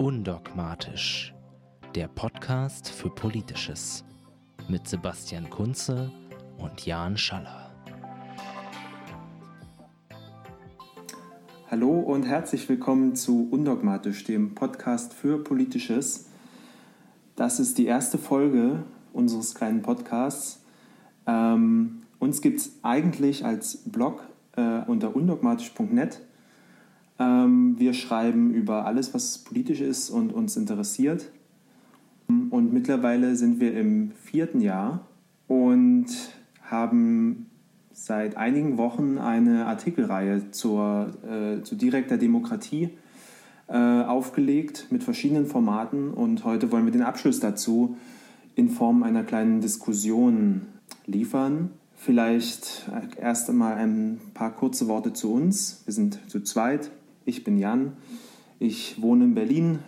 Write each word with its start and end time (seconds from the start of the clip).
Undogmatisch, 0.00 1.34
der 1.94 2.08
Podcast 2.08 2.88
für 2.88 3.10
Politisches 3.10 4.02
mit 4.66 4.88
Sebastian 4.88 5.50
Kunze 5.50 6.10
und 6.56 6.86
Jan 6.86 7.18
Schaller. 7.18 7.70
Hallo 11.70 12.00
und 12.00 12.22
herzlich 12.22 12.66
willkommen 12.70 13.14
zu 13.14 13.46
Undogmatisch, 13.50 14.24
dem 14.24 14.54
Podcast 14.54 15.12
für 15.12 15.44
Politisches. 15.44 16.30
Das 17.36 17.60
ist 17.60 17.76
die 17.76 17.84
erste 17.84 18.16
Folge 18.16 18.82
unseres 19.12 19.54
kleinen 19.54 19.82
Podcasts. 19.82 20.64
Ähm, 21.26 22.04
uns 22.18 22.40
gibt 22.40 22.60
es 22.60 22.78
eigentlich 22.80 23.44
als 23.44 23.82
Blog 23.84 24.26
äh, 24.56 24.80
unter 24.86 25.14
undogmatisch.net 25.14 26.22
ähm, 27.18 27.59
wir 27.78 27.94
schreiben 27.94 28.52
über 28.52 28.86
alles, 28.86 29.14
was 29.14 29.38
politisch 29.38 29.80
ist 29.80 30.10
und 30.10 30.32
uns 30.32 30.56
interessiert. 30.56 31.30
Und 32.26 32.72
mittlerweile 32.72 33.36
sind 33.36 33.60
wir 33.60 33.74
im 33.74 34.12
vierten 34.22 34.60
Jahr 34.60 35.06
und 35.48 36.06
haben 36.62 37.46
seit 37.92 38.36
einigen 38.36 38.78
Wochen 38.78 39.18
eine 39.18 39.66
Artikelreihe 39.66 40.50
zur, 40.52 41.12
äh, 41.28 41.62
zu 41.62 41.74
direkter 41.74 42.16
Demokratie 42.16 42.90
äh, 43.68 43.76
aufgelegt 43.76 44.86
mit 44.90 45.04
verschiedenen 45.04 45.46
Formaten. 45.46 46.12
Und 46.12 46.44
heute 46.44 46.72
wollen 46.72 46.84
wir 46.84 46.92
den 46.92 47.02
Abschluss 47.02 47.40
dazu 47.40 47.96
in 48.54 48.70
Form 48.70 49.02
einer 49.02 49.24
kleinen 49.24 49.60
Diskussion 49.60 50.62
liefern. 51.06 51.70
Vielleicht 51.96 52.90
erst 53.20 53.50
einmal 53.50 53.74
ein 53.74 54.20
paar 54.32 54.52
kurze 54.52 54.88
Worte 54.88 55.12
zu 55.12 55.32
uns. 55.32 55.82
Wir 55.84 55.92
sind 55.92 56.18
zu 56.28 56.40
zweit. 56.40 56.90
Ich 57.26 57.44
bin 57.44 57.58
Jan, 57.58 57.92
ich 58.58 59.00
wohne 59.02 59.24
in 59.24 59.34
Berlin, 59.34 59.80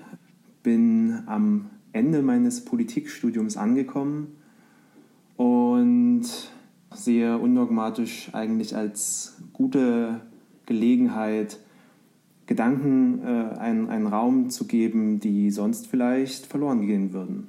bin 0.62 1.22
am 1.26 1.70
Ende 1.92 2.22
meines 2.22 2.64
Politikstudiums 2.64 3.56
angekommen 3.56 4.36
und 5.36 6.24
sehe 6.94 7.38
undogmatisch 7.38 8.30
eigentlich 8.34 8.76
als 8.76 9.38
gute 9.52 10.20
Gelegenheit, 10.66 11.58
Gedanken 12.46 13.22
äh, 13.24 13.58
einen, 13.58 13.88
einen 13.88 14.06
Raum 14.06 14.50
zu 14.50 14.66
geben, 14.66 15.20
die 15.20 15.50
sonst 15.50 15.86
vielleicht 15.86 16.46
verloren 16.46 16.86
gehen 16.86 17.12
würden. 17.12 17.48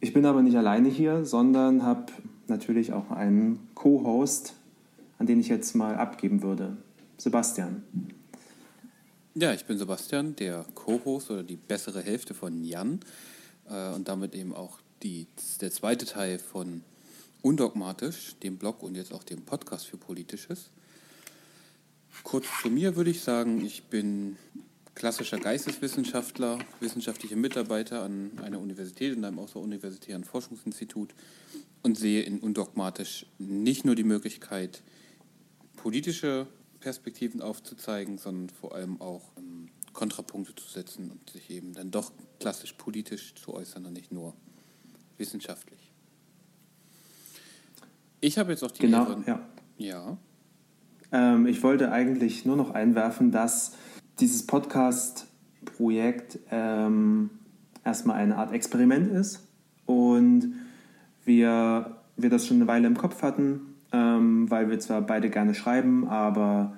Ich 0.00 0.14
bin 0.14 0.24
aber 0.24 0.40
nicht 0.40 0.56
alleine 0.56 0.88
hier, 0.88 1.26
sondern 1.26 1.82
habe 1.82 2.06
natürlich 2.48 2.94
auch 2.94 3.10
einen 3.10 3.58
Co-Host, 3.74 4.54
an 5.18 5.26
den 5.26 5.40
ich 5.40 5.48
jetzt 5.48 5.74
mal 5.74 5.96
abgeben 5.96 6.42
würde. 6.42 6.78
Sebastian. 7.18 7.82
Ja, 9.40 9.54
ich 9.54 9.64
bin 9.64 9.78
Sebastian, 9.78 10.36
der 10.36 10.66
Co-Host 10.74 11.30
oder 11.30 11.42
die 11.42 11.56
bessere 11.56 12.02
Hälfte 12.02 12.34
von 12.34 12.62
Jan 12.62 13.00
äh, 13.70 13.94
und 13.94 14.06
damit 14.06 14.34
eben 14.34 14.54
auch 14.54 14.80
die, 15.02 15.28
der 15.62 15.70
zweite 15.70 16.04
Teil 16.04 16.38
von 16.38 16.82
Undogmatisch, 17.40 18.34
dem 18.42 18.58
Blog 18.58 18.82
und 18.82 18.96
jetzt 18.96 19.14
auch 19.14 19.22
dem 19.24 19.40
Podcast 19.40 19.86
für 19.86 19.96
Politisches. 19.96 20.68
Kurz 22.22 22.44
zu 22.60 22.68
mir 22.68 22.96
würde 22.96 23.08
ich 23.08 23.22
sagen, 23.22 23.64
ich 23.64 23.84
bin 23.84 24.36
klassischer 24.94 25.38
Geisteswissenschaftler, 25.38 26.58
wissenschaftlicher 26.80 27.36
Mitarbeiter 27.36 28.02
an 28.02 28.32
einer 28.42 28.60
Universität 28.60 29.16
und 29.16 29.24
einem 29.24 29.38
außeruniversitären 29.38 30.24
Forschungsinstitut 30.24 31.14
und 31.82 31.96
sehe 31.96 32.24
in 32.24 32.40
Undogmatisch 32.40 33.24
nicht 33.38 33.86
nur 33.86 33.94
die 33.94 34.04
Möglichkeit, 34.04 34.82
politische 35.76 36.46
Perspektiven 36.80 37.42
aufzuzeigen, 37.42 38.18
sondern 38.18 38.48
vor 38.48 38.74
allem 38.74 39.00
auch 39.00 39.22
ähm, 39.36 39.68
Kontrapunkte 39.92 40.54
zu 40.54 40.68
setzen 40.68 41.10
und 41.10 41.30
sich 41.30 41.50
eben 41.50 41.74
dann 41.74 41.90
doch 41.90 42.12
klassisch 42.38 42.72
politisch 42.72 43.34
zu 43.34 43.54
äußern 43.54 43.84
und 43.86 43.92
nicht 43.92 44.12
nur 44.12 44.34
wissenschaftlich. 45.18 45.92
Ich 48.20 48.38
habe 48.38 48.52
jetzt 48.52 48.62
auch 48.62 48.70
die 48.70 48.82
genau, 48.82 49.08
Ehre, 49.08 49.24
ja. 49.26 49.40
ja. 49.78 50.16
Ähm, 51.12 51.46
ich 51.46 51.62
wollte 51.62 51.92
eigentlich 51.92 52.44
nur 52.44 52.56
noch 52.56 52.70
einwerfen, 52.70 53.30
dass 53.32 53.72
dieses 54.20 54.46
Podcast-Projekt 54.46 56.38
ähm, 56.50 57.30
erstmal 57.84 58.16
eine 58.16 58.36
Art 58.36 58.52
Experiment 58.52 59.10
ist 59.12 59.40
und 59.86 60.54
wir, 61.24 61.96
wir 62.16 62.30
das 62.30 62.46
schon 62.46 62.58
eine 62.58 62.66
Weile 62.66 62.86
im 62.86 62.96
Kopf 62.96 63.22
hatten 63.22 63.69
ähm, 63.92 64.50
weil 64.50 64.70
wir 64.70 64.78
zwar 64.78 65.02
beide 65.02 65.30
gerne 65.30 65.54
schreiben, 65.54 66.08
aber 66.08 66.74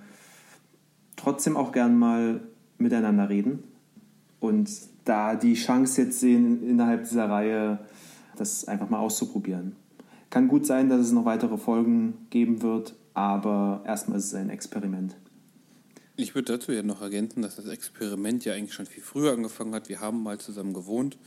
trotzdem 1.17 1.57
auch 1.57 1.73
gern 1.73 1.97
mal 1.97 2.41
miteinander 2.79 3.29
reden. 3.29 3.63
Und 4.41 4.71
da 5.05 5.35
die 5.35 5.55
Chance 5.55 6.03
jetzt 6.03 6.21
sehen, 6.21 6.69
innerhalb 6.69 7.09
dieser 7.09 7.29
Reihe 7.29 7.79
das 8.37 8.67
einfach 8.67 8.89
mal 8.89 8.99
auszuprobieren. 8.99 9.77
Kann 10.31 10.49
gut 10.49 10.67
sein, 10.67 10.89
dass 10.89 11.01
es 11.01 11.13
noch 11.13 11.25
weitere 11.25 11.59
Folgen 11.59 12.27
geben 12.31 12.63
wird, 12.63 12.95
aber 13.15 13.83
erstmal 13.87 14.19
ist 14.19 14.27
es 14.27 14.35
ein 14.35 14.51
Experiment. 14.51 15.15
Ich 16.17 16.35
würde 16.35 16.53
dazu 16.53 16.73
ja 16.73 16.83
noch 16.83 17.03
ergänzen, 17.03 17.43
dass 17.43 17.57
das 17.57 17.67
Experiment 17.67 18.45
ja 18.45 18.55
eigentlich 18.55 18.75
schon 18.75 18.87
viel 18.87 19.03
früher 19.03 19.33
angefangen 19.33 19.75
hat. 19.75 19.89
Wir 19.89 20.01
haben 20.01 20.23
mal 20.23 20.39
zusammen 20.39 20.73
gewohnt 20.73 21.19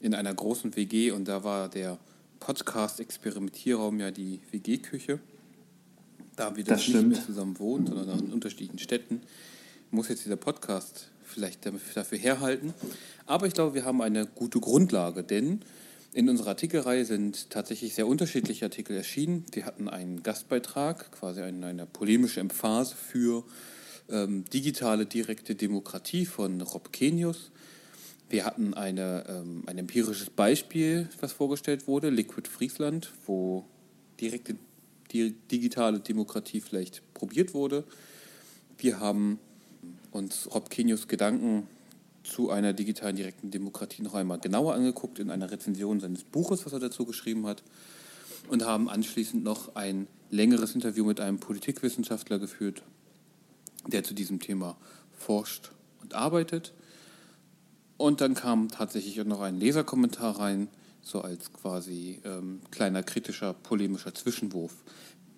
in 0.00 0.14
einer 0.14 0.32
großen 0.32 0.76
WG 0.76 1.10
und 1.10 1.26
da 1.28 1.42
war 1.42 1.68
der 1.68 1.98
Podcast-Experimentierraum 2.46 3.98
ja 3.98 4.12
die 4.12 4.38
WG-Küche. 4.52 5.18
Da 6.36 6.54
wir 6.54 6.62
das, 6.62 6.84
das 6.84 6.94
nicht 6.94 7.08
mehr 7.08 7.26
zusammen 7.26 7.58
wohnen, 7.58 7.88
sondern 7.88 8.20
in 8.20 8.32
unterschiedlichen 8.32 8.78
Städten, 8.78 9.20
muss 9.90 10.08
jetzt 10.08 10.24
dieser 10.24 10.36
Podcast 10.36 11.08
vielleicht 11.24 11.66
dafür 11.66 12.18
herhalten. 12.18 12.72
Aber 13.26 13.48
ich 13.48 13.54
glaube, 13.54 13.74
wir 13.74 13.84
haben 13.84 14.00
eine 14.00 14.26
gute 14.26 14.60
Grundlage, 14.60 15.24
denn 15.24 15.62
in 16.12 16.28
unserer 16.28 16.50
Artikelreihe 16.50 17.04
sind 17.04 17.50
tatsächlich 17.50 17.94
sehr 17.94 18.06
unterschiedliche 18.06 18.64
Artikel 18.64 18.96
erschienen. 18.96 19.44
Wir 19.50 19.66
hatten 19.66 19.88
einen 19.88 20.22
Gastbeitrag, 20.22 21.10
quasi 21.10 21.40
eine, 21.42 21.66
eine 21.66 21.84
polemische 21.84 22.38
Emphase 22.38 22.94
für 22.94 23.42
ähm, 24.08 24.44
digitale 24.44 25.04
direkte 25.04 25.56
Demokratie 25.56 26.26
von 26.26 26.60
Rob 26.60 26.92
Kenius. 26.92 27.50
Wir 28.28 28.44
hatten 28.44 28.74
eine, 28.74 29.24
ähm, 29.28 29.62
ein 29.66 29.78
empirisches 29.78 30.30
Beispiel, 30.30 31.08
was 31.20 31.32
vorgestellt 31.32 31.86
wurde, 31.86 32.10
Liquid 32.10 32.48
Friesland, 32.48 33.12
wo 33.26 33.64
direkte 34.20 34.56
die 35.12 35.32
digitale 35.50 36.00
Demokratie 36.00 36.60
vielleicht 36.60 37.02
probiert 37.14 37.54
wurde. 37.54 37.84
Wir 38.78 38.98
haben 38.98 39.38
uns 40.10 40.52
Rob 40.52 40.70
Kenius 40.70 41.06
Gedanken 41.06 41.68
zu 42.24 42.50
einer 42.50 42.72
digitalen 42.72 43.14
direkten 43.14 43.50
Demokratie 43.50 44.02
noch 44.02 44.14
einmal 44.14 44.40
genauer 44.40 44.74
angeguckt 44.74 45.18
in 45.20 45.30
einer 45.30 45.50
Rezension 45.50 46.00
seines 46.00 46.24
Buches, 46.24 46.66
was 46.66 46.72
er 46.72 46.80
dazu 46.80 47.04
geschrieben 47.04 47.46
hat, 47.46 47.62
und 48.48 48.64
haben 48.64 48.88
anschließend 48.88 49.44
noch 49.44 49.76
ein 49.76 50.08
längeres 50.30 50.74
Interview 50.74 51.04
mit 51.04 51.20
einem 51.20 51.38
Politikwissenschaftler 51.38 52.38
geführt, 52.38 52.82
der 53.86 54.02
zu 54.02 54.14
diesem 54.14 54.40
Thema 54.40 54.76
forscht 55.16 55.70
und 56.02 56.14
arbeitet. 56.14 56.72
Und 57.96 58.20
dann 58.20 58.34
kam 58.34 58.68
tatsächlich 58.68 59.16
noch 59.24 59.40
ein 59.40 59.58
Leserkommentar 59.58 60.38
rein, 60.38 60.68
so 61.02 61.20
als 61.22 61.52
quasi 61.52 62.20
ähm, 62.24 62.60
kleiner 62.70 63.02
kritischer, 63.02 63.54
polemischer 63.54 64.14
Zwischenwurf. 64.14 64.74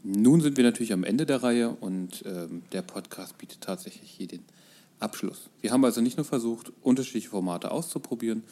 Nun 0.02 0.40
sind 0.40 0.56
wir 0.56 0.64
natürlich 0.64 0.92
am 0.92 1.04
Ende 1.04 1.26
der 1.26 1.42
Reihe 1.42 1.70
und 1.70 2.24
ähm, 2.24 2.62
der 2.72 2.82
Podcast 2.82 3.36
bietet 3.38 3.60
tatsächlich 3.60 4.10
hier 4.10 4.28
den 4.28 4.44
Abschluss. 5.00 5.50
Wir 5.60 5.72
haben 5.72 5.84
also 5.84 6.00
nicht 6.00 6.16
nur 6.16 6.24
versucht, 6.24 6.72
unterschiedliche 6.82 7.28
Formate 7.28 7.70
auszuprobieren, 7.70 8.42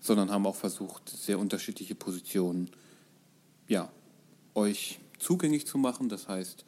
sondern 0.00 0.30
haben 0.30 0.46
auch 0.46 0.56
versucht, 0.56 1.08
sehr 1.08 1.38
unterschiedliche 1.38 1.94
Positionen 1.94 2.70
ja, 3.68 3.90
euch 4.54 4.98
zugänglich 5.18 5.66
zu 5.66 5.78
machen. 5.78 6.08
Das 6.08 6.28
heißt, 6.28 6.64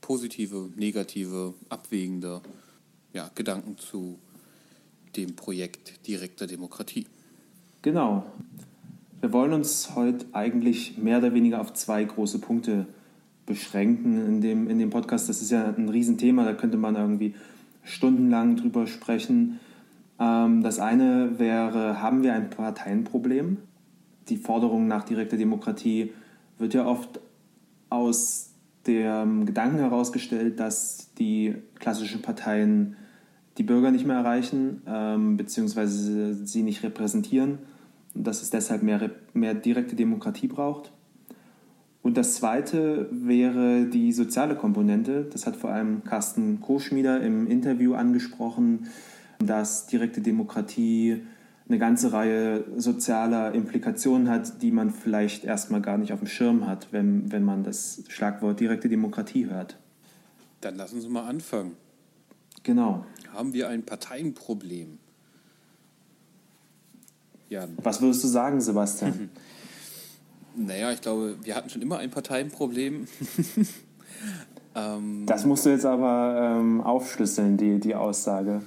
positive, 0.00 0.70
negative, 0.76 1.54
abwägende 1.68 2.42
ja, 3.12 3.30
Gedanken 3.34 3.78
zu 3.78 4.18
dem 5.16 5.36
Projekt 5.36 6.06
direkter 6.06 6.46
Demokratie. 6.46 7.06
Genau. 7.82 8.24
Wir 9.20 9.32
wollen 9.32 9.52
uns 9.52 9.94
heute 9.94 10.26
eigentlich 10.32 10.98
mehr 10.98 11.18
oder 11.18 11.32
weniger 11.34 11.60
auf 11.60 11.72
zwei 11.72 12.04
große 12.04 12.38
Punkte 12.38 12.86
beschränken 13.46 14.26
in 14.26 14.40
dem, 14.40 14.68
in 14.68 14.78
dem 14.78 14.90
Podcast. 14.90 15.28
Das 15.28 15.40
ist 15.40 15.50
ja 15.50 15.64
ein 15.66 15.88
Riesenthema, 15.88 16.44
da 16.44 16.52
könnte 16.52 16.76
man 16.76 16.96
irgendwie 16.96 17.34
stundenlang 17.82 18.56
drüber 18.56 18.86
sprechen. 18.86 19.60
Ähm, 20.18 20.62
das 20.62 20.78
eine 20.78 21.38
wäre, 21.38 22.02
haben 22.02 22.22
wir 22.22 22.34
ein 22.34 22.50
Parteienproblem? 22.50 23.58
Die 24.28 24.36
Forderung 24.36 24.88
nach 24.88 25.04
direkter 25.04 25.36
Demokratie 25.36 26.12
wird 26.58 26.74
ja 26.74 26.86
oft 26.86 27.20
aus 27.88 28.50
dem 28.86 29.46
Gedanken 29.46 29.78
herausgestellt, 29.78 30.60
dass 30.60 31.12
die 31.14 31.54
klassischen 31.78 32.22
Parteien 32.22 32.96
die 33.58 33.62
Bürger 33.62 33.90
nicht 33.90 34.06
mehr 34.06 34.16
erreichen, 34.16 34.82
ähm, 34.86 35.36
beziehungsweise 35.36 36.34
sie 36.34 36.62
nicht 36.62 36.82
repräsentieren 36.82 37.58
und 38.14 38.26
dass 38.26 38.42
es 38.42 38.50
deshalb 38.50 38.82
mehr, 38.82 39.10
mehr 39.32 39.54
direkte 39.54 39.96
Demokratie 39.96 40.48
braucht. 40.48 40.92
Und 42.02 42.16
das 42.16 42.34
zweite 42.34 43.08
wäre 43.10 43.86
die 43.86 44.12
soziale 44.12 44.54
Komponente. 44.54 45.26
Das 45.32 45.46
hat 45.46 45.56
vor 45.56 45.70
allem 45.70 46.04
Carsten 46.04 46.60
Koschmieder 46.60 47.20
im 47.20 47.48
Interview 47.48 47.94
angesprochen, 47.94 48.86
dass 49.38 49.86
direkte 49.86 50.20
Demokratie 50.20 51.22
eine 51.68 51.78
ganze 51.78 52.12
Reihe 52.12 52.64
sozialer 52.76 53.52
Implikationen 53.52 54.30
hat, 54.30 54.62
die 54.62 54.70
man 54.70 54.90
vielleicht 54.90 55.44
erstmal 55.44 55.82
gar 55.82 55.98
nicht 55.98 56.12
auf 56.12 56.20
dem 56.20 56.28
Schirm 56.28 56.68
hat, 56.68 56.86
wenn, 56.92 57.32
wenn 57.32 57.42
man 57.42 57.64
das 57.64 58.04
Schlagwort 58.08 58.60
direkte 58.60 58.88
Demokratie 58.88 59.46
hört. 59.46 59.76
Dann 60.60 60.76
lassen 60.76 61.00
Sie 61.00 61.08
mal 61.08 61.26
anfangen. 61.26 61.72
Genau. 62.66 63.06
Haben 63.32 63.52
wir 63.52 63.68
ein 63.68 63.84
Parteienproblem? 63.84 64.98
Jan. 67.48 67.78
Was 67.80 68.02
würdest 68.02 68.24
du 68.24 68.28
sagen, 68.28 68.60
Sebastian? 68.60 69.30
naja, 70.56 70.90
ich 70.90 71.00
glaube, 71.00 71.36
wir 71.44 71.54
hatten 71.54 71.70
schon 71.70 71.80
immer 71.80 71.98
ein 71.98 72.10
Parteienproblem. 72.10 73.06
ähm, 74.74 75.26
das 75.26 75.44
musst 75.44 75.64
du 75.64 75.70
jetzt 75.70 75.84
aber 75.84 76.56
ähm, 76.58 76.80
aufschlüsseln, 76.80 77.56
die, 77.56 77.78
die 77.78 77.94
Aussage. 77.94 78.62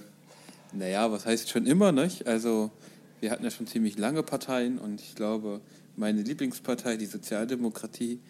Naja, 0.72 1.12
was 1.12 1.26
heißt 1.26 1.50
schon 1.50 1.66
immer, 1.66 1.92
nicht? 1.92 2.26
Also, 2.26 2.72
wir 3.20 3.32
hatten 3.32 3.44
ja 3.44 3.52
schon 3.52 3.68
ziemlich 3.68 3.98
lange 3.98 4.24
Parteien 4.24 4.80
und 4.80 5.02
ich 5.02 5.16
glaube, 5.16 5.60
meine 5.98 6.22
Lieblingspartei, 6.22 6.96
die 6.96 7.06
Sozialdemokratie, 7.06 8.22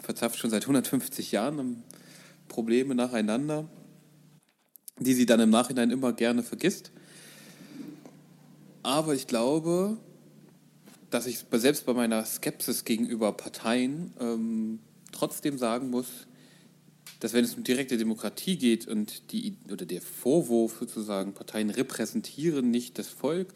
verzapft 0.00 0.38
schon 0.38 0.50
seit 0.50 0.62
150 0.62 1.32
Jahren 1.32 1.82
Probleme 2.46 2.94
nacheinander, 2.94 3.64
die 4.98 5.14
sie 5.14 5.26
dann 5.26 5.40
im 5.40 5.50
Nachhinein 5.50 5.90
immer 5.90 6.12
gerne 6.12 6.42
vergisst. 6.42 6.90
Aber 8.82 9.14
ich 9.14 9.26
glaube, 9.26 9.96
dass 11.10 11.26
ich 11.26 11.44
selbst 11.52 11.86
bei 11.86 11.92
meiner 11.92 12.24
Skepsis 12.24 12.84
gegenüber 12.84 13.32
Parteien 13.32 14.12
ähm, 14.20 14.78
trotzdem 15.12 15.58
sagen 15.58 15.90
muss, 15.90 16.06
dass 17.20 17.32
wenn 17.32 17.44
es 17.44 17.54
um 17.54 17.64
direkte 17.64 17.96
Demokratie 17.96 18.56
geht 18.56 18.86
und 18.86 19.32
die 19.32 19.56
oder 19.72 19.86
der 19.86 20.02
Vorwurf 20.02 20.78
sozusagen, 20.78 21.32
Parteien 21.32 21.70
repräsentieren 21.70 22.70
nicht 22.70 22.98
das 22.98 23.08
Volk, 23.08 23.48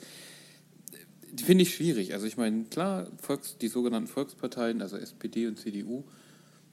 finde 1.36 1.62
ich 1.62 1.74
schwierig. 1.74 2.14
Also 2.14 2.26
ich 2.26 2.36
meine, 2.36 2.64
klar, 2.64 3.06
Volks, 3.20 3.56
die 3.58 3.68
sogenannten 3.68 4.08
Volksparteien, 4.08 4.82
also 4.82 4.96
SPD 4.96 5.46
und 5.46 5.58
CDU, 5.58 6.04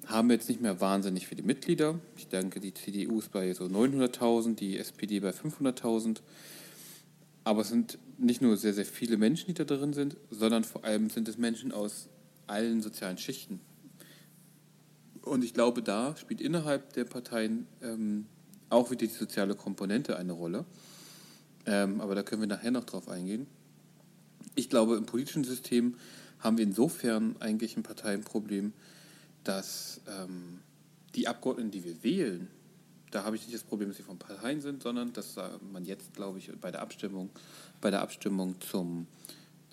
haben 0.08 0.32
jetzt 0.32 0.48
nicht 0.48 0.62
mehr 0.62 0.80
wahnsinnig 0.80 1.28
viele 1.28 1.44
Mitglieder. 1.44 2.00
Ich 2.16 2.28
denke, 2.28 2.60
die 2.60 2.74
CDU 2.74 3.20
ist 3.20 3.32
bei 3.32 3.54
so 3.54 3.66
900.000, 3.66 4.56
die 4.56 4.78
SPD 4.78 5.20
bei 5.20 5.32
500.000. 5.32 6.22
Aber 7.44 7.62
es 7.62 7.70
sind 7.70 7.98
nicht 8.18 8.42
nur 8.42 8.58
sehr, 8.58 8.74
sehr 8.74 8.86
viele 8.86 9.18
Menschen, 9.18 9.48
die 9.48 9.54
da 9.54 9.64
drin 9.64 9.94
sind, 9.94 10.18
sondern 10.30 10.64
vor 10.64 10.84
allem 10.84 11.10
sind 11.10 11.28
es 11.28 11.38
Menschen 11.38 11.72
aus 11.72 12.08
allen 12.48 12.82
sozialen 12.82 13.18
Schichten. 13.18 13.60
Und 15.22 15.44
ich 15.44 15.54
glaube, 15.54 15.82
da 15.84 16.16
spielt 16.16 16.40
innerhalb 16.40 16.94
der 16.94 17.04
Parteien 17.04 17.68
ähm, 17.82 18.26
auch 18.70 18.92
wieder 18.92 19.06
die 19.06 19.14
soziale 19.14 19.56
Komponente 19.56 20.18
eine 20.18 20.32
Rolle. 20.32 20.66
Ähm, 21.66 22.00
aber 22.00 22.16
da 22.16 22.24
können 22.24 22.42
wir 22.42 22.48
nachher 22.48 22.72
noch 22.72 22.86
drauf 22.86 23.10
eingehen. 23.10 23.46
Ich 24.56 24.70
glaube, 24.70 24.96
im 24.96 25.06
politischen 25.06 25.44
System 25.44 25.96
haben 26.40 26.58
wir 26.58 26.64
insofern 26.64 27.36
eigentlich 27.40 27.76
ein 27.76 27.84
Parteienproblem, 27.84 28.74
dass 29.44 30.02
ähm, 30.08 30.60
die 31.16 31.28
Abgeordneten, 31.28 31.72
die 31.72 31.84
wir 31.84 32.04
wählen, 32.04 32.48
da 33.12 33.24
habe 33.24 33.36
ich 33.36 33.44
nicht 33.44 33.56
das 33.56 33.64
Problem, 33.64 33.90
dass 33.90 33.98
sie 33.98 34.04
von 34.04 34.18
Parteien 34.18 34.62
sind, 34.62 34.84
sondern 34.84 35.14
dass 35.14 35.36
man 35.72 35.86
jetzt, 35.86 36.14
glaube 36.14 36.40
ich, 36.40 36.52
bei 36.60 36.72
der 36.72 36.82
Abstimmung, 36.82 37.30
bei 37.80 37.90
der 37.90 38.02
Abstimmung 38.02 38.60
zum 38.60 39.08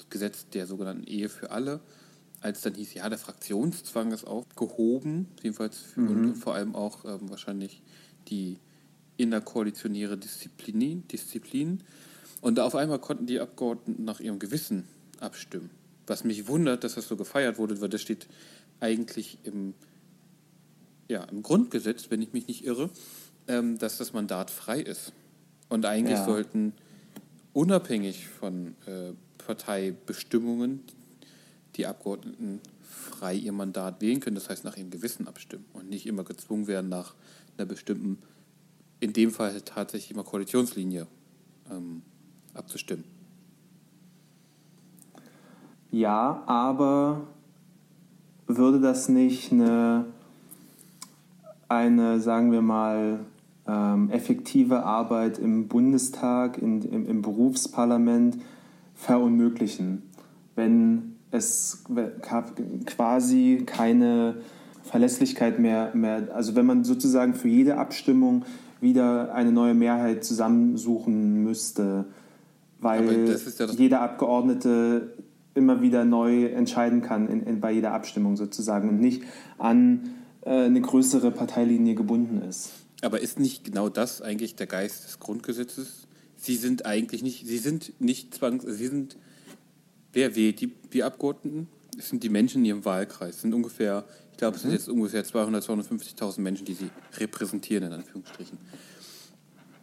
Gesetz 0.08 0.48
der 0.50 0.66
sogenannten 0.66 1.04
Ehe 1.04 1.28
für 1.28 1.50
alle, 1.50 1.80
als 2.40 2.60
dann 2.60 2.74
hieß, 2.74 2.94
ja, 2.94 3.08
der 3.08 3.18
Fraktionszwang 3.18 4.12
ist 4.12 4.24
aufgehoben, 4.24 5.28
jedenfalls 5.42 5.78
für, 5.78 6.00
mhm. 6.00 6.08
und 6.08 6.34
vor 6.36 6.54
allem 6.54 6.74
auch 6.74 7.04
ähm, 7.04 7.30
wahrscheinlich 7.30 7.82
die 8.28 8.58
innerkoalitionäre 9.16 10.18
Disziplin, 10.18 11.06
Disziplin. 11.08 11.80
Und 12.40 12.60
auf 12.60 12.74
einmal 12.74 12.98
konnten 12.98 13.26
die 13.26 13.40
Abgeordneten 13.40 14.04
nach 14.04 14.20
ihrem 14.20 14.38
Gewissen 14.38 14.84
abstimmen. 15.20 15.70
Was 16.06 16.24
mich 16.24 16.46
wundert, 16.46 16.84
dass 16.84 16.96
das 16.96 17.08
so 17.08 17.16
gefeiert 17.16 17.56
wurde, 17.56 17.80
weil 17.80 17.88
das 17.88 18.02
steht 18.02 18.26
eigentlich 18.80 19.38
im, 19.44 19.74
ja, 21.08 21.24
im 21.24 21.42
Grundgesetz, 21.42 22.10
wenn 22.10 22.22
ich 22.22 22.32
mich 22.32 22.46
nicht 22.46 22.64
irre, 22.64 22.90
ähm, 23.48 23.78
dass 23.78 23.98
das 23.98 24.12
Mandat 24.12 24.50
frei 24.50 24.80
ist. 24.80 25.12
Und 25.68 25.86
eigentlich 25.86 26.18
ja. 26.18 26.24
sollten 26.24 26.72
unabhängig 27.52 28.26
von 28.26 28.74
äh, 28.86 29.12
Parteibestimmungen 29.38 30.80
die 31.76 31.86
Abgeordneten 31.86 32.60
frei 32.82 33.34
ihr 33.34 33.52
Mandat 33.52 34.00
wählen 34.00 34.20
können, 34.20 34.36
das 34.36 34.48
heißt 34.48 34.64
nach 34.64 34.76
ihrem 34.76 34.90
Gewissen 34.90 35.26
abstimmen 35.26 35.64
und 35.72 35.88
nicht 35.88 36.06
immer 36.06 36.24
gezwungen 36.24 36.66
werden, 36.66 36.88
nach 36.88 37.14
einer 37.56 37.66
bestimmten, 37.66 38.18
in 39.00 39.12
dem 39.12 39.30
Fall 39.30 39.60
tatsächlich 39.62 40.10
immer 40.10 40.24
Koalitionslinie 40.24 41.06
ähm, 41.70 42.02
abzustimmen. 42.54 43.04
Ja, 45.90 46.42
aber 46.46 47.28
würde 48.46 48.80
das 48.80 49.08
nicht 49.08 49.52
eine, 49.52 50.06
eine 51.68 52.20
sagen 52.20 52.52
wir 52.52 52.62
mal, 52.62 53.20
ähm, 53.66 54.10
effektive 54.10 54.84
Arbeit 54.84 55.38
im 55.38 55.68
Bundestag, 55.68 56.58
in, 56.58 56.82
im, 56.82 57.06
im 57.06 57.22
Berufsparlament 57.22 58.36
verunmöglichen, 58.94 60.02
wenn 60.54 61.16
es 61.30 61.84
quasi 62.86 63.62
keine 63.66 64.36
Verlässlichkeit 64.84 65.58
mehr, 65.58 65.90
mehr, 65.94 66.28
also 66.34 66.54
wenn 66.54 66.66
man 66.66 66.84
sozusagen 66.84 67.34
für 67.34 67.48
jede 67.48 67.78
Abstimmung 67.78 68.44
wieder 68.80 69.34
eine 69.34 69.50
neue 69.50 69.74
Mehrheit 69.74 70.24
zusammensuchen 70.24 71.42
müsste, 71.42 72.04
weil 72.80 73.36
ja 73.58 73.66
jeder 73.66 74.02
Abgeordnete 74.02 75.14
immer 75.54 75.82
wieder 75.82 76.04
neu 76.04 76.46
entscheiden 76.46 77.02
kann 77.02 77.28
in, 77.28 77.42
in, 77.42 77.60
bei 77.60 77.72
jeder 77.72 77.92
Abstimmung 77.92 78.36
sozusagen 78.36 78.88
und 78.88 79.00
nicht 79.00 79.22
an 79.58 80.14
äh, 80.42 80.50
eine 80.50 80.80
größere 80.80 81.30
Parteilinie 81.30 81.94
gebunden 81.94 82.42
ist. 82.42 82.70
Aber 83.02 83.20
ist 83.20 83.38
nicht 83.38 83.64
genau 83.64 83.88
das 83.88 84.22
eigentlich 84.22 84.56
der 84.56 84.66
Geist 84.66 85.04
des 85.04 85.20
Grundgesetzes? 85.20 86.06
Sie 86.36 86.56
sind 86.56 86.86
eigentlich 86.86 87.22
nicht, 87.22 87.46
Sie 87.46 87.58
sind 87.58 87.92
nicht 88.00 88.34
zwangs, 88.34 88.64
Sie 88.64 88.86
sind 88.86 89.16
Wer 90.14 90.36
wählt 90.36 90.60
die, 90.60 90.68
die 90.92 91.02
Abgeordneten? 91.02 91.68
Es 91.98 92.08
sind 92.08 92.22
die 92.22 92.28
Menschen 92.28 92.60
in 92.60 92.66
ihrem 92.66 92.84
Wahlkreis. 92.84 93.36
Es 93.36 93.42
sind 93.42 93.52
ungefähr, 93.52 94.04
ich 94.30 94.38
glaube, 94.38 94.56
es 94.56 94.62
sind 94.62 94.70
mhm. 94.70 94.76
jetzt 94.76 94.88
ungefähr 94.88 95.24
200, 95.24 95.64
250.000 95.64 96.40
Menschen, 96.40 96.64
die 96.64 96.74
sie 96.74 96.90
repräsentieren, 97.18 97.84
in 97.84 97.92
Anführungsstrichen. 97.92 98.58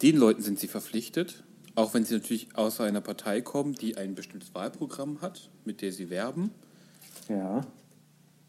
Den 0.01 0.17
Leuten 0.17 0.41
sind 0.41 0.57
sie 0.57 0.69
verpflichtet, 0.69 1.43
auch 1.75 1.93
wenn 1.93 2.05
sie 2.05 2.15
natürlich 2.15 2.55
aus 2.55 2.81
einer 2.81 3.01
Partei 3.01 3.41
kommen, 3.41 3.75
die 3.75 3.97
ein 3.97 4.15
bestimmtes 4.15 4.53
Wahlprogramm 4.53 5.21
hat, 5.21 5.49
mit 5.65 5.81
der 5.81 5.91
sie 5.91 6.09
werben. 6.09 6.51
Ja. 7.29 7.61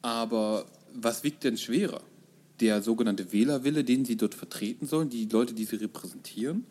Aber 0.02 0.66
was 0.94 1.22
wiegt 1.22 1.44
denn 1.44 1.56
schwerer? 1.56 2.00
Der 2.60 2.82
sogenannte 2.82 3.32
Wählerwille, 3.32 3.84
den 3.84 4.04
sie 4.04 4.16
dort 4.16 4.34
vertreten 4.34 4.86
sollen, 4.86 5.10
die 5.10 5.26
Leute, 5.26 5.54
die 5.54 5.64
sie 5.64 5.76
repräsentieren, 5.76 6.66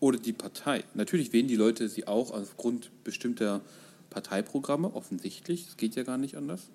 oder 0.00 0.18
die 0.18 0.32
Partei? 0.32 0.84
Natürlich 0.94 1.32
wählen 1.32 1.48
die 1.48 1.56
Leute 1.56 1.88
sie 1.88 2.06
auch 2.06 2.30
aufgrund 2.30 2.90
bestimmter 3.02 3.62
Parteiprogramme, 4.10 4.94
offensichtlich. 4.94 5.66
Es 5.68 5.76
geht 5.76 5.96
ja 5.96 6.02
gar 6.02 6.18
nicht 6.18 6.36
anders. 6.36 6.68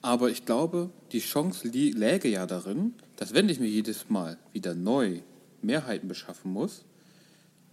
Aber 0.00 0.30
ich 0.30 0.44
glaube, 0.44 0.90
die 1.12 1.20
Chance 1.20 1.68
läge 1.68 2.28
ja 2.28 2.46
darin, 2.46 2.94
dass 3.16 3.34
wenn 3.34 3.48
ich 3.48 3.60
mir 3.60 3.68
jedes 3.68 4.10
Mal 4.10 4.36
wieder 4.52 4.74
neu 4.74 5.20
Mehrheiten 5.60 6.08
beschaffen 6.08 6.52
muss, 6.52 6.84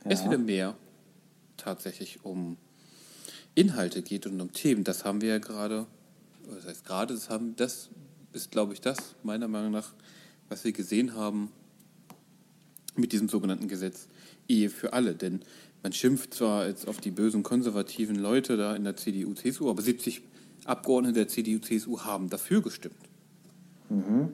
ja. 0.06 0.12
es 0.12 0.24
wieder 0.24 0.38
mehr 0.38 0.76
tatsächlich 1.58 2.24
um 2.24 2.58
Inhalte 3.56 4.02
geht 4.02 4.26
und 4.26 4.40
um 4.40 4.52
Themen. 4.54 4.84
Das 4.84 5.06
haben 5.06 5.22
wir 5.22 5.30
ja 5.30 5.38
gerade, 5.40 5.86
das 6.56 6.66
heißt 6.66 6.86
gerade, 6.86 7.14
das, 7.14 7.30
haben, 7.30 7.56
das 7.56 7.90
ist, 8.34 8.52
glaube 8.52 8.74
ich, 8.74 8.82
das 8.82 9.16
meiner 9.24 9.48
Meinung 9.48 9.72
nach, 9.72 9.94
was 10.48 10.64
wir 10.64 10.72
gesehen 10.72 11.16
haben 11.16 11.52
mit 12.96 13.12
diesem 13.12 13.30
sogenannten 13.30 13.68
Gesetz 13.68 14.08
Ehe 14.48 14.70
für 14.70 14.94
alle. 14.94 15.16
Denn 15.16 15.42
man 15.84 15.94
schimpft 15.94 16.34
zwar 16.34 16.68
jetzt 16.68 16.88
auf 16.88 17.00
die 17.00 17.12
bösen 17.12 17.44
konservativen 17.44 18.16
Leute 18.16 18.58
da 18.58 18.76
in 18.76 18.84
der 18.84 18.96
CDU, 18.96 19.34
CSU, 19.34 19.70
aber 19.70 19.82
70 19.82 20.22
Abgeordnete 20.66 21.16
der 21.16 21.28
CDU, 21.28 21.60
CSU 21.60 22.02
haben 22.02 22.30
dafür 22.30 22.62
gestimmt. 22.62 22.96
Mhm. 23.90 24.34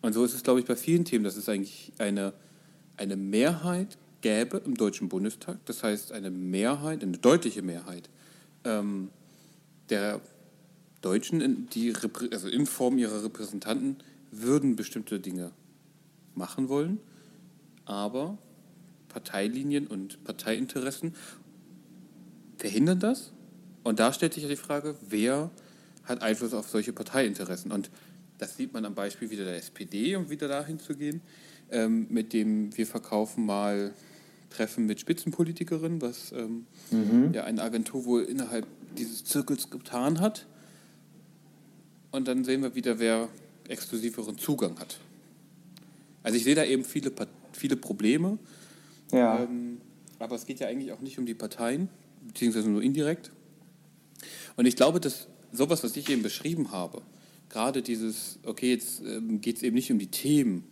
Und 0.00 0.12
so 0.12 0.24
ist 0.24 0.34
es, 0.34 0.42
glaube 0.42 0.60
ich, 0.60 0.66
bei 0.66 0.76
vielen 0.76 1.04
Themen, 1.04 1.24
dass 1.24 1.36
es 1.36 1.48
eigentlich 1.48 1.92
eine, 1.98 2.32
eine 2.96 3.16
Mehrheit 3.16 3.98
gäbe 4.20 4.58
im 4.58 4.74
Deutschen 4.74 5.08
Bundestag. 5.08 5.58
Das 5.66 5.82
heißt, 5.82 6.12
eine 6.12 6.30
Mehrheit, 6.30 7.02
eine 7.02 7.18
deutliche 7.18 7.62
Mehrheit 7.62 8.08
ähm, 8.64 9.10
der 9.90 10.20
Deutschen, 11.00 11.68
die, 11.70 11.94
also 12.32 12.48
in 12.48 12.66
Form 12.66 12.98
ihrer 12.98 13.22
Repräsentanten, 13.22 13.96
würden 14.30 14.76
bestimmte 14.76 15.20
Dinge 15.20 15.52
machen 16.34 16.68
wollen. 16.68 16.98
Aber 17.84 18.36
Parteilinien 19.08 19.86
und 19.86 20.22
Parteiinteressen 20.24 21.14
verhindern 22.58 23.00
das. 23.00 23.32
Und 23.84 24.00
da 24.00 24.12
stellt 24.12 24.34
sich 24.34 24.42
ja 24.42 24.48
die 24.48 24.56
Frage, 24.56 24.96
wer 25.08 25.50
hat 26.04 26.22
Einfluss 26.22 26.52
auf 26.52 26.68
solche 26.68 26.92
Parteiinteressen? 26.92 27.72
Und 27.72 27.90
das 28.38 28.56
sieht 28.56 28.72
man 28.72 28.84
am 28.84 28.94
Beispiel 28.94 29.30
wieder 29.30 29.44
der 29.44 29.56
SPD, 29.56 30.16
um 30.16 30.30
wieder 30.30 30.48
dahin 30.48 30.78
zu 30.78 30.94
gehen, 30.94 31.20
ähm, 31.70 32.06
mit 32.10 32.32
dem 32.32 32.76
wir 32.76 32.86
verkaufen 32.86 33.44
mal 33.46 33.94
Treffen 34.50 34.86
mit 34.86 34.98
Spitzenpolitikerinnen, 35.00 36.00
was 36.00 36.32
ähm, 36.32 36.66
Mhm. 36.90 37.32
ja 37.34 37.44
eine 37.44 37.62
Agentur 37.62 38.04
wohl 38.06 38.22
innerhalb 38.22 38.66
dieses 38.96 39.24
Zirkels 39.24 39.68
getan 39.70 40.20
hat. 40.20 40.46
Und 42.10 42.26
dann 42.28 42.44
sehen 42.44 42.62
wir 42.62 42.74
wieder, 42.74 42.98
wer 42.98 43.28
exklusiveren 43.68 44.38
Zugang 44.38 44.78
hat. 44.78 44.98
Also 46.22 46.38
ich 46.38 46.44
sehe 46.44 46.54
da 46.54 46.64
eben 46.64 46.84
viele, 46.84 47.12
viele 47.52 47.76
Probleme, 47.76 48.38
Ja. 49.12 49.42
ähm, 49.42 49.80
aber 50.18 50.36
es 50.36 50.46
geht 50.46 50.60
ja 50.60 50.68
eigentlich 50.68 50.92
auch 50.92 51.00
nicht 51.00 51.18
um 51.18 51.26
die 51.26 51.34
Parteien, 51.34 51.88
beziehungsweise 52.26 52.70
nur 52.70 52.82
indirekt. 52.82 53.30
Und 54.56 54.66
ich 54.66 54.74
glaube, 54.76 55.00
dass 55.00 55.28
sowas, 55.52 55.84
was 55.84 55.96
ich 55.96 56.08
eben 56.08 56.22
beschrieben 56.22 56.72
habe, 56.72 57.02
gerade 57.50 57.82
dieses, 57.82 58.38
okay, 58.44 58.70
jetzt 58.72 59.00
ähm, 59.02 59.40
geht 59.40 59.56
es 59.58 59.62
eben 59.62 59.74
nicht 59.76 59.92
um 59.92 59.98
die 59.98 60.08
Themen, 60.10 60.64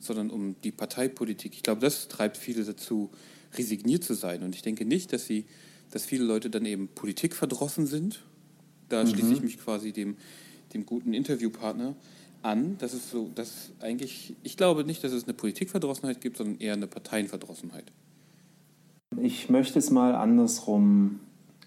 sondern 0.00 0.30
um 0.30 0.56
die 0.64 0.72
Parteipolitik. 0.72 1.54
Ich 1.54 1.62
glaube, 1.62 1.80
das 1.80 2.08
treibt 2.08 2.36
viele 2.36 2.64
dazu, 2.64 3.10
resigniert 3.54 4.02
zu 4.02 4.14
sein. 4.14 4.42
Und 4.42 4.54
ich 4.54 4.62
denke 4.62 4.84
nicht, 4.84 5.12
dass 5.12 5.26
sie, 5.26 5.44
dass 5.90 6.04
viele 6.04 6.24
Leute 6.24 6.50
dann 6.50 6.66
eben 6.66 6.88
Politik 6.88 7.34
verdrossen 7.34 7.86
sind. 7.86 8.24
Da 8.88 9.06
schließe 9.06 9.32
ich 9.34 9.42
mich 9.42 9.58
quasi 9.58 9.92
dem, 9.92 10.16
dem 10.74 10.84
guten 10.84 11.14
Interviewpartner 11.14 11.94
an. 12.42 12.76
Das 12.78 12.94
ist 12.94 13.10
so, 13.10 13.30
dass 13.34 13.70
eigentlich, 13.80 14.34
ich 14.42 14.56
glaube 14.56 14.84
nicht, 14.84 15.04
dass 15.04 15.12
es 15.12 15.24
eine 15.24 15.34
Politikverdrossenheit 15.34 16.20
gibt, 16.20 16.38
sondern 16.38 16.58
eher 16.58 16.72
eine 16.72 16.86
Parteienverdrossenheit. 16.86 17.92
Ich 19.20 19.50
möchte 19.50 19.78
es 19.78 19.90
mal 19.90 20.14
andersrum 20.14 21.20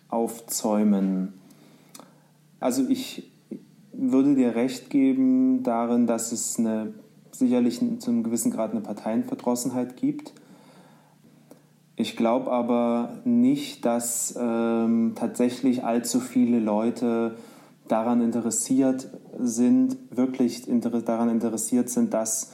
aufzäumen. 0.07 1.33
Also 2.59 2.87
ich 2.87 3.31
würde 3.91 4.35
dir 4.35 4.55
recht 4.55 4.89
geben 4.89 5.63
darin, 5.63 6.07
dass 6.07 6.31
es 6.31 6.57
eine, 6.57 6.93
sicherlich 7.33 7.79
zu 7.99 8.11
einem 8.11 8.23
gewissen 8.23 8.51
Grad 8.51 8.71
eine 8.71 8.81
Parteienverdrossenheit 8.81 9.97
gibt. 9.97 10.33
Ich 11.95 12.15
glaube 12.15 12.51
aber 12.51 13.19
nicht, 13.23 13.85
dass 13.85 14.35
ähm, 14.39 15.13
tatsächlich 15.15 15.83
allzu 15.83 16.19
viele 16.19 16.59
Leute 16.59 17.35
daran 17.87 18.21
interessiert 18.21 19.09
sind, 19.37 19.97
wirklich 20.09 20.67
inter 20.67 20.89
daran 21.01 21.29
interessiert 21.29 21.89
sind, 21.89 22.13
dass 22.13 22.53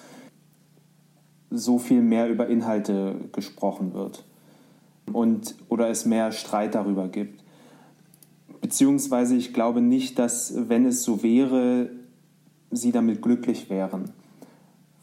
so 1.50 1.78
viel 1.80 2.02
mehr 2.02 2.30
über 2.30 2.48
Inhalte 2.48 3.16
gesprochen 3.32 3.94
wird 3.94 4.26
und 5.12 5.56
oder 5.68 5.90
es 5.90 6.06
mehr 6.06 6.32
Streit 6.32 6.76
darüber 6.76 7.08
gibt. 7.08 7.44
Beziehungsweise 8.62 9.36
ich 9.36 9.54
glaube 9.54 9.82
nicht, 9.82 10.20
dass 10.20 10.54
wenn 10.70 10.86
es 10.86 11.04
so 11.04 11.24
wäre, 11.24 11.90
sie 12.72 12.92
damit 12.92 13.22
glücklich 13.22 13.70
wären, 13.70 14.12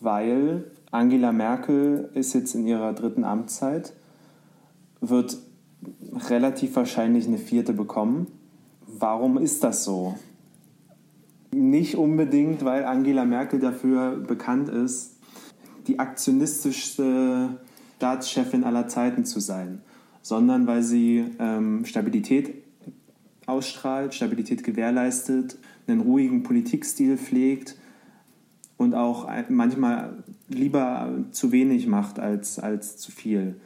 weil 0.00 0.64
Angela 0.90 1.32
Merkel 1.32 2.10
ist 2.14 2.34
jetzt 2.34 2.54
in 2.54 2.66
ihrer 2.66 2.92
dritten 2.92 3.24
Amtszeit, 3.24 3.92
wird 5.00 5.38
relativ 6.28 6.76
wahrscheinlich 6.76 7.26
eine 7.26 7.38
vierte 7.38 7.72
bekommen. 7.72 8.28
Warum 8.86 9.38
ist 9.38 9.62
das 9.64 9.84
so? 9.84 10.16
Nicht 11.52 11.96
unbedingt, 11.96 12.64
weil 12.64 12.84
Angela 12.84 13.24
Merkel 13.24 13.60
dafür 13.60 14.16
bekannt 14.16 14.68
ist, 14.68 15.16
die 15.86 15.98
aktionistischste 15.98 17.50
Staatschefin 17.96 18.64
aller 18.64 18.88
Zeiten 18.88 19.24
zu 19.24 19.40
sein, 19.40 19.80
sondern 20.22 20.66
weil 20.66 20.82
sie 20.82 21.24
ähm, 21.38 21.84
Stabilität 21.84 22.62
ausstrahlt, 23.46 24.14
Stabilität 24.14 24.64
gewährleistet, 24.64 25.56
einen 25.86 26.00
ruhigen 26.00 26.42
Politikstil 26.42 27.16
pflegt 27.16 27.76
und 28.76 28.94
auch 28.94 29.24
ein- 29.24 29.46
manchmal 29.48 30.22
lieber 30.48 31.12
zu 31.32 31.52
wenig 31.52 31.86
macht 31.86 32.18
als, 32.18 32.58
als 32.58 32.96
zu 32.98 33.10
viel. 33.10 33.56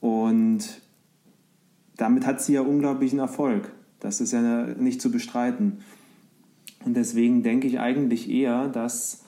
Und 0.00 0.80
damit 1.96 2.26
hat 2.26 2.42
sie 2.42 2.54
ja 2.54 2.60
unglaublichen 2.60 3.18
Erfolg. 3.18 3.72
Das 4.00 4.20
ist 4.20 4.32
ja 4.32 4.66
nicht 4.74 5.00
zu 5.00 5.10
bestreiten. 5.10 5.78
Und 6.84 6.94
deswegen 6.94 7.42
denke 7.42 7.66
ich 7.66 7.80
eigentlich 7.80 8.28
eher, 8.28 8.68
dass 8.68 9.22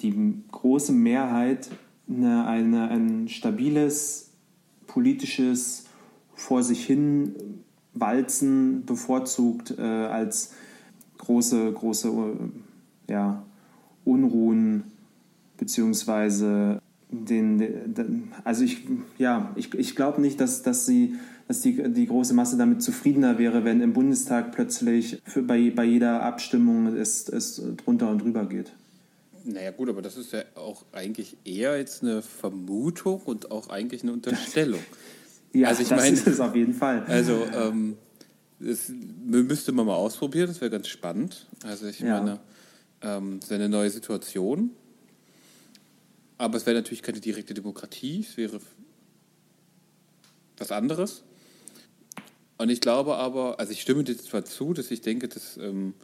die 0.00 0.34
große 0.52 0.92
Mehrheit 0.92 1.70
eine, 2.08 2.46
eine, 2.46 2.88
ein 2.88 3.28
stabiles 3.28 4.30
politisches 4.86 5.86
vor 6.34 6.62
sich 6.62 6.84
hin 6.84 7.34
Walzen 7.94 8.84
bevorzugt 8.84 9.74
äh, 9.78 9.82
als 9.82 10.52
große, 11.18 11.72
große 11.72 12.08
äh, 12.08 13.12
ja, 13.12 13.42
Unruhen 14.06 14.84
beziehungsweise 15.58 16.80
den, 17.10 17.58
den 17.94 18.32
also 18.44 18.64
ich 18.64 18.82
ja 19.18 19.52
ich, 19.56 19.74
ich 19.74 19.94
glaube 19.96 20.20
nicht, 20.20 20.40
dass, 20.40 20.62
dass 20.62 20.86
sie 20.86 21.14
dass 21.48 21.60
die, 21.60 21.80
die 21.92 22.06
große 22.06 22.34
Masse 22.34 22.56
damit 22.56 22.82
zufriedener 22.82 23.38
wäre, 23.38 23.62
wenn 23.64 23.80
im 23.80 23.92
Bundestag 23.92 24.50
plötzlich 24.52 25.22
für, 25.24 25.42
bei, 25.42 25.70
bei 25.70 25.84
jeder 25.84 26.22
Abstimmung 26.24 26.88
es, 26.96 27.28
es 27.28 27.62
drunter 27.76 28.10
und 28.10 28.18
drüber 28.22 28.46
geht. 28.46 28.72
Naja 29.44 29.70
gut, 29.70 29.88
aber 29.88 30.02
das 30.02 30.16
ist 30.16 30.32
ja 30.32 30.40
auch 30.56 30.84
eigentlich 30.90 31.36
eher 31.44 31.78
jetzt 31.78 32.02
eine 32.02 32.20
Vermutung 32.22 33.20
und 33.22 33.52
auch 33.52 33.68
eigentlich 33.68 34.02
eine 34.02 34.12
Unterstellung. 34.12 34.80
Ja, 35.52 35.68
Also 35.68 35.82
ich 35.82 35.88
das 35.88 36.00
meine- 36.02 36.12
ist 36.14 36.26
es 36.26 36.40
auf 36.40 36.54
jeden 36.54 36.74
Fall. 36.74 37.04
Also 37.06 37.46
ähm, 37.54 37.96
das 38.58 38.90
müsste 39.24 39.72
man 39.72 39.86
mal 39.86 39.94
ausprobieren, 39.94 40.48
das 40.48 40.60
wäre 40.60 40.70
ganz 40.70 40.88
spannend. 40.88 41.46
Also 41.64 41.86
ich 41.86 42.00
Ja. 42.00 42.18
meine, 42.20 42.40
ähm, 43.02 43.40
es 43.42 43.50
neue 43.68 43.90
Situation, 43.90 44.70
aber 46.38 46.56
es 46.56 46.66
wäre 46.66 46.76
natürlich 46.76 47.02
keine 47.02 47.20
direkte 47.20 47.54
Demokratie, 47.54 48.20
es 48.20 48.36
wäre 48.36 48.60
was 50.58 50.70
anderes. 50.70 51.22
Und 52.58 52.70
ich 52.70 52.80
glaube 52.80 53.16
aber, 53.16 53.58
also 53.60 53.72
ich 53.72 53.82
stimme 53.82 54.04
dir 54.04 54.16
zwar 54.16 54.44
zu, 54.44 54.72
dass 54.72 54.90
ich 54.90 55.02
denke, 55.02 55.28
dass 55.28 55.56
ähm, 55.58 55.94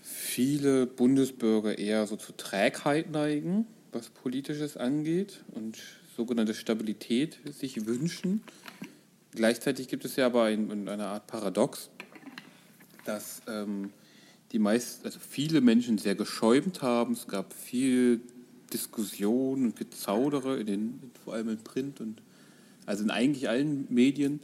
viele 0.00 0.86
Bundesbürger 0.86 1.78
eher 1.78 2.06
so 2.06 2.16
zu 2.16 2.32
Trägheit 2.32 3.10
neigen, 3.10 3.66
was 3.92 4.08
Politisches 4.08 4.76
angeht 4.76 5.44
und 5.52 5.78
sogenannte 6.16 6.54
Stabilität 6.54 7.38
sich 7.58 7.86
wünschen. 7.86 8.42
Gleichzeitig 9.34 9.88
gibt 9.88 10.04
es 10.04 10.16
ja 10.16 10.26
aber 10.26 10.44
ein- 10.44 10.88
eine 10.88 11.06
Art 11.06 11.26
Paradox, 11.26 11.90
dass 13.04 13.42
ähm, 13.46 13.92
die 14.52 14.58
meist, 14.58 15.04
also 15.04 15.18
viele 15.18 15.60
Menschen 15.60 15.98
sehr 15.98 16.14
geschäumt 16.14 16.82
haben. 16.82 17.14
Es 17.14 17.26
gab 17.26 17.54
viel 17.54 18.20
Diskussion 18.72 19.64
und 19.64 19.76
Gezaudere, 19.76 20.58
in 20.58 20.66
den, 20.66 21.00
vor 21.24 21.34
allem 21.34 21.48
in 21.48 21.58
Print 21.58 22.00
und 22.00 22.20
also 22.86 23.02
in 23.02 23.10
eigentlich 23.10 23.48
allen 23.48 23.86
Medien, 23.88 24.40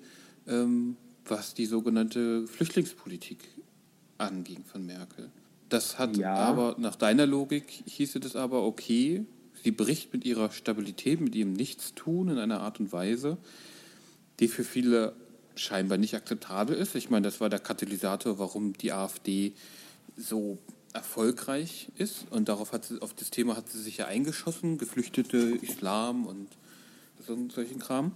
ähm, 0.47 0.97
was 1.27 1.55
die 1.55 1.67
sogenannte 1.67 2.47
Flüchtlingspolitik 2.47 3.39
anging 4.17 4.65
von 4.65 4.87
Merkel. 4.87 5.31
Das 5.69 5.99
hat 5.99 6.17
Ja. 6.17 6.35
aber 6.35 6.77
nach 6.79 6.97
deiner 6.97 7.27
Logik 7.27 7.83
hieße 7.85 8.21
das 8.21 8.37
aber 8.37 8.65
okay, 8.65 9.25
sie 9.63 9.71
bricht 9.71 10.13
mit 10.13 10.25
ihrer 10.25 10.51
Stabilität, 10.51 11.21
mit 11.21 11.35
ihrem 11.35 11.53
Nichtstun 11.53 12.29
in 12.29 12.39
einer 12.39 12.61
Art 12.61 12.81
und 12.81 12.93
Weise, 12.93 13.37
die 14.41 14.49
für 14.49 14.65
viele 14.65 15.15
scheinbar 15.57 15.99
nicht 15.99 16.15
akzeptabel 16.15 16.77
ist. 16.77 16.95
Ich 16.95 17.11
meine, 17.11 17.25
das 17.25 17.41
war 17.41 17.51
der 17.51 17.59
Katalysator, 17.59 18.39
warum 18.39 18.73
die 18.75 18.93
AfD 18.93 19.53
so 20.19 20.59
erfolgreich 20.93 21.91
ist. 21.97 22.27
Und 22.31 22.49
darauf 22.49 22.73
hat 22.73 22.85
sie, 22.85 23.01
auf 23.01 23.15
das 23.15 23.31
Thema 23.31 23.57
hat 23.57 23.69
sie 23.69 23.81
sich 23.81 23.99
ja 23.99 24.07
eingeschossen, 24.07 24.79
Geflüchtete, 24.79 25.59
Islam 25.63 26.27
und 26.27 26.49
so, 27.27 27.37
solchen 27.55 27.79
Kram. 27.79 28.13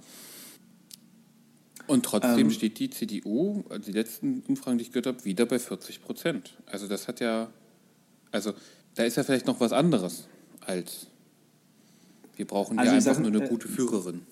Und 1.87 2.05
trotzdem 2.05 2.47
Ähm. 2.47 2.51
steht 2.51 2.79
die 2.79 2.91
CDU, 2.91 3.65
also 3.69 3.85
die 3.85 3.93
letzten 3.93 4.43
Umfragen, 4.49 4.79
die 4.79 4.83
ich 4.83 4.93
gehört 4.93 5.07
habe, 5.07 5.25
wieder 5.25 5.47
bei 5.47 5.59
40 5.59 6.03
Prozent. 6.03 6.59
Also 6.67 6.87
das 6.87 7.09
hat 7.09 7.21
ja, 7.21 7.51
also 8.31 8.53
da 8.95 9.05
ist 9.05 9.17
ja 9.17 9.25
vielleicht 9.25 9.47
noch 9.47 9.61
was 9.61 9.73
anderes 9.73 10.27
als 10.67 11.07
wir 12.37 12.47
brauchen 12.47 12.79
Also 12.79 12.91
ja 12.91 12.97
einfach 12.97 13.15
sag, 13.15 13.23
nur 13.23 13.31
eine 13.31 13.45
äh, 13.45 13.49
gute 13.49 13.69
Führerin. 13.69 14.23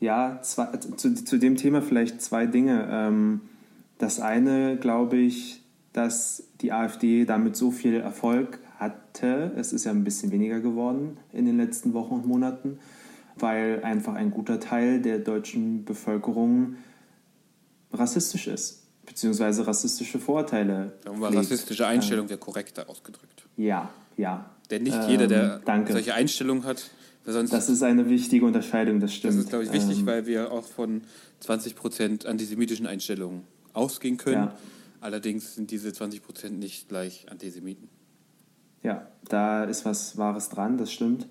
Ja, 0.00 0.40
zwei, 0.42 0.66
zu, 0.76 1.14
zu 1.14 1.38
dem 1.38 1.56
Thema 1.56 1.80
vielleicht 1.80 2.20
zwei 2.20 2.46
Dinge. 2.46 2.88
Ähm, 2.90 3.40
das 4.02 4.18
eine 4.18 4.76
glaube 4.76 5.16
ich, 5.16 5.62
dass 5.92 6.42
die 6.60 6.72
AfD 6.72 7.24
damit 7.24 7.54
so 7.56 7.70
viel 7.70 7.94
Erfolg 7.94 8.58
hatte. 8.78 9.52
Es 9.56 9.72
ist 9.72 9.84
ja 9.84 9.92
ein 9.92 10.02
bisschen 10.02 10.32
weniger 10.32 10.60
geworden 10.60 11.18
in 11.32 11.46
den 11.46 11.56
letzten 11.56 11.92
Wochen 11.94 12.14
und 12.14 12.26
Monaten, 12.26 12.78
weil 13.36 13.82
einfach 13.84 14.14
ein 14.14 14.32
guter 14.32 14.58
Teil 14.58 15.00
der 15.00 15.20
deutschen 15.20 15.84
Bevölkerung 15.84 16.76
rassistisch 17.92 18.48
ist, 18.48 18.82
beziehungsweise 19.06 19.66
rassistische 19.68 20.18
Vorurteile. 20.18 20.94
Pflegt. 21.04 21.36
rassistische 21.36 21.86
Einstellung 21.86 22.28
wäre 22.28 22.40
korrekter 22.40 22.88
ausgedrückt. 22.88 23.46
Ja, 23.56 23.90
ja. 24.16 24.50
Denn 24.70 24.82
nicht 24.82 24.96
Ähm, 24.96 25.10
jeder, 25.10 25.26
der 25.28 25.60
danke. 25.64 25.92
solche 25.92 26.14
Einstellungen 26.14 26.64
hat, 26.64 26.90
Das 27.24 27.68
ist 27.68 27.82
eine 27.84 28.08
wichtige 28.10 28.46
Unterscheidung, 28.46 28.98
das 28.98 29.14
stimmt. 29.14 29.34
Das 29.34 29.40
ist, 29.40 29.50
glaube 29.50 29.64
ich, 29.64 29.72
wichtig, 29.72 30.00
Ähm, 30.00 30.06
weil 30.06 30.26
wir 30.26 30.50
auch 30.50 30.64
von 30.64 31.02
20% 31.44 32.26
antisemitischen 32.26 32.86
Einstellungen 32.88 33.42
ausgehen 33.72 34.16
können. 34.16 34.46
Ja. 34.46 34.56
Allerdings 35.00 35.54
sind 35.54 35.70
diese 35.70 35.88
20% 35.88 36.50
nicht 36.50 36.88
gleich 36.88 37.26
Antisemiten. 37.30 37.88
Ja, 38.82 39.08
da 39.28 39.64
ist 39.64 39.84
was 39.84 40.18
Wahres 40.18 40.48
dran, 40.48 40.76
das 40.76 40.92
stimmt. 40.92 41.28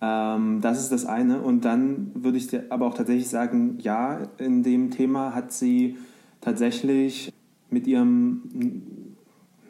Ähm, 0.00 0.60
das 0.60 0.80
ist 0.80 0.92
das 0.92 1.06
eine. 1.06 1.40
Und 1.40 1.64
dann 1.64 2.10
würde 2.14 2.38
ich 2.38 2.48
aber 2.70 2.86
auch 2.86 2.94
tatsächlich 2.94 3.28
sagen, 3.28 3.78
ja, 3.80 4.28
in 4.38 4.62
dem 4.62 4.90
Thema 4.90 5.34
hat 5.34 5.52
sie 5.52 5.96
tatsächlich 6.40 7.32
mit 7.70 7.86
ihrem 7.86 9.16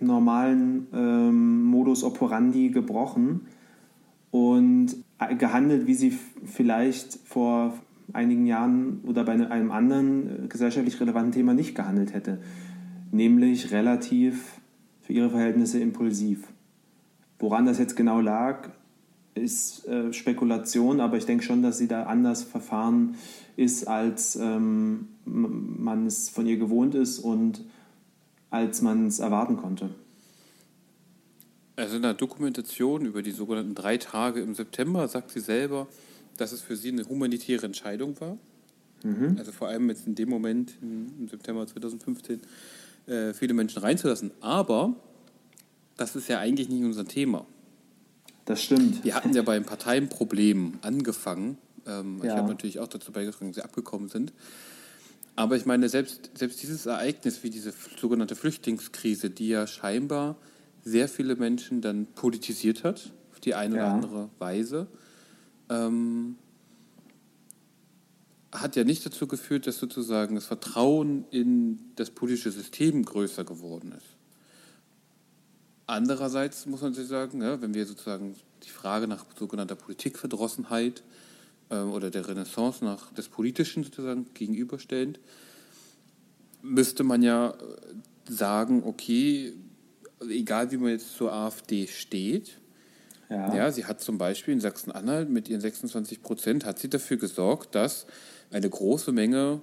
normalen 0.00 0.86
ähm, 0.92 1.64
Modus 1.64 2.04
operandi 2.04 2.68
gebrochen 2.70 3.46
und 4.30 4.96
gehandelt, 5.38 5.86
wie 5.86 5.94
sie 5.94 6.16
vielleicht 6.44 7.18
vor 7.24 7.74
einigen 8.12 8.46
Jahren 8.46 9.00
oder 9.04 9.24
bei 9.24 9.32
einem 9.32 9.70
anderen 9.70 10.44
äh, 10.44 10.48
gesellschaftlich 10.48 11.00
relevanten 11.00 11.32
Thema 11.32 11.54
nicht 11.54 11.74
gehandelt 11.74 12.14
hätte, 12.14 12.38
nämlich 13.10 13.70
relativ 13.70 14.60
für 15.02 15.12
ihre 15.12 15.30
Verhältnisse 15.30 15.80
impulsiv. 15.80 16.48
Woran 17.38 17.66
das 17.66 17.78
jetzt 17.78 17.96
genau 17.96 18.20
lag, 18.20 18.70
ist 19.34 19.86
äh, 19.86 20.12
Spekulation, 20.12 21.00
aber 21.00 21.16
ich 21.16 21.26
denke 21.26 21.44
schon, 21.44 21.62
dass 21.62 21.78
sie 21.78 21.88
da 21.88 22.04
anders 22.04 22.42
verfahren 22.42 23.14
ist, 23.56 23.86
als 23.86 24.36
ähm, 24.36 25.08
man 25.24 26.06
es 26.06 26.28
von 26.28 26.46
ihr 26.46 26.56
gewohnt 26.56 26.94
ist 26.94 27.18
und 27.18 27.64
als 28.50 28.82
man 28.82 29.06
es 29.06 29.18
erwarten 29.18 29.56
konnte. 29.56 29.90
Also 31.76 31.96
in 31.96 32.02
der 32.02 32.14
Dokumentation 32.14 33.04
über 33.04 33.22
die 33.22 33.30
sogenannten 33.30 33.74
drei 33.74 33.98
Tage 33.98 34.40
im 34.40 34.54
September 34.54 35.06
sagt 35.06 35.30
sie 35.30 35.40
selber, 35.40 35.86
dass 36.38 36.52
es 36.52 36.62
für 36.62 36.76
sie 36.76 36.88
eine 36.88 37.08
humanitäre 37.08 37.66
Entscheidung 37.66 38.18
war. 38.20 38.38
Mhm. 39.02 39.36
Also 39.38 39.52
vor 39.52 39.68
allem 39.68 39.88
jetzt 39.90 40.06
in 40.06 40.14
dem 40.14 40.28
Moment, 40.28 40.72
im 40.80 41.28
September 41.28 41.66
2015, 41.66 42.40
äh, 43.06 43.32
viele 43.32 43.54
Menschen 43.54 43.80
reinzulassen. 43.80 44.32
Aber 44.40 44.94
das 45.96 46.16
ist 46.16 46.28
ja 46.28 46.38
eigentlich 46.38 46.68
nicht 46.68 46.82
unser 46.84 47.04
Thema. 47.04 47.46
Das 48.44 48.62
stimmt. 48.62 49.04
Wir 49.04 49.14
hatten 49.14 49.34
ja 49.34 49.42
bei 49.42 49.56
ein 49.56 49.64
Parteienproblemen 49.64 50.78
angefangen. 50.80 51.58
Ähm, 51.86 52.20
ja. 52.22 52.24
Ich 52.24 52.36
habe 52.38 52.48
natürlich 52.48 52.78
auch 52.80 52.88
dazu 52.88 53.12
beigetragen, 53.12 53.48
dass 53.48 53.56
sie 53.56 53.62
abgekommen 53.62 54.08
sind. 54.08 54.32
Aber 55.36 55.56
ich 55.56 55.66
meine, 55.66 55.88
selbst, 55.88 56.30
selbst 56.34 56.62
dieses 56.62 56.86
Ereignis 56.86 57.42
wie 57.42 57.50
diese 57.50 57.72
sogenannte 58.00 58.34
Flüchtlingskrise, 58.34 59.30
die 59.30 59.48
ja 59.48 59.66
scheinbar 59.66 60.36
sehr 60.82 61.08
viele 61.08 61.36
Menschen 61.36 61.80
dann 61.80 62.06
politisiert 62.06 62.84
hat, 62.84 63.12
auf 63.32 63.40
die 63.40 63.54
eine 63.54 63.76
ja. 63.76 63.82
oder 63.82 63.92
andere 63.92 64.30
Weise, 64.38 64.88
ähm, 65.70 66.36
hat 68.52 68.76
ja 68.76 68.84
nicht 68.84 69.04
dazu 69.04 69.26
geführt, 69.26 69.66
dass 69.66 69.78
sozusagen 69.78 70.34
das 70.34 70.46
Vertrauen 70.46 71.24
in 71.30 71.80
das 71.96 72.10
politische 72.10 72.50
System 72.50 73.04
größer 73.04 73.44
geworden 73.44 73.92
ist. 73.92 74.16
Andererseits 75.86 76.66
muss 76.66 76.82
man 76.82 76.94
sich 76.94 77.06
sagen, 77.06 77.42
ja, 77.42 77.60
wenn 77.60 77.74
wir 77.74 77.86
sozusagen 77.86 78.36
die 78.62 78.68
Frage 78.68 79.08
nach 79.08 79.24
sogenannter 79.38 79.74
Politikverdrossenheit 79.74 81.02
äh, 81.70 81.78
oder 81.78 82.10
der 82.10 82.28
Renaissance 82.28 82.84
nach 82.84 83.12
des 83.12 83.28
Politischen 83.28 83.84
sozusagen 83.84 84.26
gegenüberstellen, 84.34 85.18
müsste 86.62 87.04
man 87.04 87.22
ja 87.22 87.54
sagen, 88.28 88.82
okay, 88.84 89.54
egal 90.28 90.70
wie 90.70 90.76
man 90.76 90.90
jetzt 90.90 91.16
zur 91.16 91.32
AfD 91.32 91.86
steht, 91.86 92.58
ja. 93.30 93.54
ja, 93.54 93.72
sie 93.72 93.84
hat 93.84 94.00
zum 94.00 94.18
Beispiel 94.18 94.54
in 94.54 94.60
Sachsen-Anhalt 94.60 95.28
mit 95.28 95.48
ihren 95.48 95.60
26 95.60 96.22
Prozent 96.22 96.64
hat 96.64 96.78
sie 96.78 96.88
dafür 96.88 97.18
gesorgt, 97.18 97.74
dass 97.74 98.06
eine 98.50 98.68
große 98.68 99.12
Menge 99.12 99.60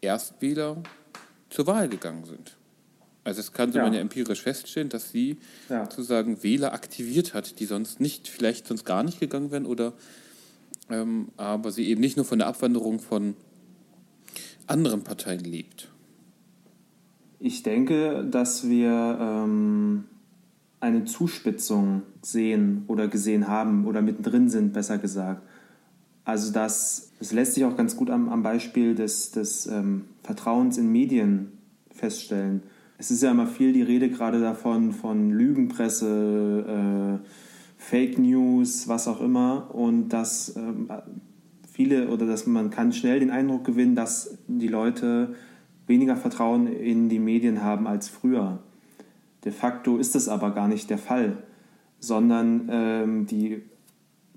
Erstwähler 0.00 0.82
zur 1.48 1.66
Wahl 1.66 1.88
gegangen 1.88 2.24
sind. 2.24 2.56
Also 3.24 3.40
es 3.40 3.52
kann 3.52 3.72
so 3.72 3.78
ja. 3.78 3.84
man 3.84 3.94
ja 3.94 4.00
empirisch 4.00 4.42
feststellen, 4.42 4.88
dass 4.88 5.10
sie 5.10 5.38
ja. 5.68 5.84
sozusagen 5.84 6.42
Wähler 6.42 6.74
aktiviert 6.74 7.34
hat, 7.34 7.58
die 7.58 7.64
sonst 7.64 7.98
nicht, 7.98 8.28
vielleicht 8.28 8.68
sonst 8.68 8.84
gar 8.84 9.02
nicht 9.02 9.18
gegangen 9.18 9.50
wären 9.50 9.66
oder 9.66 9.94
ähm, 10.88 11.28
aber 11.36 11.72
sie 11.72 11.88
eben 11.88 12.00
nicht 12.00 12.16
nur 12.16 12.24
von 12.24 12.38
der 12.38 12.46
Abwanderung 12.46 13.00
von 13.00 13.34
anderen 14.66 15.02
Parteien 15.02 15.40
lebt. 15.40 15.90
Ich 17.40 17.62
denke, 17.62 18.24
dass 18.30 18.68
wir 18.68 19.18
ähm, 19.20 20.04
eine 20.80 21.04
Zuspitzung 21.04 22.02
sehen 22.22 22.84
oder 22.86 23.08
gesehen 23.08 23.48
haben 23.48 23.86
oder 23.86 24.02
mittendrin 24.02 24.48
sind, 24.48 24.72
besser 24.72 24.98
gesagt. 24.98 25.42
Also 26.24 26.52
das, 26.52 27.12
das 27.18 27.32
lässt 27.32 27.54
sich 27.54 27.64
auch 27.64 27.76
ganz 27.76 27.96
gut 27.96 28.10
am, 28.10 28.28
am 28.28 28.42
Beispiel 28.42 28.94
des, 28.94 29.30
des 29.30 29.66
ähm, 29.66 30.06
Vertrauens 30.22 30.76
in 30.76 30.90
Medien 30.90 31.52
feststellen. 31.90 32.62
Es 32.98 33.10
ist 33.10 33.22
ja 33.22 33.30
immer 33.30 33.46
viel 33.46 33.72
die 33.72 33.82
Rede 33.82 34.10
gerade 34.10 34.40
davon, 34.40 34.92
von 34.92 35.30
Lügenpresse, 35.30 37.20
äh, 37.22 37.26
Fake 37.76 38.18
News, 38.18 38.88
was 38.88 39.06
auch 39.06 39.20
immer. 39.20 39.74
Und 39.74 40.08
dass 40.08 40.56
ähm, 40.56 40.88
viele 41.70 42.08
oder 42.08 42.26
dass 42.26 42.46
man 42.46 42.70
kann 42.70 42.92
schnell 42.92 43.20
den 43.20 43.30
Eindruck 43.30 43.64
gewinnen, 43.64 43.94
dass 43.94 44.38
die 44.48 44.68
Leute 44.68 45.34
weniger 45.86 46.16
Vertrauen 46.16 46.66
in 46.66 47.08
die 47.08 47.18
Medien 47.18 47.62
haben 47.62 47.86
als 47.86 48.08
früher. 48.08 48.58
De 49.46 49.52
facto 49.52 49.96
ist 49.96 50.16
das 50.16 50.28
aber 50.28 50.50
gar 50.50 50.66
nicht 50.66 50.90
der 50.90 50.98
Fall, 50.98 51.38
sondern 52.00 52.68
ähm, 52.68 53.26
die 53.26 53.62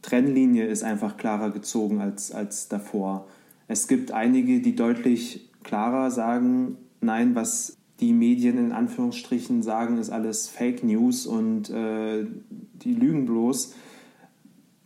Trennlinie 0.03 0.67
ist 0.67 0.83
einfach 0.83 1.17
klarer 1.17 1.49
gezogen 1.49 1.99
als, 1.99 2.31
als 2.31 2.69
davor. 2.69 3.25
Es 3.67 3.87
gibt 3.87 4.11
einige, 4.11 4.61
die 4.61 4.75
deutlich 4.75 5.49
klarer 5.63 6.11
sagen, 6.11 6.77
nein, 7.01 7.33
was 7.33 7.77
die 7.99 8.13
Medien 8.13 8.59
in 8.59 8.71
Anführungsstrichen 8.71 9.63
sagen, 9.63 9.97
ist 9.97 10.11
alles 10.11 10.47
Fake 10.47 10.83
News 10.83 11.25
und 11.25 11.71
äh, 11.71 12.27
die 12.49 12.93
lügen 12.93 13.25
bloß. 13.25 13.73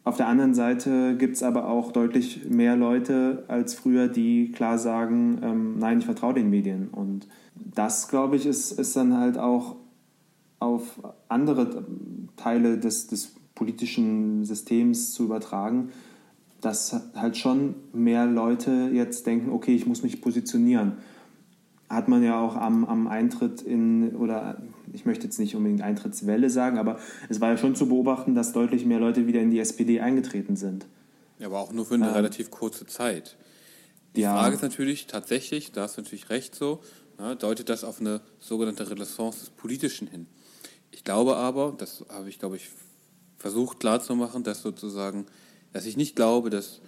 Auf 0.06 0.16
der 0.16 0.28
anderen 0.28 0.54
Seite 0.54 1.18
gibt 1.18 1.36
es 1.36 1.44
aber 1.44 1.68
auch 1.68 1.92
deutlich 1.92 2.50
mehr 2.50 2.78
Leute 2.78 3.44
als 3.50 3.74
früher, 3.74 4.08
die 4.08 4.54
klar 4.54 4.78
sagen, 4.78 5.40
ähm, 5.44 5.80
nein, 5.80 6.00
ich 6.00 6.06
vertraue 6.06 6.34
den 6.34 6.50
Medien. 6.50 6.88
Und 6.88 7.28
das, 7.56 8.08
glaube 8.08 8.38
ich, 8.38 8.46
ist, 8.46 8.72
ist 8.72 8.96
dann 8.96 9.18
halt 9.18 9.38
auch 9.38 9.76
auf 10.64 11.00
andere 11.28 11.86
Teile 12.38 12.78
des, 12.78 13.08
des 13.08 13.34
politischen 13.56 14.46
Systems 14.46 15.14
zu 15.14 15.24
übertragen, 15.24 15.92
dass 16.62 16.96
halt 17.16 17.38
schon 17.38 17.76
mehr 17.92 18.26
Leute 18.26 18.90
jetzt 18.94 19.28
denken, 19.28 19.52
okay, 19.52 19.76
ich 19.76 19.86
muss 19.86 20.02
mich 20.02 20.22
positionieren. 20.22 20.94
Hat 21.90 22.08
man 22.08 22.24
ja 22.24 22.40
auch 22.40 22.56
am, 22.56 22.86
am 22.86 23.08
Eintritt 23.08 23.62
in, 23.62 24.16
oder 24.16 24.62
ich 24.94 25.06
möchte 25.06 25.26
jetzt 25.26 25.40
nicht 25.40 25.56
unbedingt 25.56 25.82
Eintrittswelle 25.82 26.50
sagen, 26.50 26.78
aber 26.78 27.00
es 27.30 27.42
war 27.42 27.50
ja 27.50 27.58
schon 27.58 27.76
zu 27.76 27.88
beobachten, 27.88 28.34
dass 28.34 28.54
deutlich 28.54 28.86
mehr 28.86 29.00
Leute 29.00 29.28
wieder 29.28 29.42
in 29.42 29.52
die 29.52 29.60
SPD 29.60 30.00
eingetreten 30.00 30.56
sind. 30.56 30.86
Ja, 31.40 31.48
aber 31.48 31.60
auch 31.60 31.74
nur 31.74 31.86
für 31.86 31.96
eine 31.96 32.08
ähm, 32.08 32.14
relativ 32.14 32.50
kurze 32.50 32.86
Zeit. 32.86 33.36
Die 34.16 34.22
ja. 34.22 34.34
Frage 34.34 34.56
ist 34.56 34.62
natürlich 34.62 35.08
tatsächlich, 35.08 35.72
da 35.72 35.82
hast 35.84 35.98
du 35.98 36.02
natürlich 36.02 36.30
recht 36.30 36.56
so, 36.56 36.80
na, 37.18 37.36
deutet 37.36 37.70
das 37.70 37.84
auf 37.84 38.00
eine 38.00 38.22
sogenannte 38.40 38.90
Renaissance 38.90 39.40
des 39.40 39.50
Politischen 39.50 40.08
hin. 40.08 40.28
Ich 40.94 41.04
glaube 41.04 41.36
aber, 41.36 41.74
das 41.78 42.06
habe 42.10 42.30
ich, 42.30 42.38
glaube 42.38 42.56
ich, 42.56 42.70
versucht 43.38 43.80
klarzumachen, 43.80 44.44
dass 44.44 44.62
sozusagen, 44.62 45.26
dass 45.74 45.86
ich 45.86 45.98
nicht 45.98 46.16
glaube, 46.16 46.50
dass 46.50 46.82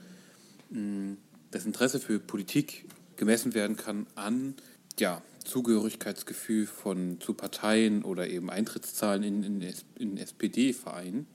mh, 0.70 0.80
hm, 0.80 1.18
das 1.52 1.66
Interesse 1.66 2.00
für 2.00 2.20
Politik 2.20 2.86
gemessen 3.16 3.54
werden 3.54 3.78
kann 3.78 4.08
an 4.16 4.56
ja, 5.00 5.22
Zugehörigkeitsgefühl 5.44 6.68
von, 6.68 7.20
zu 7.20 7.34
Parteien 7.34 8.04
oder 8.04 8.28
eben 8.28 8.50
Eintrittszahlen 8.50 9.24
in, 9.24 9.44
in, 9.44 9.74
in 9.98 10.18
SPD-Vereinen, 10.18 11.28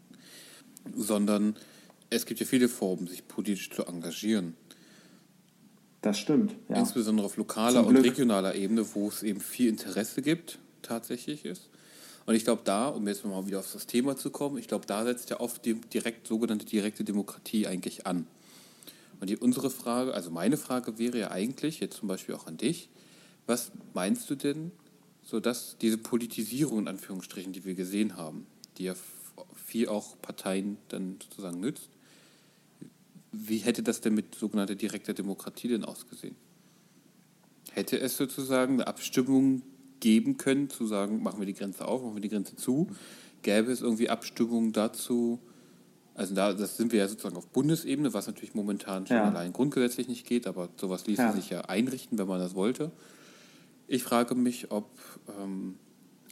sondern 0.95 1.57
es 2.09 2.27
gibt 2.27 2.41
ja 2.41 2.47
viele 2.47 2.69
Formen, 2.69 3.07
sich 3.07 3.27
politisch 3.27 3.71
zu 3.71 3.85
engagieren. 3.85 4.57
Das 6.03 6.19
stimmt. 6.19 6.55
Ja. 6.69 6.77
Insbesondere 6.77 7.27
auf 7.27 7.37
lokaler 7.37 7.87
und 7.87 7.97
regionaler 7.97 8.55
Ebene, 8.55 8.87
wo 8.95 9.09
es 9.09 9.23
eben 9.23 9.41
viel 9.41 9.69
Interesse 9.69 10.23
gibt, 10.23 10.59
tatsächlich 10.83 11.45
ist. 11.45 11.69
Und 12.27 12.35
ich 12.35 12.45
glaube, 12.45 12.63
da, 12.65 12.89
um 12.89 13.07
jetzt 13.09 13.25
mal 13.25 13.47
wieder 13.47 13.61
auf 13.61 13.73
das 13.73 13.87
Thema 13.87 14.17
zu 14.17 14.31
kommen, 14.31 14.59
ich 14.59 14.69
glaube, 14.69 14.87
da 14.87 15.05
setzt 15.05 15.31
ja 15.31 15.41
oft 15.41 15.65
die 15.65 15.75
direkt, 15.75 16.27
sogenannte 16.27 16.67
direkte 16.67 17.05
Demokratie 17.05 17.67
eigentlich 17.67 18.07
an. 18.07 18.27
Und 19.21 19.29
die, 19.29 19.37
unsere 19.37 19.71
Frage, 19.71 20.15
also 20.15 20.31
meine 20.31 20.57
Frage 20.57 20.99
wäre 20.99 21.19
ja 21.19 21.31
eigentlich, 21.31 21.81
jetzt 21.81 21.97
zum 21.99 22.09
Beispiel 22.09 22.35
auch 22.35 22.47
an 22.47 22.57
dich, 22.57 22.89
was 23.47 23.73
meinst 23.95 24.31
du 24.31 24.35
denn, 24.35 24.71
so 25.23 25.41
dass 25.41 25.77
diese 25.81 25.99
Politisierung 25.99 26.81
in 26.81 26.89
Anführungsstrichen, 26.89 27.53
die 27.53 27.65
wir 27.65 27.75
gesehen 27.75 28.17
haben, 28.17 28.47
die 28.79 28.85
ja 28.85 28.95
viel 29.55 29.89
auch 29.89 30.21
Parteien 30.23 30.79
dann 30.89 31.19
sozusagen 31.23 31.61
nützt, 31.61 31.91
wie 33.33 33.59
hätte 33.59 33.83
das 33.83 34.01
denn 34.01 34.15
mit 34.15 34.35
sogenannter 34.35 34.75
direkter 34.75 35.15
Demokratie 35.15 35.69
denn 35.69 35.85
ausgesehen? 35.85 36.35
Hätte 37.73 38.01
es 38.01 38.17
sozusagen 38.17 38.75
eine 38.75 38.87
Abstimmung 38.89 39.63
geben 40.01 40.37
können, 40.37 40.71
zu 40.71 40.87
sagen, 40.87 41.23
machen 41.23 41.39
wir 41.39 41.47
die 41.47 41.55
Grenze 41.55 41.87
auf, 41.87 42.03
machen 42.03 42.17
wir 42.17 42.23
die 42.23 42.29
Grenze 42.29 42.57
zu? 42.57 42.89
Gäbe 43.43 43.71
es 43.71 43.81
irgendwie 43.81 44.09
Abstimmungen 44.09 44.73
dazu? 44.73 45.39
Also 46.15 46.35
da, 46.35 46.53
das 46.53 46.77
sind 46.77 46.93
wir 46.93 46.99
ja 46.99 47.09
sozusagen 47.09 47.37
auf 47.37 47.47
Bundesebene, 47.47 48.13
was 48.13 48.27
natürlich 48.27 48.55
momentan 48.55 49.07
schon 49.07 49.17
ja. 49.17 49.29
allein 49.29 49.53
grundgesetzlich 49.53 50.09
nicht 50.09 50.27
geht, 50.27 50.47
aber 50.47 50.69
sowas 50.79 51.07
ließe 51.07 51.23
ja. 51.23 51.33
sich 51.33 51.51
ja 51.51 51.63
einrichten, 51.63 52.19
wenn 52.19 52.27
man 52.27 52.41
das 52.41 52.55
wollte. 52.55 52.91
Ich 53.87 54.03
frage 54.03 54.35
mich, 54.35 54.71
ob, 54.71 54.91
ähm, 55.41 55.77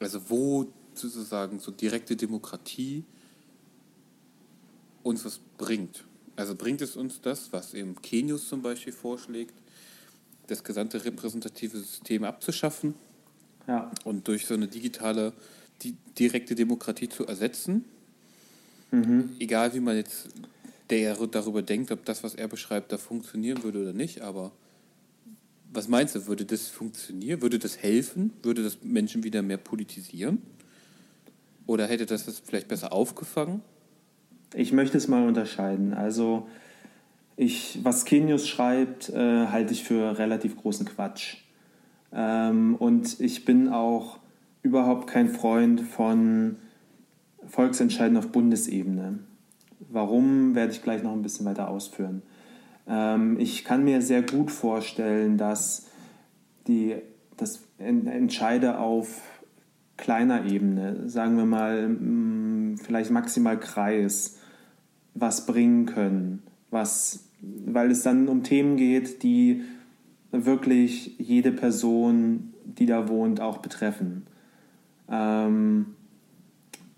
also 0.01 0.21
wo 0.29 0.67
sozusagen 0.95 1.59
so 1.59 1.71
direkte 1.71 2.17
Demokratie 2.17 3.05
uns 5.03 5.25
was 5.25 5.41
bringt. 5.57 6.05
Also 6.37 6.55
bringt 6.55 6.83
es 6.83 6.97
uns 6.97 7.21
das, 7.21 7.53
was 7.53 7.75
eben 7.75 8.01
Kenius 8.03 8.49
zum 8.49 8.63
Beispiel 8.63 8.93
vorschlägt, 8.93 9.55
das 10.49 10.65
gesamte 10.65 11.05
repräsentative 11.05 11.79
System 11.79 12.25
abzuschaffen 12.25 12.95
Ja. 13.69 13.91
und 14.05 14.27
durch 14.27 14.47
so 14.47 14.55
eine 14.55 14.67
digitale, 14.67 15.33
die, 15.83 15.95
direkte 16.19 16.55
Demokratie 16.55 17.09
zu 17.09 17.27
ersetzen. 17.27 17.85
Egal 19.39 19.75
wie 19.75 19.81
man 19.81 19.97
jetzt 19.97 20.29
der 20.91 21.15
darüber 21.15 21.61
denkt, 21.61 21.93
ob 21.93 22.05
das, 22.07 22.25
was 22.25 22.35
er 22.35 22.49
beschreibt, 22.49 22.93
da 22.93 22.97
funktionieren 22.97 23.63
würde 23.63 23.83
oder 23.83 23.93
nicht, 23.93 24.23
aber 24.23 24.53
was 25.73 25.89
meinst 25.89 26.15
du, 26.15 26.27
würde 26.27 26.47
das 26.47 26.69
funktionieren? 26.69 27.43
Würde 27.43 27.59
das 27.59 27.77
helfen? 27.77 28.33
Würde 28.43 28.63
das 28.63 28.79
Menschen 28.83 29.23
wieder 29.23 29.43
mehr 29.43 29.59
politisieren? 29.59 30.43
Oder 31.67 31.87
hätte 31.87 32.07
das 32.07 32.25
das 32.25 32.41
vielleicht 32.41 32.69
besser 32.69 32.93
aufgefangen? 32.93 33.61
Ich 34.55 34.73
möchte 34.73 34.97
es 34.97 35.09
mal 35.09 35.29
unterscheiden. 35.29 35.93
Also, 35.93 36.49
ich, 37.37 37.81
was 37.83 38.07
Kenius 38.07 38.49
schreibt, 38.49 39.11
äh, 39.11 39.47
halte 39.49 39.75
ich 39.75 39.85
für 39.85 40.19
relativ 40.19 40.57
großen 40.57 40.87
Quatsch. 40.87 41.37
Ähm, 42.13 42.75
und 42.77 43.21
ich 43.21 43.45
bin 43.45 43.69
auch 43.69 44.19
überhaupt 44.63 45.09
kein 45.09 45.29
Freund 45.29 45.81
von 45.81 46.57
Volksentscheiden 47.47 48.17
auf 48.17 48.29
Bundesebene. 48.29 49.21
Warum, 49.91 50.55
werde 50.55 50.73
ich 50.73 50.83
gleich 50.83 51.03
noch 51.03 51.13
ein 51.13 51.23
bisschen 51.23 51.47
weiter 51.47 51.69
ausführen. 51.69 52.23
Ähm, 52.87 53.39
ich 53.39 53.65
kann 53.65 53.85
mir 53.85 54.03
sehr 54.03 54.23
gut 54.23 54.51
vorstellen, 54.51 55.39
dass 55.39 55.87
die 56.67 56.97
dass 57.37 57.61
En- 57.79 58.07
Entscheide 58.09 58.79
auf 58.79 59.23
kleiner 59.97 60.45
Ebene, 60.45 61.09
sagen 61.09 61.37
wir 61.37 61.47
mal 61.47 61.89
mh, 61.89 62.79
vielleicht 62.83 63.11
maximal 63.11 63.59
Kreis, 63.59 64.39
was 65.15 65.47
bringen 65.47 65.87
können, 65.87 66.43
was, 66.71 67.29
weil 67.41 67.91
es 67.91 68.03
dann 68.03 68.29
um 68.29 68.43
Themen 68.43 68.77
geht, 68.77 69.23
die 69.23 69.63
wirklich 70.31 71.17
jede 71.19 71.53
Person, 71.53 72.55
die 72.65 72.87
da 72.87 73.09
wohnt, 73.09 73.41
auch 73.41 73.59
betreffen. 73.59 74.27
Ähm, 75.11 75.95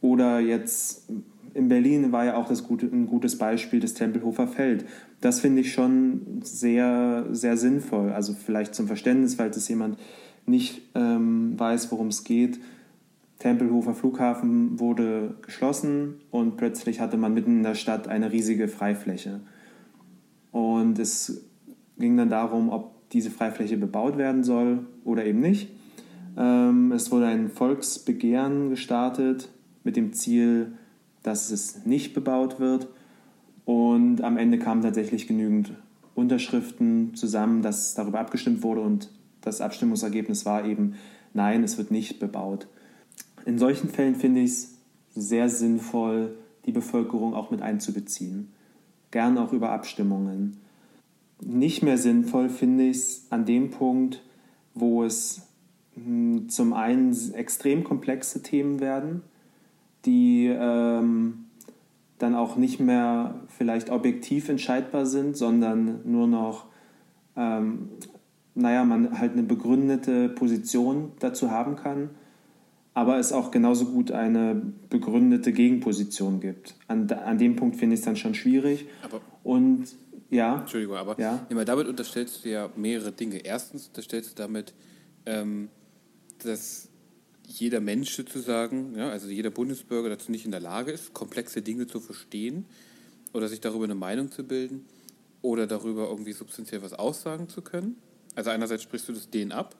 oder 0.00 0.40
jetzt 0.40 1.08
in 1.54 1.68
Berlin 1.68 2.12
war 2.12 2.24
ja 2.24 2.36
auch 2.36 2.48
das 2.48 2.64
gute, 2.64 2.86
ein 2.86 3.06
gutes 3.06 3.38
Beispiel 3.38 3.80
das 3.80 3.94
Tempelhofer 3.94 4.46
Feld. 4.46 4.84
Das 5.20 5.40
finde 5.40 5.60
ich 5.60 5.72
schon 5.72 6.40
sehr, 6.42 7.26
sehr 7.30 7.56
sinnvoll. 7.56 8.12
Also 8.12 8.34
vielleicht 8.34 8.74
zum 8.74 8.86
Verständnis, 8.86 9.34
falls 9.34 9.56
es 9.56 9.68
jemand 9.68 9.98
nicht 10.46 10.82
ähm, 10.94 11.58
weiß, 11.58 11.90
worum 11.92 12.08
es 12.08 12.24
geht. 12.24 12.60
Tempelhofer 13.38 13.94
Flughafen 13.94 14.78
wurde 14.78 15.34
geschlossen 15.42 16.16
und 16.30 16.56
plötzlich 16.56 17.00
hatte 17.00 17.16
man 17.16 17.32
mitten 17.32 17.58
in 17.58 17.62
der 17.62 17.74
Stadt 17.74 18.06
eine 18.06 18.32
riesige 18.32 18.68
Freifläche. 18.68 19.40
Und 20.52 20.98
es 20.98 21.44
ging 21.98 22.16
dann 22.16 22.28
darum, 22.28 22.68
ob 22.68 22.99
diese 23.12 23.30
Freifläche 23.30 23.76
bebaut 23.76 24.18
werden 24.18 24.44
soll 24.44 24.86
oder 25.04 25.24
eben 25.24 25.40
nicht. 25.40 25.68
Ähm, 26.36 26.92
es 26.92 27.10
wurde 27.10 27.26
ein 27.26 27.50
Volksbegehren 27.50 28.70
gestartet 28.70 29.48
mit 29.84 29.96
dem 29.96 30.12
Ziel, 30.12 30.72
dass 31.22 31.50
es 31.50 31.84
nicht 31.84 32.14
bebaut 32.14 32.60
wird. 32.60 32.88
Und 33.64 34.22
am 34.22 34.36
Ende 34.36 34.58
kamen 34.58 34.82
tatsächlich 34.82 35.26
genügend 35.26 35.72
Unterschriften 36.14 37.14
zusammen, 37.14 37.62
dass 37.62 37.94
darüber 37.94 38.20
abgestimmt 38.20 38.62
wurde 38.62 38.80
und 38.80 39.10
das 39.40 39.60
Abstimmungsergebnis 39.60 40.44
war 40.44 40.64
eben, 40.64 40.94
nein, 41.32 41.62
es 41.62 41.78
wird 41.78 41.90
nicht 41.90 42.18
bebaut. 42.20 42.66
In 43.46 43.58
solchen 43.58 43.88
Fällen 43.88 44.16
finde 44.16 44.40
ich 44.40 44.50
es 44.50 44.74
sehr 45.14 45.48
sinnvoll, 45.48 46.36
die 46.66 46.72
Bevölkerung 46.72 47.34
auch 47.34 47.50
mit 47.50 47.62
einzubeziehen. 47.62 48.50
Gern 49.10 49.38
auch 49.38 49.52
über 49.52 49.70
Abstimmungen. 49.70 50.58
Nicht 51.42 51.82
mehr 51.82 51.98
sinnvoll 51.98 52.48
finde 52.48 52.84
ich 52.84 52.96
es 52.96 53.26
an 53.30 53.44
dem 53.44 53.70
Punkt, 53.70 54.22
wo 54.74 55.04
es 55.04 55.42
mh, 55.96 56.48
zum 56.48 56.72
einen 56.72 57.16
extrem 57.34 57.84
komplexe 57.84 58.42
Themen 58.42 58.80
werden, 58.80 59.22
die 60.04 60.46
ähm, 60.46 61.46
dann 62.18 62.34
auch 62.34 62.56
nicht 62.56 62.80
mehr 62.80 63.34
vielleicht 63.48 63.90
objektiv 63.90 64.48
entscheidbar 64.48 65.06
sind, 65.06 65.36
sondern 65.36 66.00
nur 66.04 66.26
noch, 66.26 66.66
ähm, 67.36 67.88
naja, 68.54 68.84
man 68.84 69.18
halt 69.18 69.32
eine 69.32 69.42
begründete 69.42 70.28
Position 70.28 71.12
dazu 71.20 71.50
haben 71.50 71.76
kann, 71.76 72.10
aber 72.92 73.18
es 73.18 73.32
auch 73.32 73.50
genauso 73.50 73.86
gut 73.86 74.10
eine 74.10 74.60
begründete 74.90 75.52
Gegenposition 75.52 76.40
gibt. 76.40 76.74
An, 76.88 77.10
an 77.10 77.38
dem 77.38 77.56
Punkt 77.56 77.76
finde 77.76 77.94
ich 77.94 78.00
es 78.00 78.04
dann 78.04 78.16
schon 78.16 78.34
schwierig. 78.34 78.86
Aber 79.02 79.20
Und 79.42 79.86
ja, 80.30 80.60
Entschuldigung, 80.60 80.96
aber 80.96 81.18
Ja. 81.18 81.46
immer 81.50 81.64
damit 81.64 81.86
unterstellst 81.88 82.44
du 82.44 82.48
ja 82.48 82.70
mehrere 82.76 83.12
Dinge. 83.12 83.38
Erstens 83.44 83.88
unterstellst 83.88 84.30
du 84.30 84.34
damit, 84.36 84.72
ähm, 85.26 85.68
dass 86.42 86.88
jeder 87.46 87.80
Mensch 87.80 88.14
sozusagen, 88.14 88.96
ja, 88.96 89.10
also 89.10 89.28
jeder 89.28 89.50
Bundesbürger 89.50 90.08
dazu 90.08 90.30
nicht 90.30 90.44
in 90.44 90.52
der 90.52 90.60
Lage 90.60 90.92
ist, 90.92 91.12
komplexe 91.12 91.62
Dinge 91.62 91.86
zu 91.86 92.00
verstehen 92.00 92.64
oder 93.32 93.48
sich 93.48 93.60
darüber 93.60 93.84
eine 93.84 93.96
Meinung 93.96 94.30
zu 94.30 94.44
bilden 94.44 94.84
oder 95.42 95.66
darüber 95.66 96.08
irgendwie 96.08 96.32
substanziell 96.32 96.82
was 96.82 96.92
aussagen 96.92 97.48
zu 97.48 97.62
können. 97.62 97.96
Also 98.36 98.50
einerseits 98.50 98.84
sprichst 98.84 99.08
du 99.08 99.12
das 99.12 99.30
denen 99.30 99.52
ab 99.52 99.74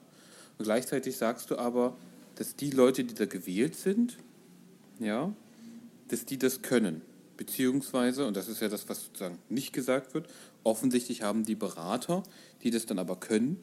und 0.58 0.64
gleichzeitig 0.64 1.16
sagst 1.16 1.50
du 1.50 1.58
aber, 1.58 1.96
dass 2.34 2.56
die 2.56 2.70
Leute, 2.70 3.04
die 3.04 3.14
da 3.14 3.26
gewählt 3.26 3.76
sind, 3.76 4.16
ja, 4.98 5.32
dass 6.08 6.24
die 6.24 6.38
das 6.38 6.62
können. 6.62 7.02
Beziehungsweise, 7.40 8.26
und 8.26 8.37
das 8.37 8.48
ist 8.48 8.61
ja 8.61 8.68
das, 8.68 8.87
was 8.90 9.07
sozusagen 9.07 9.38
nicht 9.48 9.72
gesagt 9.72 10.12
wird, 10.12 10.26
offensichtlich 10.62 11.22
haben 11.22 11.46
die 11.46 11.55
Berater, 11.55 12.22
die 12.62 12.70
das 12.70 12.85
dann 12.85 12.98
aber 12.98 13.16
können. 13.16 13.62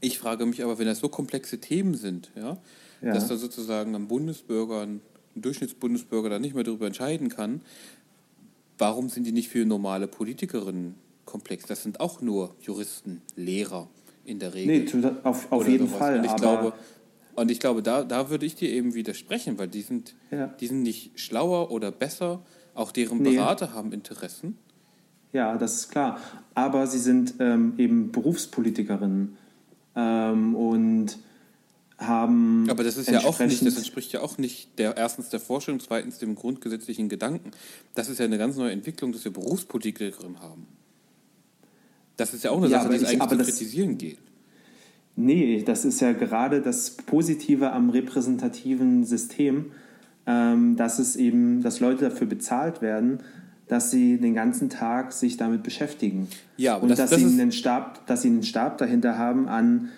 Ich 0.00 0.18
frage 0.18 0.44
mich 0.44 0.64
aber, 0.64 0.76
wenn 0.80 0.86
das 0.86 0.98
so 0.98 1.08
komplexe 1.08 1.60
Themen 1.60 1.94
sind, 1.94 2.32
ja, 2.34 2.58
Ja. 3.00 3.14
dass 3.14 3.28
da 3.28 3.36
sozusagen 3.36 3.94
ein 3.94 4.08
Bundesbürger, 4.08 4.80
ein 4.80 5.02
Durchschnittsbundesbürger 5.36 6.30
da 6.30 6.40
nicht 6.40 6.56
mehr 6.56 6.64
darüber 6.64 6.88
entscheiden 6.88 7.28
kann, 7.28 7.60
warum 8.76 9.08
sind 9.08 9.22
die 9.24 9.30
nicht 9.30 9.50
für 9.50 9.64
normale 9.64 10.08
Politikerinnen 10.08 10.96
komplex? 11.26 11.66
Das 11.66 11.84
sind 11.84 12.00
auch 12.00 12.20
nur 12.20 12.56
Juristen, 12.60 13.22
Lehrer 13.36 13.88
in 14.24 14.40
der 14.40 14.52
Regel. 14.52 14.84
nee, 15.00 15.10
auf, 15.22 15.52
auf 15.52 15.68
jeden 15.68 15.86
sowas. 15.86 15.98
Fall. 16.00 16.18
Und 16.18 16.24
ich 16.24 16.34
glaube, 16.34 16.72
und 17.36 17.50
ich 17.52 17.60
glaube, 17.60 17.82
da, 17.84 18.02
da 18.02 18.30
würde 18.30 18.46
ich 18.46 18.56
dir 18.56 18.68
eben 18.68 18.94
widersprechen, 18.94 19.58
weil 19.58 19.68
die 19.68 19.82
sind, 19.82 20.16
Ja. 20.32 20.48
die 20.48 20.66
sind 20.66 20.82
nicht 20.82 21.12
schlauer 21.20 21.70
oder 21.70 21.92
besser. 21.92 22.42
Auch 22.80 22.92
deren 22.92 23.18
Nee. 23.22 23.36
Berater 23.36 23.74
haben 23.74 23.92
Interessen. 23.92 24.56
Ja, 25.34 25.58
das 25.58 25.74
ist 25.76 25.90
klar. 25.90 26.18
Aber 26.54 26.86
sie 26.86 26.98
sind 26.98 27.34
ähm, 27.38 27.74
eben 27.76 28.10
Berufspolitikerinnen 28.10 29.36
ähm, 29.94 30.54
und 30.56 31.18
haben. 31.98 32.66
Aber 32.70 32.82
das 32.82 32.96
ist 32.96 33.10
ja 33.10 33.20
auch 33.24 33.38
nicht, 33.38 33.64
das 33.66 33.76
entspricht 33.76 34.12
ja 34.12 34.22
auch 34.22 34.38
nicht 34.38 34.78
der 34.78 34.96
erstens 34.96 35.28
der 35.28 35.40
Forschung, 35.40 35.78
zweitens 35.78 36.16
dem 36.18 36.34
grundgesetzlichen 36.34 37.10
Gedanken. 37.10 37.50
Das 37.94 38.08
ist 38.08 38.18
ja 38.18 38.24
eine 38.24 38.38
ganz 38.38 38.56
neue 38.56 38.72
Entwicklung, 38.72 39.12
dass 39.12 39.24
wir 39.24 39.32
Berufspolitikerinnen 39.32 40.40
haben. 40.40 40.66
Das 42.16 42.32
ist 42.32 42.44
ja 42.44 42.50
auch 42.50 42.56
eine 42.56 42.68
Ja, 42.68 42.80
Sache, 42.80 42.90
die 42.90 42.96
es 42.96 43.02
ich- 43.02 43.08
eigentlich 43.20 43.28
zu 43.28 43.36
das- 43.36 43.46
kritisieren 43.48 43.98
geht. 43.98 44.18
Nee, 45.16 45.62
das 45.64 45.84
ist 45.84 46.00
ja 46.00 46.12
gerade 46.12 46.62
das 46.62 46.92
Positive 46.92 47.72
am 47.72 47.90
repräsentativen 47.90 49.04
System, 49.04 49.72
dass 50.26 50.98
es 50.98 51.16
eben, 51.16 51.62
dass 51.62 51.80
Leute 51.80 52.04
dafür 52.08 52.26
bezahlt 52.28 52.82
werden, 52.82 53.18
dass 53.68 53.90
sie 53.90 54.18
den 54.18 54.34
ganzen 54.34 54.68
Tag 54.68 55.12
sich 55.12 55.36
damit 55.36 55.62
beschäftigen. 55.62 56.28
Ja, 56.56 56.76
und 56.76 56.88
das- 56.88 56.98
dass, 56.98 57.10
das 57.10 57.20
sie 57.20 57.40
einen 57.40 57.52
Stab, 57.52 58.06
dass 58.06 58.22
sie 58.22 58.28
einen 58.28 58.42
Stab 58.42 58.78
dahinter 58.78 59.16
haben 59.18 59.48
an 59.48 59.88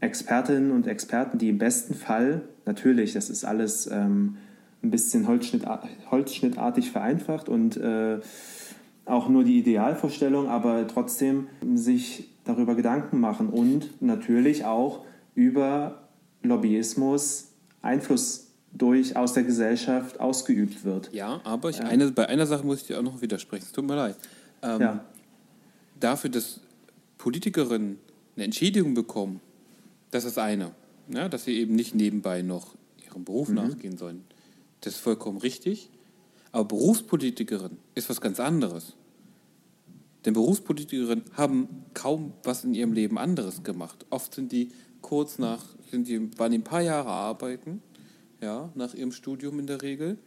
Expertinnen 0.00 0.70
und 0.70 0.86
Experten, 0.86 1.38
die 1.38 1.48
im 1.48 1.58
besten 1.58 1.94
Fall, 1.94 2.42
natürlich, 2.66 3.12
das 3.14 3.30
ist 3.30 3.44
alles 3.44 3.88
ähm, 3.92 4.36
ein 4.82 4.90
bisschen 4.90 5.26
holzschnittar 5.26 5.82
holzschnittartig 6.10 6.90
vereinfacht 6.92 7.48
und 7.48 7.76
äh, 7.76 8.18
auch 9.06 9.28
nur 9.28 9.42
die 9.44 9.58
Idealvorstellung, 9.58 10.48
aber 10.48 10.86
trotzdem 10.86 11.46
sich 11.74 12.28
darüber 12.44 12.74
Gedanken 12.74 13.18
machen 13.20 13.48
und 13.48 14.00
natürlich 14.02 14.64
auch 14.64 15.04
über 15.34 16.02
Lobbyismus 16.42 17.48
Einfluss 17.82 18.45
durch 18.78 19.16
aus 19.16 19.32
der 19.32 19.44
Gesellschaft 19.44 20.20
ausgeübt 20.20 20.84
wird. 20.84 21.12
Ja, 21.12 21.40
aber 21.44 21.70
ich, 21.70 21.80
Eine, 21.80 22.10
bei 22.12 22.28
einer 22.28 22.46
Sache 22.46 22.64
muss 22.64 22.82
ich 22.82 22.86
dir 22.86 22.98
auch 22.98 23.02
noch 23.02 23.20
widersprechen. 23.22 23.64
Es 23.64 23.72
tut 23.72 23.86
mir 23.86 23.96
leid. 23.96 24.16
Ähm, 24.62 24.80
Ja. 24.80 25.04
Dafür, 25.98 26.30
dass 26.30 26.60
Politikerinnen 27.16 27.98
eine 28.34 28.44
Entschädigung 28.44 28.94
bekommen, 28.94 29.40
das 30.10 30.24
ist 30.24 30.38
eine. 30.38 30.72
Ja, 31.08 31.28
dass 31.28 31.44
sie 31.44 31.56
eben 31.58 31.74
nicht 31.74 31.94
nebenbei 31.94 32.42
noch 32.42 32.74
ihrem 33.04 33.24
Beruf 33.24 33.48
nachgehen 33.48 33.96
sollen. 33.96 34.24
Das 34.80 34.94
ist 34.94 35.00
vollkommen 35.00 35.38
richtig. 35.38 35.90
Aber 36.52 36.64
Berufspolitikerinnen 36.64 37.78
ist 37.94 38.10
was 38.10 38.20
ganz 38.20 38.40
anderes. 38.40 38.94
Denn 40.24 40.34
Berufspolitikerinnen 40.34 41.24
haben 41.34 41.68
kaum 41.94 42.32
was 42.42 42.64
in 42.64 42.74
ihrem 42.74 42.92
Leben 42.92 43.16
anderes 43.16 43.62
gemacht. 43.62 44.04
Oft 44.10 44.34
sind 44.34 44.52
die 44.52 44.70
kurz 45.00 45.38
nach, 45.38 45.64
sind 45.90 46.08
die, 46.08 46.36
waren 46.38 46.50
die 46.50 46.58
ein 46.58 46.64
paar 46.64 46.80
Jahre 46.82 47.10
arbeiten, 47.10 47.80
ja, 48.40 48.70
nach 48.74 48.94
ihrem 48.94 49.12
Studium 49.12 49.58
in 49.58 49.66
der 49.66 49.82
Regel. 49.82 50.18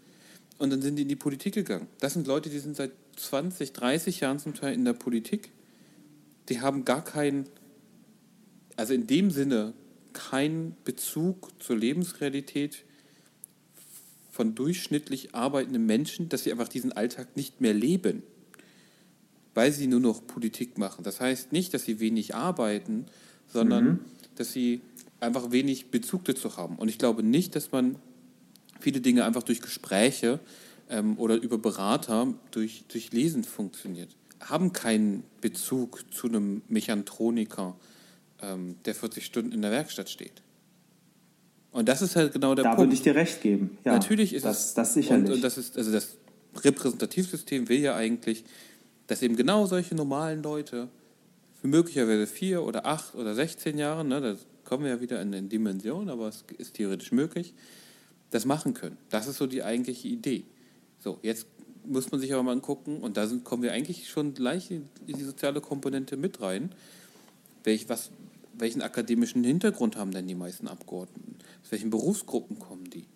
und 0.57 0.71
dann 0.71 0.81
sind 0.81 0.97
die 0.97 1.03
in 1.03 1.07
die 1.07 1.15
Politik 1.15 1.53
gegangen. 1.53 1.87
Das 1.99 2.13
sind 2.13 2.27
Leute, 2.27 2.49
die 2.49 2.59
sind 2.59 2.75
seit 2.75 2.91
20, 3.15 3.71
30 3.73 4.19
Jahren 4.19 4.39
zum 4.39 4.53
Teil 4.53 4.73
in 4.73 4.83
der 4.83 4.93
Politik. 4.93 5.51
Die 6.49 6.59
haben 6.59 6.83
gar 6.83 7.03
keinen, 7.03 7.45
also 8.75 8.93
in 8.93 9.07
dem 9.07 9.31
Sinne, 9.31 9.73
keinen 10.13 10.75
Bezug 10.83 11.51
zur 11.61 11.77
Lebensrealität 11.77 12.83
von 14.31 14.55
durchschnittlich 14.55 15.35
arbeitenden 15.35 15.85
Menschen, 15.85 16.29
dass 16.29 16.43
sie 16.43 16.51
einfach 16.51 16.67
diesen 16.67 16.91
Alltag 16.91 17.35
nicht 17.35 17.61
mehr 17.61 17.73
leben, 17.73 18.23
weil 19.53 19.71
sie 19.71 19.87
nur 19.87 19.99
noch 19.99 20.25
Politik 20.25 20.77
machen. 20.77 21.03
Das 21.03 21.19
heißt 21.19 21.51
nicht, 21.51 21.73
dass 21.73 21.83
sie 21.83 21.99
wenig 21.99 22.35
arbeiten, 22.35 23.05
sondern 23.47 23.85
mhm. 23.85 23.99
dass 24.35 24.53
sie 24.53 24.81
einfach 25.19 25.51
wenig 25.51 25.91
Bezug 25.91 26.25
dazu 26.25 26.55
haben. 26.57 26.75
Und 26.77 26.89
ich 26.89 26.97
glaube 26.97 27.23
nicht, 27.23 27.55
dass 27.55 27.71
man 27.71 27.95
viele 28.79 29.01
Dinge 29.01 29.25
einfach 29.25 29.43
durch 29.43 29.61
Gespräche 29.61 30.39
ähm, 30.89 31.17
oder 31.17 31.35
über 31.35 31.57
Berater 31.57 32.33
durch, 32.51 32.83
durch 32.87 33.11
Lesen 33.11 33.43
funktioniert. 33.43 34.15
Haben 34.39 34.73
keinen 34.73 35.23
Bezug 35.41 36.05
zu 36.13 36.27
einem 36.27 36.61
Mechantroniker, 36.67 37.75
ähm, 38.41 38.75
der 38.85 38.95
40 38.95 39.25
Stunden 39.25 39.51
in 39.51 39.61
der 39.61 39.71
Werkstatt 39.71 40.09
steht. 40.09 40.41
Und 41.71 41.87
das 41.87 42.01
ist 42.01 42.15
halt 42.15 42.33
genau 42.33 42.55
der 42.55 42.63
da 42.63 42.69
Punkt. 42.69 42.79
Da 42.79 42.83
würde 42.85 42.93
ich 42.93 43.01
dir 43.01 43.15
recht 43.15 43.41
geben. 43.41 43.77
Ja, 43.85 43.93
Natürlich 43.93 44.33
ist 44.33 44.45
das, 44.45 44.67
es. 44.67 44.73
Das 44.73 44.93
sicherlich. 44.93 45.29
Und, 45.29 45.35
und 45.35 45.43
das 45.43 45.57
ist, 45.57 45.77
also 45.77 45.91
das 45.91 46.17
Repräsentativsystem 46.63 47.69
will 47.69 47.79
ja 47.79 47.95
eigentlich, 47.95 48.43
dass 49.07 49.21
eben 49.21 49.35
genau 49.35 49.65
solche 49.65 49.93
normalen 49.93 50.41
Leute 50.41 50.87
für 51.61 51.67
möglicherweise 51.67 52.25
vier 52.25 52.63
oder 52.63 52.85
acht 52.85 53.15
oder 53.15 53.35
16 53.35 53.77
Jahre, 53.77 54.05
ne, 54.05 54.21
da 54.21 54.35
kommen 54.69 54.83
wir 54.83 54.91
ja 54.91 55.01
wieder 55.01 55.19
in, 55.21 55.33
in 55.33 55.49
Dimension, 55.49 56.09
aber 56.09 56.27
es 56.27 56.45
ist 56.59 56.75
theoretisch 56.75 57.11
möglich, 57.11 57.55
das 58.29 58.45
machen 58.45 58.75
können. 58.75 58.97
Das 59.09 59.27
ist 59.27 59.37
so 59.37 59.47
die 59.47 59.63
eigentliche 59.63 60.07
Idee. 60.07 60.43
So, 60.99 61.17
jetzt 61.23 61.47
muss 61.85 62.11
man 62.11 62.21
sich 62.21 62.31
aber 62.33 62.43
mal 62.43 62.51
angucken, 62.51 62.99
und 62.99 63.17
da 63.17 63.25
sind, 63.25 63.43
kommen 63.43 63.63
wir 63.63 63.73
eigentlich 63.73 64.09
schon 64.09 64.35
gleich 64.35 64.69
in 64.69 64.87
die 65.07 65.23
soziale 65.23 65.59
Komponente 65.59 66.17
mit 66.17 66.39
rein. 66.39 66.69
Welch, 67.63 67.89
was, 67.89 68.11
welchen 68.53 68.83
akademischen 68.83 69.43
Hintergrund 69.43 69.97
haben 69.97 70.11
denn 70.11 70.27
die 70.27 70.35
meisten 70.35 70.67
Abgeordneten? 70.67 71.37
Aus 71.63 71.71
welchen 71.71 71.89
Berufsgruppen 71.89 72.59
kommen 72.59 72.91
die? 72.91 73.07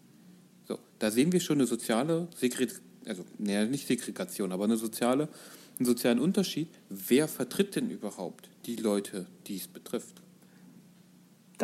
So, 0.68 0.80
da 0.98 1.12
sehen 1.12 1.32
wir 1.32 1.40
schon 1.40 1.58
eine 1.58 1.68
soziale 1.68 2.30
Segregation, 2.36 2.84
also 3.06 3.26
naja, 3.38 3.66
nicht 3.66 3.86
Segregation, 3.86 4.52
aber 4.52 4.64
eine 4.64 4.78
soziale, 4.78 5.30
einen 5.78 5.86
sozialen 5.86 6.20
Unterschied. 6.20 6.70
Wer 6.90 7.28
vertritt 7.28 7.76
denn 7.76 7.92
überhaupt 7.92 8.50
die 8.66 8.78
Leute, 8.78 9.28
die 9.46 9.58
es 9.58 9.68
betrifft? 9.68 10.23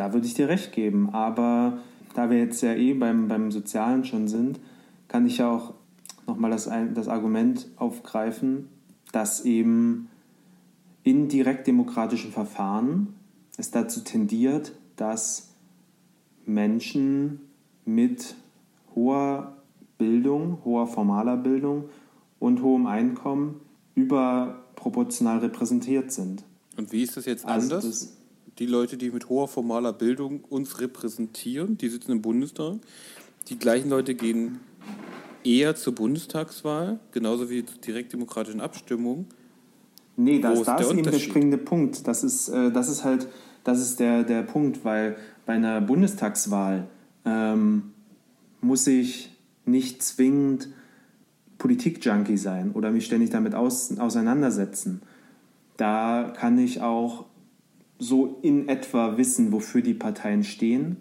Da 0.00 0.14
würde 0.14 0.26
ich 0.26 0.32
dir 0.32 0.48
recht 0.48 0.72
geben, 0.72 1.10
aber 1.10 1.76
da 2.14 2.30
wir 2.30 2.38
jetzt 2.38 2.62
ja 2.62 2.72
eh 2.72 2.94
beim, 2.94 3.28
beim 3.28 3.50
Sozialen 3.50 4.06
schon 4.06 4.28
sind, 4.28 4.58
kann 5.08 5.26
ich 5.26 5.36
ja 5.36 5.50
auch 5.50 5.74
nochmal 6.26 6.50
das, 6.50 6.70
das 6.94 7.06
Argument 7.06 7.66
aufgreifen, 7.76 8.70
dass 9.12 9.44
eben 9.44 10.08
in 11.02 11.28
direktdemokratischen 11.28 12.32
Verfahren 12.32 13.08
es 13.58 13.72
dazu 13.72 14.00
tendiert, 14.00 14.72
dass 14.96 15.50
Menschen 16.46 17.40
mit 17.84 18.36
hoher 18.94 19.58
Bildung, 19.98 20.64
hoher 20.64 20.86
formaler 20.86 21.36
Bildung 21.36 21.90
und 22.38 22.62
hohem 22.62 22.86
Einkommen 22.86 23.60
überproportional 23.96 25.40
repräsentiert 25.40 26.10
sind. 26.10 26.42
Und 26.78 26.90
wie 26.90 27.02
ist 27.02 27.18
das 27.18 27.26
jetzt 27.26 27.44
also 27.44 27.74
anders? 27.76 27.84
Das, 27.84 28.19
die 28.60 28.66
Leute, 28.66 28.98
die 28.98 29.10
mit 29.10 29.28
hoher 29.30 29.48
formaler 29.48 29.94
Bildung 29.94 30.44
uns 30.50 30.80
repräsentieren, 30.80 31.78
die 31.78 31.88
sitzen 31.88 32.12
im 32.12 32.22
Bundestag. 32.22 32.76
Die 33.48 33.58
gleichen 33.58 33.88
Leute 33.88 34.14
gehen 34.14 34.60
eher 35.42 35.74
zur 35.74 35.94
Bundestagswahl, 35.94 37.00
genauso 37.10 37.48
wie 37.48 37.64
zur 37.64 37.80
direktdemokratischen 37.80 38.60
Abstimmung. 38.60 39.24
Nee, 40.16 40.40
das, 40.40 40.62
da 40.64 40.76
ist 40.76 40.90
eben 40.90 41.02
der 41.02 41.18
springende 41.18 41.56
Punkt. 41.56 42.06
Das 42.06 42.22
ist, 42.22 42.50
äh, 42.50 42.70
das 42.70 42.90
ist 42.90 43.02
halt, 43.02 43.28
das 43.64 43.80
ist 43.80 43.98
der, 43.98 44.24
der 44.24 44.42
Punkt, 44.42 44.84
weil 44.84 45.16
bei 45.46 45.54
einer 45.54 45.80
Bundestagswahl 45.80 46.86
ähm, 47.24 47.92
muss 48.60 48.86
ich 48.86 49.34
nicht 49.64 50.02
zwingend 50.02 50.68
Politikjunkie 51.56 52.36
sein 52.36 52.72
oder 52.72 52.90
mich 52.90 53.06
ständig 53.06 53.30
damit 53.30 53.54
aus, 53.54 53.98
auseinandersetzen. 53.98 55.00
Da 55.78 56.34
kann 56.36 56.58
ich 56.58 56.82
auch 56.82 57.24
so 58.00 58.38
in 58.42 58.68
etwa 58.68 59.16
wissen, 59.16 59.52
wofür 59.52 59.82
die 59.82 59.94
Parteien 59.94 60.42
stehen 60.42 60.96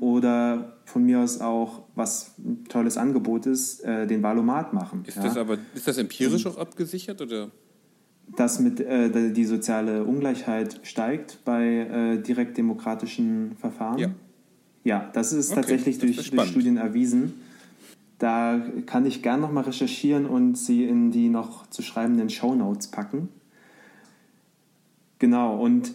oder 0.00 0.76
von 0.84 1.04
mir 1.04 1.20
aus 1.20 1.40
auch, 1.40 1.82
was 1.94 2.34
ein 2.38 2.64
tolles 2.68 2.96
Angebot 2.96 3.46
ist, 3.46 3.84
äh, 3.84 4.06
den 4.06 4.22
Valomat 4.22 4.72
machen. 4.72 5.04
Ist 5.06 5.16
ja? 5.16 5.24
das 5.24 5.36
aber 5.36 5.58
ist 5.74 5.86
das 5.86 5.98
empirisch 5.98 6.46
auch 6.46 6.56
abgesichert 6.56 7.20
oder? 7.20 7.50
Dass 8.36 8.58
mit 8.58 8.80
äh, 8.80 9.32
die 9.32 9.44
soziale 9.44 10.04
Ungleichheit 10.04 10.80
steigt 10.82 11.44
bei 11.44 11.64
äh, 11.64 12.22
direktdemokratischen 12.22 13.56
Verfahren. 13.60 13.98
Ja. 13.98 14.10
Ja, 14.84 15.10
das 15.14 15.32
ist 15.32 15.50
okay, 15.50 15.60
tatsächlich 15.60 15.98
das 15.98 16.14
durch, 16.14 16.30
durch 16.30 16.48
Studien 16.48 16.76
erwiesen. 16.76 17.34
Da 18.18 18.60
kann 18.86 19.06
ich 19.06 19.22
gern 19.22 19.40
nochmal 19.40 19.64
recherchieren 19.64 20.26
und 20.26 20.56
sie 20.56 20.84
in 20.84 21.10
die 21.10 21.28
noch 21.28 21.68
zu 21.68 21.82
schreibenden 21.82 22.30
Shownotes 22.30 22.88
packen. 22.88 23.28
Genau, 25.18 25.58
und 25.58 25.92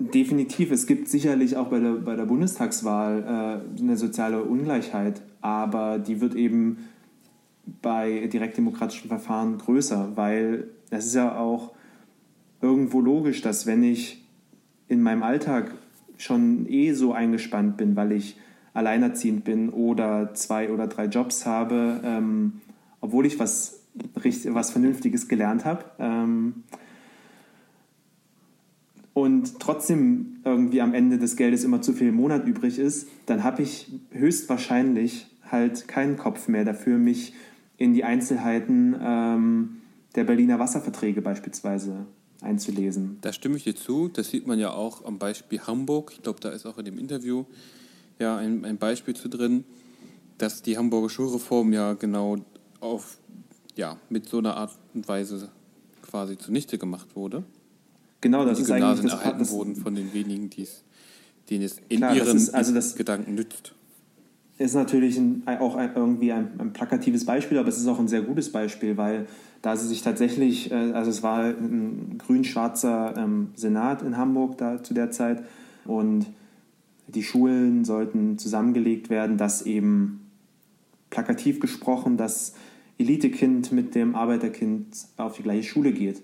Definitiv, 0.00 0.70
es 0.70 0.86
gibt 0.86 1.08
sicherlich 1.08 1.56
auch 1.56 1.68
bei 1.68 1.80
der, 1.80 1.92
bei 1.94 2.14
der 2.14 2.26
Bundestagswahl 2.26 3.62
äh, 3.76 3.80
eine 3.82 3.96
soziale 3.96 4.44
Ungleichheit, 4.44 5.22
aber 5.40 5.98
die 5.98 6.20
wird 6.20 6.36
eben 6.36 6.78
bei 7.82 8.28
direktdemokratischen 8.32 9.08
Verfahren 9.08 9.58
größer, 9.58 10.12
weil 10.14 10.68
es 10.90 11.06
ist 11.06 11.14
ja 11.16 11.36
auch 11.36 11.72
irgendwo 12.62 13.00
logisch, 13.00 13.42
dass 13.42 13.66
wenn 13.66 13.82
ich 13.82 14.24
in 14.86 15.02
meinem 15.02 15.24
Alltag 15.24 15.74
schon 16.16 16.66
eh 16.68 16.92
so 16.92 17.12
eingespannt 17.12 17.76
bin, 17.76 17.96
weil 17.96 18.12
ich 18.12 18.36
alleinerziehend 18.74 19.44
bin 19.44 19.68
oder 19.68 20.32
zwei 20.34 20.70
oder 20.70 20.86
drei 20.86 21.06
Jobs 21.06 21.44
habe, 21.44 22.00
ähm, 22.04 22.60
obwohl 23.00 23.26
ich 23.26 23.40
was, 23.40 23.82
was 24.14 24.70
Vernünftiges 24.70 25.26
gelernt 25.26 25.64
habe, 25.64 25.84
ähm, 25.98 26.62
und 29.20 29.58
trotzdem 29.58 30.36
irgendwie 30.44 30.80
am 30.80 30.94
Ende 30.94 31.18
des 31.18 31.36
Geldes 31.36 31.64
immer 31.64 31.82
zu 31.82 31.92
viel 31.92 32.08
im 32.08 32.14
Monat 32.14 32.46
übrig 32.46 32.78
ist, 32.78 33.08
dann 33.26 33.42
habe 33.42 33.62
ich 33.62 33.90
höchstwahrscheinlich 34.12 35.26
halt 35.50 35.88
keinen 35.88 36.16
Kopf 36.16 36.46
mehr 36.46 36.64
dafür, 36.64 36.98
mich 36.98 37.32
in 37.78 37.94
die 37.94 38.04
Einzelheiten 38.04 38.96
ähm, 39.00 39.76
der 40.14 40.24
Berliner 40.24 40.58
Wasserverträge 40.58 41.20
beispielsweise 41.20 42.06
einzulesen. 42.40 43.18
Da 43.20 43.32
stimme 43.32 43.56
ich 43.56 43.64
dir 43.64 43.74
zu. 43.74 44.08
Das 44.08 44.30
sieht 44.30 44.46
man 44.46 44.60
ja 44.60 44.70
auch 44.70 45.04
am 45.04 45.18
Beispiel 45.18 45.60
Hamburg. 45.60 46.12
Ich 46.14 46.22
glaube, 46.22 46.38
da 46.40 46.50
ist 46.50 46.64
auch 46.64 46.78
in 46.78 46.84
dem 46.84 46.98
Interview 46.98 47.44
ja 48.20 48.36
ein, 48.36 48.64
ein 48.64 48.78
Beispiel 48.78 49.14
zu 49.14 49.28
drin, 49.28 49.64
dass 50.38 50.62
die 50.62 50.78
Hamburger 50.78 51.10
Schulreform 51.10 51.72
ja 51.72 51.94
genau 51.94 52.36
auf, 52.78 53.18
ja, 53.74 53.98
mit 54.08 54.28
so 54.28 54.38
einer 54.38 54.56
Art 54.56 54.76
und 54.94 55.08
Weise 55.08 55.50
quasi 56.02 56.38
zunichte 56.38 56.78
gemacht 56.78 57.16
wurde. 57.16 57.42
Genau, 58.20 58.44
das 58.44 58.56
die 58.56 58.62
ist 58.62 58.68
Gymnasien 58.68 59.00
eigentlich 59.00 59.12
das 59.12 59.20
erhalten 59.20 59.38
das, 59.38 59.50
wurden 59.50 59.76
von 59.76 59.94
den 59.94 60.12
wenigen, 60.12 60.50
denen 61.50 61.64
es 61.64 61.80
in 61.88 61.98
klar, 61.98 62.14
ihren 62.14 62.36
ist, 62.36 62.54
also 62.54 62.74
das 62.74 62.96
Gedanken 62.96 63.34
nützt. 63.34 63.74
Ist 64.58 64.74
natürlich 64.74 65.16
ein, 65.18 65.44
auch 65.46 65.76
ein, 65.76 65.92
irgendwie 65.94 66.32
ein, 66.32 66.50
ein, 66.58 66.72
plakatives 66.72 67.24
Beispiel, 67.24 67.58
aber 67.58 67.68
es 67.68 67.78
ist 67.78 67.86
auch 67.86 68.00
ein 68.00 68.08
sehr 68.08 68.22
gutes 68.22 68.50
Beispiel, 68.50 68.96
weil 68.96 69.26
da 69.62 69.76
sie 69.76 69.86
sich 69.86 70.02
tatsächlich, 70.02 70.72
äh, 70.72 70.74
also 70.74 71.10
es 71.10 71.22
war 71.22 71.44
ein 71.44 72.18
grün-schwarzer 72.18 73.14
ähm, 73.16 73.50
Senat 73.54 74.02
in 74.02 74.16
Hamburg 74.16 74.58
da 74.58 74.82
zu 74.82 74.94
der 74.94 75.12
Zeit 75.12 75.44
und 75.84 76.26
die 77.06 77.22
Schulen 77.22 77.84
sollten 77.84 78.36
zusammengelegt 78.36 79.10
werden, 79.10 79.38
dass 79.38 79.62
eben 79.62 80.28
plakativ 81.10 81.60
gesprochen 81.60 82.16
das 82.16 82.54
Elitekind 82.98 83.72
mit 83.72 83.94
dem 83.94 84.14
Arbeiterkind 84.14 84.86
auf 85.16 85.36
die 85.36 85.42
gleiche 85.42 85.68
Schule 85.68 85.92
geht. 85.92 86.20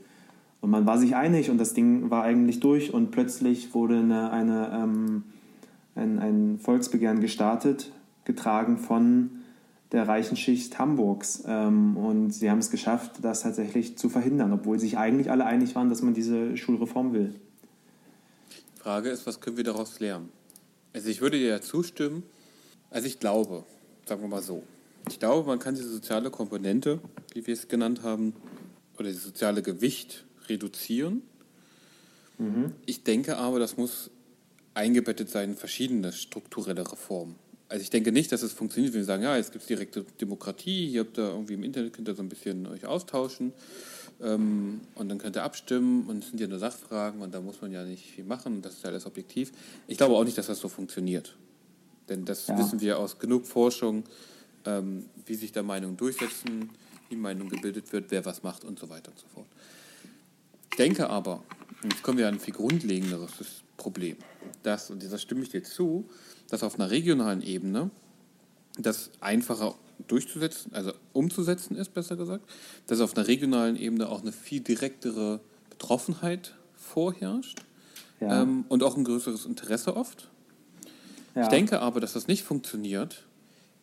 Und 0.65 0.71
man 0.71 0.87
war 0.87 0.97
sich 0.97 1.15
einig 1.15 1.51
und 1.51 1.59
das 1.59 1.75
Ding 1.75 2.09
war 2.09 2.23
eigentlich 2.23 2.59
durch 2.59 2.95
und 2.95 3.11
plötzlich 3.11 3.75
wurde 3.75 3.99
eine, 3.99 4.31
eine, 4.31 4.71
ähm, 4.73 5.25
ein, 5.95 6.19
ein 6.19 6.59
Volksbegehren 6.59 7.21
gestartet, 7.21 7.93
getragen 8.25 8.79
von 8.79 9.43
der 9.93 10.09
reichen 10.09 10.39
Schicht 10.39 10.79
Hamburgs. 10.79 11.43
Ähm, 11.47 11.99
und 11.99 12.31
sie 12.31 12.51
haben 12.51 12.61
es 12.61 12.71
geschafft, 12.71 13.17
das 13.21 13.43
tatsächlich 13.43 13.99
zu 13.99 14.09
verhindern, 14.09 14.55
obwohl 14.55 14.79
sich 14.79 14.97
eigentlich 14.97 15.31
alle 15.31 15.45
einig 15.45 15.75
waren, 15.75 15.91
dass 15.91 16.01
man 16.01 16.15
diese 16.15 16.57
Schulreform 16.57 17.13
will. 17.13 17.35
Die 18.49 18.81
Frage 18.81 19.11
ist, 19.11 19.27
was 19.27 19.43
können 19.43 19.59
wir 19.59 19.65
daraus 19.65 20.01
lernen? 20.01 20.31
Also 20.95 21.11
ich 21.11 21.21
würde 21.21 21.39
dir 21.39 21.49
ja 21.49 21.61
zustimmen. 21.61 22.23
Also 22.89 23.07
ich 23.07 23.21
glaube, 23.21 23.65
sagen 24.07 24.23
wir 24.23 24.29
mal 24.29 24.41
so, 24.41 24.63
ich 25.11 25.19
glaube, 25.19 25.47
man 25.47 25.59
kann 25.59 25.75
diese 25.75 25.91
soziale 25.91 26.31
Komponente, 26.31 27.01
wie 27.35 27.47
wir 27.47 27.53
es 27.53 27.69
genannt 27.69 28.03
haben, 28.03 28.33
oder 28.99 29.11
das 29.11 29.23
soziale 29.23 29.61
Gewicht 29.61 30.25
reduzieren. 30.49 31.23
Mhm. 32.39 32.73
Ich 32.87 33.05
denke 33.05 33.37
aber, 33.37 33.59
das 33.59 33.77
muss 33.77 34.11
eingebettet 34.75 35.31
sein 35.31 35.51
in 35.51 35.57
verschiedene 35.57 36.13
strukturelle 36.13 36.91
Reformen. 36.91 37.37
Also 37.69 37.83
ich 37.83 37.91
denke 37.91 38.13
nicht, 38.13 38.31
dass 38.31 38.43
es 38.43 38.53
funktioniert, 38.53 38.93
wenn 38.93 39.01
wir 39.01 39.07
sagen, 39.07 39.23
ja, 39.23 39.37
jetzt 39.37 39.53
gibt 39.53 39.63
es 39.63 39.69
direkte 39.69 40.05
Demokratie, 40.21 40.89
hier 40.89 41.01
habt 41.01 41.19
ihr 41.19 41.29
irgendwie 41.29 41.55
im 41.55 41.65
Internet, 41.65 41.93
könnt 41.93 42.09
ihr 42.09 42.15
so 42.15 42.23
ein 42.23 42.29
bisschen 42.29 42.67
euch 42.67 42.87
austauschen 42.87 43.53
ähm, 44.21 44.81
und 44.95 45.09
dann 45.09 45.19
könnt 45.19 45.37
ihr 45.37 45.43
abstimmen 45.43 46.07
und 46.07 46.23
es 46.23 46.31
sind 46.31 46.41
ja 46.41 46.47
nur 46.47 46.59
Sachfragen 46.59 47.23
und 47.23 47.35
da 47.35 47.41
muss 47.41 47.63
man 47.63 47.73
ja 47.73 47.85
nicht 47.85 48.05
viel 48.05 48.25
machen 48.25 48.57
und 48.57 48.65
das 48.65 48.75
ist 48.75 48.85
ja 48.85 48.91
alles 48.91 49.07
objektiv. 49.07 49.53
Ich 49.89 49.97
glaube 49.97 50.15
auch 50.15 50.25
nicht, 50.25 50.37
dass 50.37 50.47
das 50.47 50.61
so 50.61 50.69
funktioniert. 50.69 51.37
Denn 52.09 52.25
das 52.25 52.49
ja. 52.49 52.59
wissen 52.59 52.81
wir 52.81 52.99
aus 52.99 53.19
genug 53.19 53.47
Forschung, 53.47 54.05
ähm, 54.67 55.07
wie 55.25 55.35
sich 55.35 55.53
da 55.53 55.63
Meinungen 55.63 55.97
durchsetzen, 55.97 56.71
wie 57.09 57.17
Meinung 57.17 57.49
gebildet 57.49 57.93
wird, 57.93 58.11
wer 58.11 58.25
was 58.25 58.43
macht 58.43 58.65
und 58.65 58.79
so 58.79 58.91
weiter 58.91 59.11
und 59.11 59.19
so 59.19 59.27
fort. 59.35 59.47
Ich 60.75 60.79
denke 60.79 61.09
aber, 61.09 61.41
und 61.85 61.93
jetzt 61.93 62.03
kommen 62.03 62.19
wir 62.19 62.27
an 62.27 62.35
ein 62.35 62.41
viel 62.41 62.53
grundlegenderes 62.53 63.31
Problem, 63.77 64.17
dass, 64.65 64.91
und 64.91 65.05
da 65.09 65.19
stimme 65.19 65.43
ich 65.43 65.51
dir 65.51 65.63
zu, 65.63 66.11
dass 66.51 66.65
auf 66.65 66.75
einer 66.75 66.91
regionalen 66.91 67.43
Ebene 67.43 67.93
das 68.77 69.13
einfacher 69.21 69.77
durchzusetzen, 70.09 70.75
also 70.75 70.93
umzusetzen 71.13 71.77
ist, 71.77 71.95
besser 71.95 72.17
gesagt, 72.17 72.45
dass 72.89 72.99
auf 72.99 73.17
einer 73.17 73.29
regionalen 73.29 73.77
Ebene 73.77 74.09
auch 74.09 74.23
eine 74.23 74.33
viel 74.33 74.63
direktere 74.63 75.39
Betroffenheit 75.71 76.57
vorherrscht 76.75 77.61
ja. 78.19 78.43
ähm, 78.43 78.65
und 78.69 78.83
auch 78.83 78.97
ein 78.97 79.05
größeres 79.05 79.47
Interesse 79.47 79.97
oft. 79.97 80.29
Ja. 81.37 81.43
Ich 81.43 81.49
denke 81.51 81.83
aber, 81.83 82.01
dass 82.01 82.15
das 82.15 82.27
nicht 82.27 82.43
funktioniert 82.43 83.23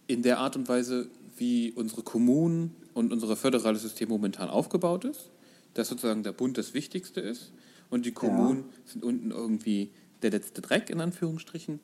in 0.08 0.24
der 0.24 0.40
Art 0.40 0.58
und 0.58 0.68
Weise, 0.68 1.08
wie 1.38 1.72
unsere 1.72 2.02
Kommunen 2.02 2.76
und 2.94 3.14
unser 3.14 3.34
föderales 3.38 3.82
System 3.82 4.10
momentan 4.10 4.50
aufgebaut 4.50 5.06
ist, 5.06 5.30
dass 5.74 5.90
sozusagen 5.90 6.24
der 6.24 6.34
Bund 6.34 6.58
das 6.58 6.74
Wichtigste 6.74 7.22
ist 7.22 7.52
und 7.90 8.06
die 8.06 8.12
Kommunen 8.12 8.66
ja. 8.70 8.92
sind 8.92 9.04
unten 9.04 9.32
irgendwie 9.32 9.92
der 10.22 10.32
letzte 10.32 10.62
Dreck 10.62 10.90
in 10.90 11.02
Anführungsstrichen 11.02 11.80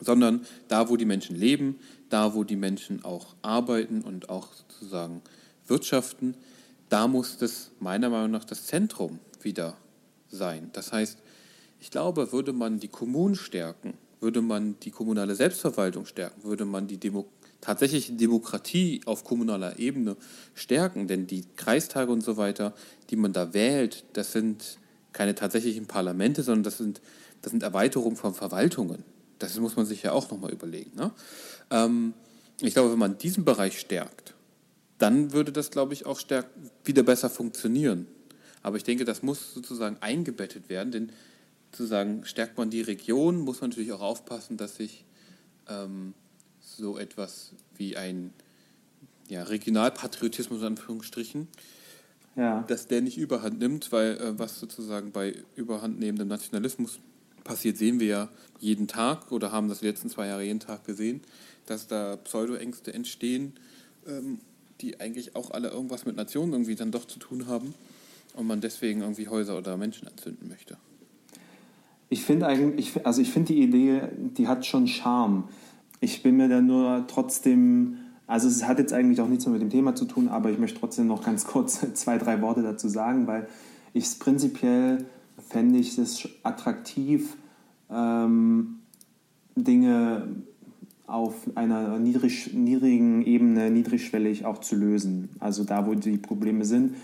sondern 0.00 0.46
da, 0.68 0.88
wo 0.88 0.96
die 0.96 1.04
Menschen 1.04 1.36
leben, 1.36 1.78
da, 2.08 2.34
wo 2.34 2.44
die 2.44 2.56
Menschen 2.56 3.04
auch 3.04 3.34
arbeiten 3.42 4.02
und 4.02 4.28
auch 4.28 4.52
sozusagen 4.52 5.22
wirtschaften, 5.66 6.36
da 6.88 7.08
muss 7.08 7.38
das 7.38 7.70
meiner 7.80 8.10
Meinung 8.10 8.30
nach 8.30 8.44
das 8.44 8.66
Zentrum 8.66 9.18
wieder 9.42 9.76
sein. 10.28 10.70
Das 10.72 10.92
heißt, 10.92 11.18
ich 11.80 11.90
glaube, 11.90 12.32
würde 12.32 12.52
man 12.52 12.80
die 12.80 12.88
Kommunen 12.88 13.34
stärken, 13.34 13.94
würde 14.20 14.42
man 14.42 14.78
die 14.80 14.90
kommunale 14.90 15.34
Selbstverwaltung 15.34 16.06
stärken, 16.06 16.44
würde 16.44 16.64
man 16.64 16.86
die 16.86 16.98
Demo 16.98 17.26
tatsächliche 17.64 18.12
Demokratie 18.12 19.00
auf 19.06 19.24
kommunaler 19.24 19.78
Ebene 19.78 20.16
stärken, 20.54 21.08
denn 21.08 21.26
die 21.26 21.44
Kreistage 21.56 22.12
und 22.12 22.20
so 22.20 22.36
weiter, 22.36 22.74
die 23.08 23.16
man 23.16 23.32
da 23.32 23.54
wählt, 23.54 24.04
das 24.12 24.32
sind 24.32 24.78
keine 25.12 25.34
tatsächlichen 25.34 25.86
Parlamente, 25.86 26.42
sondern 26.42 26.64
das 26.64 26.76
sind, 26.76 27.00
das 27.40 27.52
sind 27.52 27.62
Erweiterungen 27.62 28.16
von 28.16 28.34
Verwaltungen. 28.34 29.02
Das 29.38 29.58
muss 29.58 29.76
man 29.76 29.86
sich 29.86 30.02
ja 30.02 30.12
auch 30.12 30.30
nochmal 30.30 30.52
überlegen. 30.52 30.92
Ne? 30.94 31.10
Ähm, 31.70 32.12
ich 32.60 32.74
glaube, 32.74 32.92
wenn 32.92 32.98
man 32.98 33.16
diesen 33.16 33.44
Bereich 33.44 33.80
stärkt, 33.80 34.34
dann 34.98 35.32
würde 35.32 35.50
das, 35.50 35.70
glaube 35.70 35.94
ich, 35.94 36.04
auch 36.04 36.18
stärk 36.18 36.46
wieder 36.84 37.02
besser 37.02 37.30
funktionieren. 37.30 38.06
Aber 38.62 38.76
ich 38.76 38.84
denke, 38.84 39.04
das 39.04 39.22
muss 39.22 39.54
sozusagen 39.54 39.96
eingebettet 40.00 40.68
werden, 40.68 40.92
denn 40.92 41.12
sozusagen 41.72 42.24
stärkt 42.26 42.58
man 42.58 42.70
die 42.70 42.82
Region, 42.82 43.38
muss 43.38 43.60
man 43.60 43.70
natürlich 43.70 43.92
auch 43.92 44.02
aufpassen, 44.02 44.56
dass 44.56 44.76
sich 44.76 45.04
ähm, 45.68 46.14
so 46.76 46.98
etwas 46.98 47.52
wie 47.76 47.96
ein 47.96 48.32
ja, 49.28 49.42
Regionalpatriotismus 49.42 50.60
in 50.60 50.66
Anführungsstrichen, 50.66 51.48
ja. 52.36 52.62
dass 52.68 52.86
der 52.86 53.00
nicht 53.00 53.16
überhand 53.16 53.58
nimmt, 53.58 53.92
weil 53.92 54.16
äh, 54.18 54.38
was 54.38 54.60
sozusagen 54.60 55.12
bei 55.12 55.34
überhandnehmendem 55.56 56.28
Nationalismus 56.28 56.98
passiert, 57.42 57.76
sehen 57.76 58.00
wir 58.00 58.06
ja 58.06 58.28
jeden 58.58 58.88
Tag 58.88 59.30
oder 59.30 59.52
haben 59.52 59.68
das 59.68 59.80
die 59.80 59.86
letzten 59.86 60.08
zwei 60.08 60.26
Jahre 60.26 60.44
jeden 60.44 60.60
Tag 60.60 60.84
gesehen, 60.84 61.20
dass 61.66 61.86
da 61.86 62.16
Pseudoängste 62.16 62.92
entstehen, 62.92 63.54
ähm, 64.06 64.38
die 64.80 65.00
eigentlich 65.00 65.36
auch 65.36 65.50
alle 65.50 65.68
irgendwas 65.68 66.04
mit 66.04 66.16
Nationen 66.16 66.52
irgendwie 66.52 66.74
dann 66.74 66.90
doch 66.90 67.06
zu 67.06 67.18
tun 67.18 67.46
haben 67.46 67.74
und 68.34 68.46
man 68.46 68.60
deswegen 68.60 69.02
irgendwie 69.02 69.28
Häuser 69.28 69.56
oder 69.56 69.76
Menschen 69.76 70.08
anzünden 70.08 70.48
möchte. 70.48 70.76
Ich 72.08 72.22
finde 72.22 72.46
eigentlich, 72.46 73.06
also 73.06 73.22
ich 73.22 73.30
finde 73.30 73.54
die 73.54 73.62
Idee, 73.62 74.02
die 74.16 74.46
hat 74.46 74.66
schon 74.66 74.86
Charme. 74.86 75.48
Ich 76.04 76.22
bin 76.22 76.36
mir 76.36 76.50
da 76.50 76.60
nur 76.60 77.06
trotzdem, 77.06 77.96
also 78.26 78.46
es 78.46 78.68
hat 78.68 78.78
jetzt 78.78 78.92
eigentlich 78.92 79.22
auch 79.22 79.28
nichts 79.28 79.46
mehr 79.46 79.54
mit 79.54 79.62
dem 79.62 79.70
Thema 79.70 79.94
zu 79.94 80.04
tun, 80.04 80.28
aber 80.28 80.50
ich 80.50 80.58
möchte 80.58 80.78
trotzdem 80.78 81.06
noch 81.06 81.24
ganz 81.24 81.46
kurz 81.46 81.80
zwei, 81.94 82.18
drei 82.18 82.42
Worte 82.42 82.62
dazu 82.62 82.88
sagen, 82.88 83.26
weil 83.26 83.48
ich 83.94 84.04
es 84.04 84.18
prinzipiell 84.18 85.06
fände 85.48 85.78
ich 85.78 85.96
es 85.96 86.28
attraktiv, 86.42 87.38
ähm, 87.90 88.80
Dinge 89.56 90.28
auf 91.06 91.34
einer 91.54 91.98
niedrig, 91.98 92.52
niedrigen 92.52 93.24
Ebene, 93.24 93.70
niedrigschwellig 93.70 94.44
auch 94.44 94.58
zu 94.58 94.76
lösen. 94.76 95.30
Also 95.40 95.64
da, 95.64 95.86
wo 95.86 95.94
die 95.94 96.18
Probleme 96.18 96.66
sind, 96.66 96.96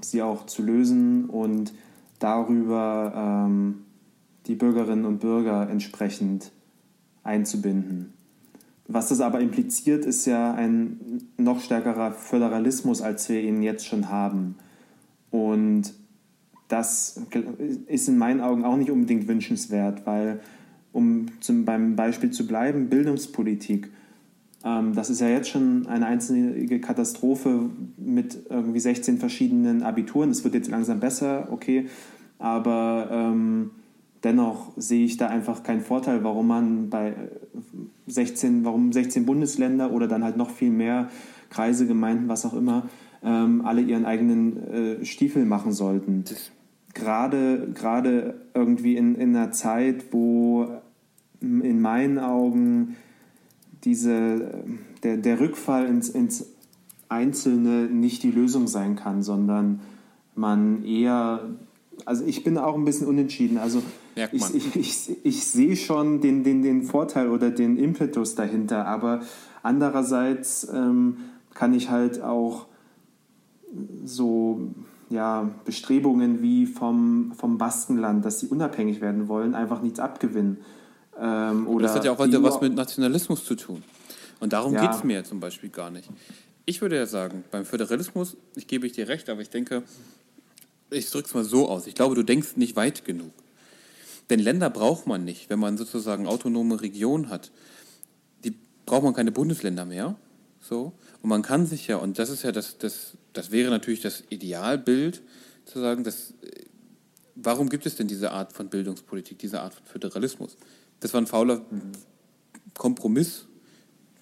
sie 0.00 0.20
auch 0.20 0.46
zu 0.46 0.62
lösen 0.62 1.26
und 1.26 1.72
darüber 2.18 3.46
ähm, 3.46 3.84
die 4.48 4.56
Bürgerinnen 4.56 5.04
und 5.04 5.20
Bürger 5.20 5.70
entsprechend 5.70 6.50
einzubinden. 7.22 8.17
Was 8.90 9.10
das 9.10 9.20
aber 9.20 9.40
impliziert, 9.40 10.06
ist 10.06 10.24
ja 10.24 10.54
ein 10.54 11.22
noch 11.36 11.60
stärkerer 11.60 12.12
Föderalismus, 12.12 13.02
als 13.02 13.28
wir 13.28 13.40
ihn 13.42 13.62
jetzt 13.62 13.86
schon 13.86 14.08
haben. 14.08 14.54
Und 15.30 15.92
das 16.68 17.20
ist 17.86 18.08
in 18.08 18.16
meinen 18.16 18.40
Augen 18.40 18.64
auch 18.64 18.76
nicht 18.76 18.90
unbedingt 18.90 19.28
wünschenswert, 19.28 20.06
weil, 20.06 20.40
um 20.92 21.26
zum, 21.40 21.66
beim 21.66 21.96
Beispiel 21.96 22.30
zu 22.30 22.46
bleiben, 22.46 22.88
Bildungspolitik, 22.88 23.90
ähm, 24.64 24.94
das 24.94 25.10
ist 25.10 25.20
ja 25.20 25.28
jetzt 25.28 25.50
schon 25.50 25.86
eine 25.86 26.06
einzelne 26.06 26.80
Katastrophe 26.80 27.68
mit 27.98 28.38
irgendwie 28.48 28.80
16 28.80 29.18
verschiedenen 29.18 29.82
Abituren. 29.82 30.30
Es 30.30 30.44
wird 30.44 30.54
jetzt 30.54 30.70
langsam 30.70 30.98
besser, 30.98 31.48
okay, 31.50 31.88
aber 32.38 33.08
ähm, 33.10 33.70
dennoch 34.24 34.72
sehe 34.76 35.04
ich 35.04 35.18
da 35.18 35.28
einfach 35.28 35.62
keinen 35.62 35.82
Vorteil, 35.82 36.24
warum 36.24 36.46
man 36.46 36.90
bei 36.90 37.14
16, 38.08 38.64
warum 38.64 38.92
16 38.92 39.26
Bundesländer 39.26 39.92
oder 39.92 40.08
dann 40.08 40.24
halt 40.24 40.36
noch 40.36 40.50
viel 40.50 40.70
mehr 40.70 41.08
Kreise, 41.50 41.86
Gemeinden, 41.86 42.28
was 42.28 42.44
auch 42.44 42.54
immer, 42.54 42.88
ähm, 43.22 43.62
alle 43.64 43.80
ihren 43.82 44.04
eigenen 44.04 45.00
äh, 45.00 45.04
Stiefel 45.04 45.44
machen 45.44 45.72
sollten. 45.72 46.24
Gerade, 46.94 47.68
gerade 47.74 48.40
irgendwie 48.54 48.96
in, 48.96 49.14
in 49.14 49.34
einer 49.34 49.52
Zeit, 49.52 50.12
wo 50.12 50.68
in 51.40 51.80
meinen 51.80 52.18
Augen 52.18 52.96
diese, 53.84 54.64
der, 55.02 55.16
der 55.16 55.40
Rückfall 55.40 55.86
ins, 55.86 56.08
ins 56.08 56.46
Einzelne 57.08 57.86
nicht 57.86 58.22
die 58.22 58.30
Lösung 58.30 58.66
sein 58.66 58.96
kann, 58.96 59.22
sondern 59.22 59.80
man 60.34 60.84
eher, 60.84 61.48
also 62.04 62.24
ich 62.24 62.44
bin 62.44 62.58
auch 62.58 62.74
ein 62.74 62.84
bisschen 62.84 63.06
unentschieden. 63.06 63.58
Also 63.58 63.82
ich, 64.32 64.54
ich, 64.54 64.76
ich, 64.76 65.16
ich, 65.24 65.44
sehe 65.46 65.76
schon 65.76 66.20
den, 66.20 66.44
den, 66.44 66.62
den 66.62 66.82
Vorteil 66.82 67.28
oder 67.28 67.50
den 67.50 67.76
Impetus 67.76 68.34
dahinter, 68.34 68.86
aber 68.86 69.20
andererseits 69.62 70.68
ähm, 70.72 71.18
kann 71.54 71.74
ich 71.74 71.90
halt 71.90 72.22
auch 72.22 72.66
so 74.04 74.70
ja, 75.10 75.50
Bestrebungen 75.64 76.42
wie 76.42 76.66
vom, 76.66 77.32
vom 77.36 77.58
Baskenland, 77.58 78.24
dass 78.24 78.40
sie 78.40 78.48
unabhängig 78.48 79.00
werden 79.00 79.28
wollen, 79.28 79.54
einfach 79.54 79.82
nichts 79.82 80.00
abgewinnen. 80.00 80.58
Ähm, 81.18 81.66
oder 81.66 81.86
das 81.86 81.96
hat 81.96 82.04
ja 82.04 82.12
auch 82.12 82.18
was 82.18 82.60
mit 82.60 82.74
Nationalismus 82.74 83.44
zu 83.44 83.54
tun. 83.54 83.82
Und 84.40 84.52
darum 84.52 84.74
ja. 84.74 84.82
geht 84.82 84.96
es 84.96 85.04
mir 85.04 85.24
zum 85.24 85.40
Beispiel 85.40 85.70
gar 85.70 85.90
nicht. 85.90 86.08
Ich 86.64 86.80
würde 86.82 86.96
ja 86.96 87.06
sagen, 87.06 87.44
beim 87.50 87.64
Föderalismus, 87.64 88.36
ich 88.54 88.66
gebe 88.66 88.88
dir 88.88 89.08
recht, 89.08 89.28
aber 89.30 89.40
ich 89.40 89.50
denke, 89.50 89.82
ich 90.90 91.10
drücke 91.10 91.26
es 91.26 91.34
mal 91.34 91.44
so 91.44 91.68
aus. 91.68 91.86
Ich 91.86 91.94
glaube, 91.94 92.14
du 92.14 92.22
denkst 92.22 92.56
nicht 92.56 92.76
weit 92.76 93.04
genug. 93.04 93.32
Denn 94.30 94.40
Länder 94.40 94.70
braucht 94.70 95.06
man 95.06 95.24
nicht, 95.24 95.48
wenn 95.50 95.58
man 95.58 95.78
sozusagen 95.78 96.26
autonome 96.26 96.80
Regionen 96.80 97.30
hat. 97.30 97.50
Die 98.44 98.54
braucht 98.84 99.02
man 99.02 99.14
keine 99.14 99.32
Bundesländer 99.32 99.84
mehr. 99.84 100.16
So. 100.60 100.92
Und 101.22 101.30
man 101.30 101.42
kann 101.42 101.66
sich 101.66 101.86
ja, 101.86 101.96
und 101.96 102.18
das 102.18 102.30
ist 102.30 102.42
ja 102.42 102.52
das, 102.52 102.78
das, 102.78 103.16
das 103.32 103.50
wäre 103.50 103.70
natürlich 103.70 104.00
das 104.00 104.24
Idealbild, 104.28 105.22
zu 105.64 105.80
sagen, 105.80 106.04
dass, 106.04 106.30
äh, 106.42 106.64
warum 107.34 107.68
gibt 107.68 107.86
es 107.86 107.96
denn 107.96 108.08
diese 108.08 108.32
Art 108.32 108.52
von 108.52 108.68
Bildungspolitik, 108.68 109.38
diese 109.38 109.60
Art 109.60 109.74
von 109.74 109.84
Föderalismus? 109.86 110.56
Das 111.00 111.12
war 111.12 111.20
ein 111.20 111.26
fauler 111.26 111.62
Kompromiss 112.76 113.46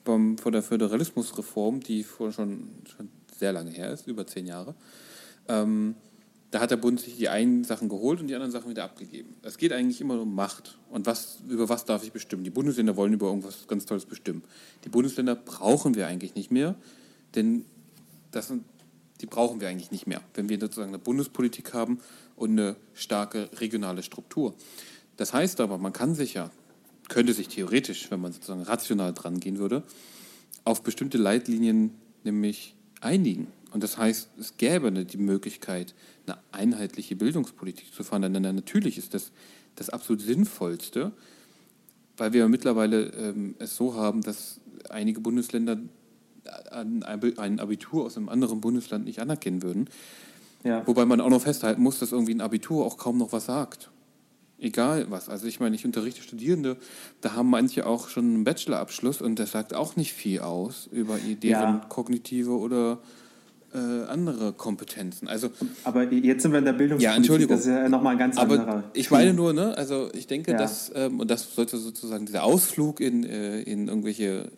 vom, 0.05 0.39
von 0.39 0.53
der 0.53 0.63
Föderalismusreform, 0.63 1.81
die 1.81 2.05
schon, 2.05 2.69
schon 2.85 3.09
sehr 3.39 3.53
lange 3.53 3.71
her 3.71 3.93
ist, 3.93 4.07
über 4.07 4.27
zehn 4.27 4.47
Jahre. 4.47 4.75
Ähm, 5.49 5.95
da 6.51 6.61
hat 6.61 6.71
der 6.71 6.77
Bund 6.77 7.01
sich 7.01 7.17
die 7.17 7.29
einen 7.29 7.65
Sachen 7.65 7.89
geholt 7.89 8.21
und 8.21 8.29
die 8.29 8.35
anderen 8.35 8.53
Sachen 8.53 8.71
wieder 8.71 8.85
abgegeben. 8.85 9.35
Es 9.43 9.59
geht 9.59 9.73
eigentlich 9.73 10.01
immer 10.01 10.21
um 10.21 10.35
Macht. 10.35 10.79
Und 10.91 11.07
was, 11.07 11.39
über 11.49 11.69
was 11.69 11.85
darf 11.85 12.05
ich 12.05 12.13
bestimmen? 12.13 12.45
Die 12.45 12.51
Bundesländer 12.51 12.97
wollen 12.97 13.13
über 13.13 13.27
irgendwas 13.27 13.67
ganz 13.67 13.85
Tolles 13.87 14.07
bestimmen. 14.07 14.43
Die 14.85 14.89
Bundesländer 14.89 15.35
brauchen 15.35 15.95
wir 15.95 16.07
eigentlich 16.07 16.35
nicht 16.35 16.51
mehr, 16.51 16.77
denn 17.35 17.65
das 18.31 18.49
sind, 18.49 18.65
die 19.21 19.27
brauchen 19.27 19.61
wir 19.61 19.69
eigentlich 19.69 19.91
nicht 19.91 20.07
mehr, 20.07 20.21
wenn 20.35 20.49
wir 20.49 20.59
sozusagen 20.61 20.91
eine 20.91 20.99
Bundespolitik 20.99 21.75
haben 21.75 22.01
und 22.37 22.51
eine 22.51 22.77
starke 22.95 23.51
regionale 23.59 24.03
Struktur. 24.03 24.55
Das 25.17 25.33
heißt 25.33 25.61
aber, 25.61 25.79
man 25.79 25.93
kann 25.93 26.15
sich 26.15 26.35
ja 26.35 26.51
könnte 27.09 27.33
sich 27.33 27.49
theoretisch, 27.49 28.11
wenn 28.11 28.21
man 28.21 28.33
sozusagen 28.33 28.63
rational 28.63 29.13
dran 29.13 29.41
gehen 29.41 29.59
würde, 29.59 29.83
auf 30.65 30.83
bestimmte 30.83 31.19
Leitlinien 31.19 31.93
nämlich 32.25 32.75
einigen. 33.01 33.47
Und 33.77 33.83
das 33.83 33.99
heißt, 33.99 34.31
es 34.41 34.57
gäbe 34.57 34.91
die 34.91 35.19
Möglichkeit, 35.19 35.95
eine 36.27 36.39
einheitliche 36.51 37.15
Bildungspolitik 37.15 37.93
zu 37.93 38.05
fahren. 38.05 38.23
Denn 38.23 38.41
natürlich 38.41 38.97
ist 38.97 39.13
das 39.13 39.33
das 39.75 39.91
absolut 39.91 40.23
Sinnvollste, 40.23 41.13
weil 42.17 42.33
wir 42.33 42.49
mittlerweile 42.49 43.09
ähm, 43.09 43.55
es 43.59 43.77
so 43.77 43.95
haben, 43.95 44.23
dass 44.23 44.63
einige 44.89 45.21
Bundesländer 45.21 45.77
ein 46.71 47.03
Abitur 47.03 48.07
aus 48.07 48.17
einem 48.17 48.31
anderen 48.31 48.63
Bundesland 48.63 49.05
nicht 49.05 49.19
anerkennen 49.19 49.63
würden. 49.63 49.91
Ja. 50.65 50.87
Wobei 50.87 51.05
man 51.05 51.21
auch 51.21 51.29
noch 51.29 51.43
festhalten 51.43 51.83
muss, 51.83 51.99
dass 51.99 52.13
irgendwie 52.13 52.33
ein 52.33 52.41
Abitur 52.41 52.83
auch 52.83 52.97
kaum 52.97 53.19
noch 53.19 53.33
was 53.33 53.45
sagt. 53.45 53.91
Egal 54.59 55.11
was. 55.11 55.29
Also 55.29 55.47
ich 55.49 55.61
meine, 55.61 55.77
ich 55.77 55.85
unterrichte 55.85 56.23
Studierende, 56.23 56.79
da 57.21 57.35
haben 57.35 57.51
manche 57.51 57.87
auch 57.87 58.09
schon 58.09 58.25
einen 58.25 58.45
Bachelorabschluss 58.45 59.21
und 59.21 59.39
das 59.39 59.51
sagt 59.51 59.75
auch 59.75 59.97
nicht 59.97 60.15
viel 60.15 60.41
aus 60.41 60.89
über 60.91 61.19
deren 61.19 61.43
ja. 61.75 61.87
kognitive 61.91 62.53
oder 62.53 63.01
äh, 63.75 63.79
andere 64.09 64.53
Kompetenzen. 64.53 65.29
Also, 65.29 65.51
aber 65.85 66.11
jetzt 66.13 66.43
sind 66.43 66.53
wir 66.53 66.59
in 66.59 66.65
der 66.65 66.73
Bildungspolitik, 66.73 67.05
ja, 67.05 67.17
Entschuldigung. 67.17 67.57
das 67.57 67.67
ist 67.67 67.73
ja 67.73 67.89
nochmal 67.89 68.13
ein 68.13 68.19
ganz 68.19 68.37
aber 68.37 68.61
anderer. 68.61 68.85
Ich 68.95 69.11
meine 69.11 69.35
nur, 69.35 69.53
ne, 69.53 69.77
also 69.77 70.11
ich 70.15 70.27
denke, 70.27 70.53
ja. 70.53 70.59
dass, 70.59 70.91
ähm, 70.95 71.21
und 71.21 71.31
das 71.31 71.55
sollte 71.55 71.77
sozusagen 71.77 72.27
dieser 72.27 72.45
Ausflug 72.45 73.01
in, 73.01 73.25
äh, 73.25 73.61
in 73.63 73.89
irgendwelche 73.89 74.51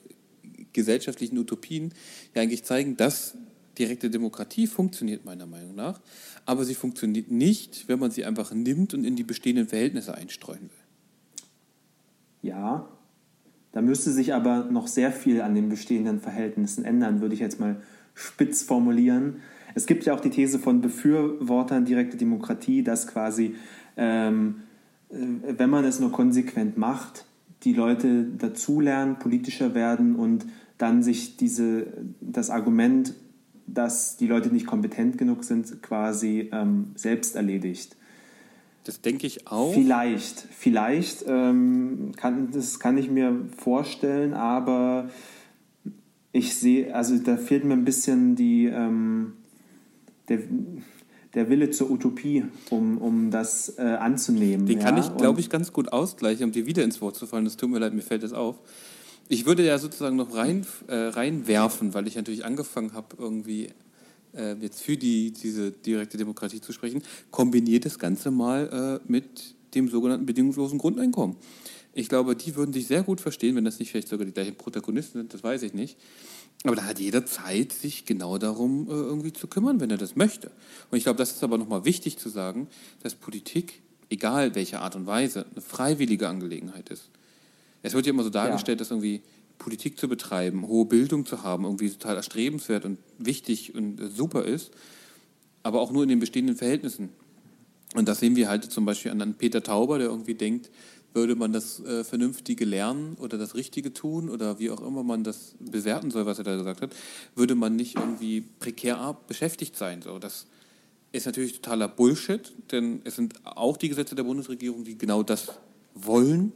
gesellschaftlichen 0.73 1.39
Utopien 1.39 1.93
ja 2.35 2.43
eigentlich 2.43 2.65
zeigen, 2.65 2.97
dass 2.97 3.35
direkte 3.79 4.11
Demokratie 4.11 4.67
funktioniert 4.67 5.25
meiner 5.25 5.47
Meinung 5.47 5.75
nach, 5.75 6.01
aber 6.47 6.65
sie 6.65 6.75
funktioniert 6.75 7.31
nicht, 7.31 7.89
wenn 7.89 7.99
man 7.99 8.11
sie 8.11 8.25
einfach 8.25 8.53
nimmt 8.53 8.95
und 8.95 9.05
in 9.05 9.17
die 9.17 9.25
bestehenden 9.25 9.69
Verhältnisse 9.69 10.15
einstreuen 10.15 10.63
will. 10.63 10.71
Ja, 12.43 12.89
da 13.73 13.83
müsste 13.83 14.13
sich 14.13 14.35
aber 14.35 14.65
noch 14.65 14.87
sehr 14.87 15.13
viel 15.13 15.41
an 15.41 15.55
den 15.55 15.69
bestehenden 15.69 16.21
Verhältnissen 16.21 16.85
ändern, 16.85 17.21
würde 17.21 17.35
ich 17.35 17.41
jetzt 17.41 17.61
mal 17.61 17.81
spitz 18.19 18.63
formulieren. 18.63 19.37
Es 19.75 19.87
gibt 19.87 20.05
ja 20.05 20.15
auch 20.15 20.21
die 20.21 20.31
These 20.31 20.59
von 20.59 20.81
Befürwortern 20.81 21.85
direkte 21.85 22.17
Demokratie, 22.17 22.83
dass 22.83 23.07
quasi, 23.07 23.55
ähm, 23.97 24.63
äh, 25.11 25.17
wenn 25.57 25.71
man 25.71 25.85
es 25.85 26.01
nur 26.01 26.11
konsequent 26.11 26.77
macht, 26.77 27.27
die 27.63 27.73
Leute 27.73 28.25
dazulernen, 28.25 29.19
politischer 29.19 29.75
werden 29.75 30.17
und 30.17 30.47
dann 30.79 31.03
sich 31.03 31.37
diese, 31.37 31.87
das 32.21 32.51
Argument, 32.51 33.15
dass 33.67 34.17
die 34.17 34.27
Leute 34.27 34.49
nicht 34.49 34.67
kompetent 34.67 35.19
genug 35.19 35.45
sind, 35.45 35.83
quasi 35.83 36.49
ähm, 36.53 36.93
selbst 36.95 37.37
erledigt. 37.37 37.97
Das 38.85 39.01
denke 39.01 39.27
ich 39.27 39.47
auch. 39.49 39.75
Vielleicht, 39.75 40.41
vielleicht 40.41 41.25
ähm, 41.27 42.13
kann, 42.17 42.51
das 42.53 42.81
kann 42.81 42.97
ich 42.97 43.11
mir 43.11 43.37
vorstellen, 43.57 44.35
aber 44.35 45.11
ich 46.33 46.55
sehe, 46.55 46.95
also 46.95 47.19
da 47.19 47.37
fehlt 47.37 47.65
mir 47.65 47.75
ein 47.75 47.85
bisschen 47.85 48.37
die, 48.37 48.67
ähm, 48.67 49.35
der, 50.29 50.41
der 51.35 51.49
Wille 51.49 51.71
zur 51.71 51.91
Utopie, 51.91 52.45
um, 52.71 52.99
um 52.99 53.31
das 53.31 53.79
äh, 53.79 53.83
anzunehmen. 53.83 54.67
Den 54.67 54.79
ja? 54.79 54.85
kann 54.85 54.99
ich, 54.99 55.17
glaube 55.17 55.41
ich, 55.41 55.51
ganz 55.51 55.73
gut 55.73 55.93
ausgleichen, 55.93 56.45
um 56.45 56.53
dir 56.53 56.67
wieder 56.67 56.85
ins 56.85 57.01
Wort 57.01 57.17
zu 57.17 57.27
fallen. 57.27 57.47
Es 57.47 57.57
tut 57.57 57.71
mir 57.71 57.79
leid, 57.79 57.95
mir 57.95 58.03
fällt 58.03 58.23
das 58.23 58.33
auf. 58.33 58.57
Ich 59.29 59.47
würde 59.47 59.65
ja 59.65 59.79
sozusagen 59.79 60.17
noch 60.17 60.35
rein, 60.35 60.67
äh, 60.87 60.95
reinwerfen, 60.95 61.93
weil 61.93 62.07
ich 62.07 62.17
natürlich 62.17 62.45
angefangen 62.45 62.95
habe, 62.95 63.17
irgendwie 63.19 63.69
äh, 64.35 64.55
jetzt 64.61 64.83
für 64.83 64.97
die, 64.97 65.33
diese 65.33 65.71
direkte 65.71 66.17
Demokratie 66.17 66.61
zu 66.61 66.73
sprechen, 66.73 67.03
kombiniert 67.31 67.85
das 67.85 67.99
Ganze 67.99 68.31
mal 68.31 69.01
äh, 69.05 69.11
mit 69.11 69.55
dem 69.75 69.89
sogenannten 69.89 70.25
bedingungslosen 70.25 70.79
Grundeinkommen. 70.79 71.37
Ich 71.99 72.09
glaube, 72.09 72.37
die 72.37 72.55
würden 72.55 72.73
sich 72.73 72.87
sehr 72.87 73.03
gut 73.03 73.21
verstehen, 73.21 73.57
wenn 73.57 73.65
das 73.65 73.81
nicht 73.81 73.91
vielleicht 73.91 74.07
sogar 74.07 74.25
die 74.25 74.33
gleichen 74.33 74.55
Protagonisten 74.55 75.19
sind, 75.19 75.35
das 75.35 75.43
weiß 75.43 75.65
ich 75.65 75.75
nicht. 75.75 75.99
Aber 76.63 76.77
da 76.77 76.85
hat 76.85 77.01
jeder 77.01 77.27
Zeit, 77.27 77.73
sich 77.73 78.05
genau 78.05 78.39
darum 78.39 78.87
äh, 78.87 78.93
irgendwie 78.93 79.33
zu 79.33 79.49
kümmern, 79.49 79.81
wenn 79.81 79.91
er 79.91 79.97
das 79.97 80.15
möchte. 80.15 80.53
Und 80.93 80.99
ich 80.99 81.03
glaube, 81.03 81.17
das 81.17 81.33
ist 81.33 81.43
aber 81.43 81.59
nochmal 81.59 81.85
wichtig 81.85 82.17
zu 82.17 82.29
sagen, 82.29 82.69
dass 83.03 83.17
Politik, 83.17 83.83
egal 84.11 84.55
welche 84.55 84.81
Art 84.81 84.95
und 84.95 85.07
Weise, 85.07 85.47
eine 85.51 85.61
freiwillige 85.61 86.29
Angelegenheit 86.29 86.89
ist. 86.89 87.11
Es 87.83 87.95
wird 87.95 88.07
ja 88.07 88.11
immer 88.11 88.23
so 88.25 88.31
dargestellt, 88.31 88.79
ja. 88.79 88.81
dass 88.81 88.93
irgendwie 88.93 89.23
Politik 89.59 89.99
zu 89.99 90.09
betreiben, 90.09 90.69
hohe 90.69 90.87
Bildung 90.87 91.27
zu 91.27 91.43
haben, 91.43 91.65
irgendwie 91.65 91.91
total 91.91 92.15
erstrebenswert 92.15 92.85
und 92.85 92.99
wichtig 93.19 93.75
und 93.75 94.01
äh, 94.01 94.09
super 94.09 94.45
ist, 94.45 94.71
aber 95.65 95.81
auch 95.81 95.91
nur 95.91 96.05
in 96.05 96.11
den 96.11 96.21
bestehenden 96.21 96.55
Verhältnissen. 96.55 97.09
Und 97.95 98.07
das 98.07 98.21
sehen 98.21 98.37
wir 98.37 98.49
halt 98.49 98.71
zum 98.71 98.85
Beispiel 98.85 99.11
an 99.11 99.35
Peter 99.35 99.63
Tauber, 99.63 99.99
der 99.99 100.09
irgendwie 100.09 100.35
denkt, 100.35 100.71
würde 101.15 101.35
man 101.35 101.53
das 101.53 101.81
äh, 101.81 102.05
Vernünftige 102.05 102.65
lernen 102.65 103.17
oder 103.19 103.39
das 103.39 103.55
Richtige 103.55 103.93
tun 103.93 104.29
oder 104.29 104.59
wie 104.59 104.71
auch 104.71 104.81
immer 104.81 105.03
man 105.03 105.25
das 105.25 105.55
bewerten 105.59 106.11
soll, 106.11 106.27
was 106.27 106.39
er 106.39 106.45
da 106.45 106.57
gesagt 106.57 106.83
hat, 106.83 106.91
würde 107.35 107.55
man 107.55 107.77
nicht 107.77 107.97
irgendwie 107.97 108.43
prekär 108.61 109.17
beschäftigt 109.27 109.77
sein. 109.77 110.03
So, 110.03 110.19
das 110.19 110.47
ist 111.13 111.27
natürlich 111.27 111.61
totaler 111.61 111.89
Bullshit, 111.89 112.53
denn 112.71 113.01
es 113.05 113.17
sind 113.17 113.35
auch 113.45 113.77
die 113.77 113.89
Gesetze 113.89 114.15
der 114.15 114.25
Bundesregierung, 114.25 114.85
die 114.85 114.99
genau 114.99 115.23
das 115.23 115.49
wollen 115.95 116.53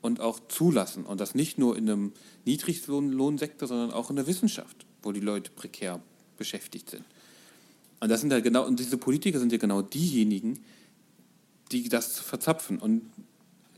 und 0.00 0.20
auch 0.20 0.40
zulassen. 0.48 1.04
Und 1.04 1.20
das 1.20 1.34
nicht 1.34 1.58
nur 1.58 1.76
in 1.76 1.90
einem 1.90 2.12
Niedriglohnsektor, 2.44 3.68
sondern 3.68 3.90
auch 3.90 4.10
in 4.10 4.16
der 4.16 4.26
Wissenschaft, 4.26 4.86
wo 5.02 5.12
die 5.12 5.20
Leute 5.20 5.50
prekär 5.50 6.00
beschäftigt 6.36 6.90
sind. 6.90 7.04
Und 8.00 8.08
das 8.08 8.20
sind 8.20 8.30
ja 8.30 8.40
genau, 8.40 8.64
und 8.64 8.78
diese 8.78 8.96
Politiker 8.96 9.40
sind 9.40 9.50
ja 9.50 9.58
genau 9.58 9.82
diejenigen, 9.82 10.60
die 11.72 11.88
das 11.88 12.20
verzapfen. 12.20 12.78
Und 12.78 13.02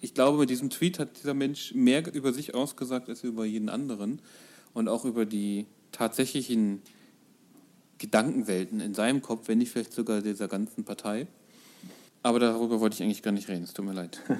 ich 0.00 0.14
glaube, 0.14 0.38
mit 0.38 0.50
diesem 0.50 0.70
Tweet 0.70 0.98
hat 0.98 1.18
dieser 1.18 1.34
Mensch 1.34 1.74
mehr 1.74 2.12
über 2.14 2.32
sich 2.32 2.54
ausgesagt 2.54 3.08
als 3.08 3.22
über 3.22 3.44
jeden 3.44 3.68
anderen 3.68 4.20
und 4.72 4.88
auch 4.88 5.04
über 5.04 5.26
die 5.26 5.66
tatsächlichen 5.92 6.82
Gedankenwelten 7.98 8.80
in 8.80 8.94
seinem 8.94 9.20
Kopf, 9.20 9.48
wenn 9.48 9.58
nicht 9.58 9.72
vielleicht 9.72 9.92
sogar 9.92 10.22
dieser 10.22 10.48
ganzen 10.48 10.84
Partei. 10.84 11.26
Aber 12.22 12.38
darüber 12.38 12.80
wollte 12.80 12.94
ich 12.94 13.02
eigentlich 13.02 13.22
gar 13.22 13.32
nicht 13.32 13.48
reden, 13.48 13.64
es 13.64 13.72
tut 13.72 13.84
mir 13.84 13.92
leid. 13.92 14.22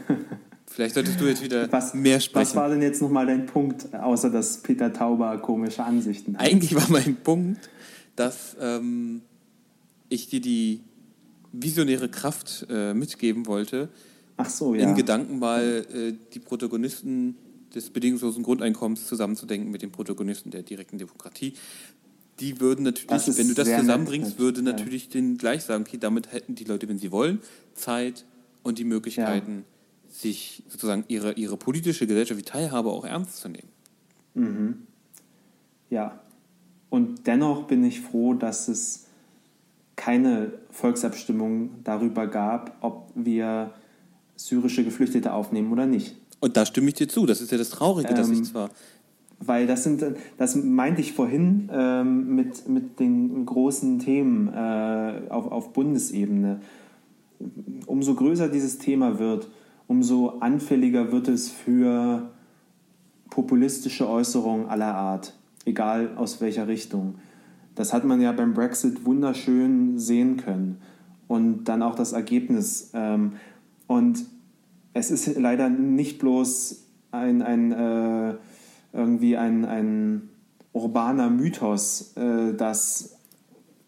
Vielleicht 0.66 0.94
solltest 0.94 1.20
du 1.20 1.24
jetzt 1.24 1.42
wieder 1.42 1.70
was, 1.72 1.94
mehr 1.94 2.20
sprechen. 2.20 2.46
Was 2.46 2.54
war 2.54 2.68
denn 2.68 2.80
jetzt 2.80 3.02
nochmal 3.02 3.26
dein 3.26 3.46
Punkt, 3.46 3.92
außer 3.92 4.30
dass 4.30 4.58
Peter 4.62 4.92
Tauber 4.92 5.36
komische 5.38 5.82
Ansichten 5.82 6.38
hat? 6.38 6.46
Eigentlich 6.46 6.76
war 6.76 6.88
mein 6.90 7.16
Punkt, 7.16 7.68
dass 8.14 8.56
ähm, 8.61 9.22
ich 10.08 10.28
dir 10.28 10.40
die 10.40 10.84
visionäre 11.50 12.08
Kraft 12.08 12.66
äh, 12.70 12.94
mitgeben 12.94 13.46
wollte, 13.46 13.88
Ach 14.41 14.51
so, 14.51 14.74
ja. 14.74 14.88
in 14.88 14.95
Gedanken 14.95 15.38
mal 15.38 15.86
äh, 15.93 16.12
die 16.32 16.38
Protagonisten 16.38 17.36
des 17.74 17.91
bedingungslosen 17.91 18.43
Grundeinkommens 18.43 19.07
zusammenzudenken 19.07 19.70
mit 19.70 19.82
den 19.82 19.93
Protagonisten 19.93 20.51
der 20.51 20.62
direkten 20.62 20.99
Demokratie. 20.99 21.55
Die 22.41 22.61
würden 22.61 22.84
natürlich, 22.84 23.38
wenn 23.38 23.49
du 23.49 23.55
das 23.55 23.68
zusammenbringst, 23.68 24.30
nett, 24.30 24.38
würde 24.38 24.61
ja. 24.61 24.72
natürlich 24.72 25.09
den 25.09 25.36
gleich 25.36 25.62
sagen, 25.62 25.84
okay, 25.86 25.99
damit 25.99 26.32
hätten 26.32 26.55
die 26.55 26.64
Leute, 26.64 26.88
wenn 26.88 26.99
sie 26.99 27.12
wollen, 27.12 27.41
Zeit 27.74 28.24
und 28.62 28.78
die 28.78 28.84
Möglichkeiten, 28.84 29.64
ja. 30.09 30.12
sich 30.12 30.62
sozusagen 30.68 31.05
ihre, 31.09 31.34
ihre 31.34 31.57
politische 31.57 32.07
gesellschaftliche 32.07 32.51
Teilhabe 32.51 32.91
auch 32.91 33.05
ernst 33.05 33.36
zu 33.36 33.49
nehmen. 33.49 33.68
Mhm. 34.34 34.86
Ja. 35.91 36.18
Und 36.88 37.26
dennoch 37.26 37.66
bin 37.66 37.84
ich 37.84 38.01
froh, 38.01 38.34
dass 38.34 38.68
es 38.68 39.07
keine 39.97 40.53
Volksabstimmung 40.70 41.84
darüber 41.84 42.26
gab, 42.26 42.78
ob 42.80 43.11
wir 43.14 43.74
syrische 44.47 44.84
Geflüchtete 44.84 45.32
aufnehmen 45.32 45.72
oder 45.72 45.86
nicht. 45.86 46.16
Und 46.41 46.57
da 46.57 46.64
stimme 46.66 46.88
ich 46.88 46.95
dir 46.95 47.09
zu. 47.09 47.26
Das 47.26 47.41
ist 47.41 47.53
ja 47.53 47.59
das 47.59 47.70
Traurige, 47.70 48.09
ähm, 48.11 48.16
dass 48.16 48.30
ich 48.30 48.43
zwar. 48.45 48.70
Weil 49.41 49.66
das 49.66 49.84
sind, 49.84 50.05
das 50.36 50.57
meinte 50.57 51.01
ich 51.01 51.12
vorhin 51.12 51.70
ähm, 51.72 52.34
mit, 52.34 52.68
mit 52.68 53.01
den 53.01 53.47
großen 53.47 53.99
Themen 53.99 54.49
äh, 54.49 55.22
auf, 55.28 55.51
auf 55.51 55.72
Bundesebene. 55.72 56.61
Umso 57.86 58.14
größer 58.14 58.49
dieses 58.49 58.78
Thema 58.78 59.18
wird, 59.18 59.49
umso 59.86 60.41
anfälliger 60.41 61.11
wird 61.11 61.28
es 61.28 61.51
für 61.51 62.30
populistische 63.30 64.09
Äußerungen 64.09 64.68
aller 64.68 64.95
Art, 64.95 65.34
egal 65.64 66.11
aus 66.16 66.41
welcher 66.41 66.68
Richtung. 66.68 67.14
Das 67.74 67.93
hat 67.95 68.05
man 68.05 68.20
ja 68.20 68.32
beim 68.32 68.53
Brexit 68.53 69.07
wunderschön 69.07 69.99
sehen 69.99 70.36
können. 70.36 70.82
Und 71.28 71.64
dann 71.64 71.82
auch 71.82 71.95
das 71.95 72.12
Ergebnis. 72.12 72.91
Ähm, 72.93 73.34
und 73.91 74.24
es 74.95 75.11
ist 75.11 75.36
leider 75.36 75.68
nicht 75.68 76.20
bloß 76.20 76.86
ein, 77.11 77.43
ein 77.43 77.72
äh, 77.72 78.36
irgendwie 78.93 79.36
ein, 79.36 79.64
ein 79.64 80.28
urbaner 80.72 81.28
Mythos, 81.28 82.16
äh, 82.16 82.55
dass 82.55 83.16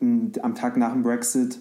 am 0.00 0.56
Tag 0.56 0.76
nach 0.76 0.92
dem 0.92 1.04
Brexit 1.04 1.60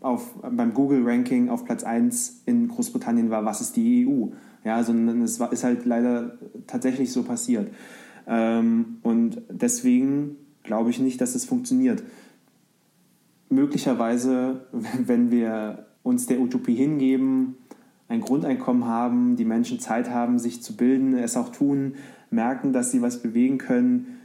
auf, 0.00 0.34
beim 0.42 0.74
Google-Ranking 0.74 1.48
auf 1.48 1.64
Platz 1.64 1.82
1 1.82 2.42
in 2.44 2.68
Großbritannien 2.68 3.30
war, 3.30 3.46
was 3.46 3.62
ist 3.62 3.76
die 3.76 4.06
EU? 4.06 4.26
Ja, 4.66 4.84
sondern 4.84 5.22
es 5.22 5.40
war, 5.40 5.50
ist 5.50 5.64
halt 5.64 5.86
leider 5.86 6.36
tatsächlich 6.66 7.10
so 7.10 7.22
passiert. 7.22 7.72
Ähm, 8.26 8.98
und 9.02 9.40
deswegen 9.48 10.36
glaube 10.62 10.90
ich 10.90 10.98
nicht, 10.98 11.22
dass 11.22 11.34
es 11.34 11.46
funktioniert. 11.46 12.02
Möglicherweise, 13.48 14.66
wenn 15.06 15.30
wir 15.30 15.86
uns 16.02 16.26
der 16.26 16.38
Utopie 16.38 16.74
hingeben, 16.74 17.56
ein 18.08 18.20
Grundeinkommen 18.20 18.86
haben, 18.86 19.36
die 19.36 19.44
Menschen 19.44 19.80
Zeit 19.80 20.10
haben, 20.10 20.38
sich 20.38 20.62
zu 20.62 20.76
bilden, 20.76 21.16
es 21.16 21.36
auch 21.36 21.50
tun, 21.50 21.96
merken, 22.30 22.72
dass 22.72 22.90
sie 22.90 23.02
was 23.02 23.22
bewegen 23.22 23.58
können, 23.58 24.18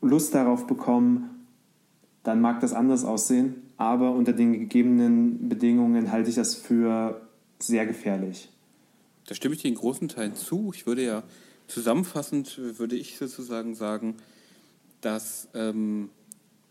Lust 0.00 0.34
darauf 0.34 0.66
bekommen, 0.66 1.30
dann 2.22 2.40
mag 2.40 2.60
das 2.60 2.72
anders 2.72 3.04
aussehen. 3.04 3.54
Aber 3.76 4.12
unter 4.12 4.32
den 4.32 4.52
gegebenen 4.52 5.48
Bedingungen 5.48 6.12
halte 6.12 6.30
ich 6.30 6.36
das 6.36 6.54
für 6.54 7.20
sehr 7.58 7.86
gefährlich. 7.86 8.50
Da 9.26 9.34
stimme 9.34 9.54
ich 9.54 9.62
dir 9.62 9.68
in 9.68 9.74
großen 9.74 10.08
Teilen 10.08 10.34
zu. 10.34 10.72
Ich 10.74 10.86
würde 10.86 11.04
ja 11.04 11.22
zusammenfassend, 11.66 12.58
würde 12.78 12.96
ich 12.96 13.16
sozusagen 13.16 13.74
sagen, 13.74 14.16
dass 15.00 15.48
ähm, 15.54 16.10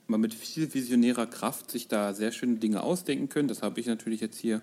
man 0.07 0.21
mit 0.21 0.33
viel 0.33 0.73
visionärer 0.73 1.25
Kraft 1.25 1.71
sich 1.71 1.87
da 1.87 2.13
sehr 2.13 2.31
schöne 2.31 2.55
Dinge 2.55 2.83
ausdenken 2.83 3.29
können. 3.29 3.47
Das 3.47 3.61
habe 3.61 3.79
ich 3.79 3.87
natürlich 3.87 4.21
jetzt 4.21 4.37
hier 4.37 4.61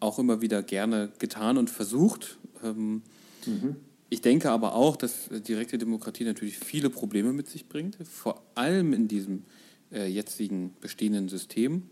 auch 0.00 0.18
immer 0.18 0.40
wieder 0.40 0.62
gerne 0.62 1.10
getan 1.18 1.58
und 1.58 1.70
versucht. 1.70 2.38
Ähm, 2.62 3.02
mhm. 3.46 3.76
Ich 4.08 4.20
denke 4.20 4.50
aber 4.50 4.74
auch, 4.74 4.96
dass 4.96 5.28
direkte 5.30 5.78
Demokratie 5.78 6.24
natürlich 6.24 6.58
viele 6.58 6.90
Probleme 6.90 7.32
mit 7.32 7.48
sich 7.48 7.68
bringt, 7.68 7.96
vor 8.08 8.42
allem 8.54 8.92
in 8.92 9.08
diesem 9.08 9.42
äh, 9.92 10.06
jetzigen 10.06 10.74
bestehenden 10.80 11.28
System 11.28 11.82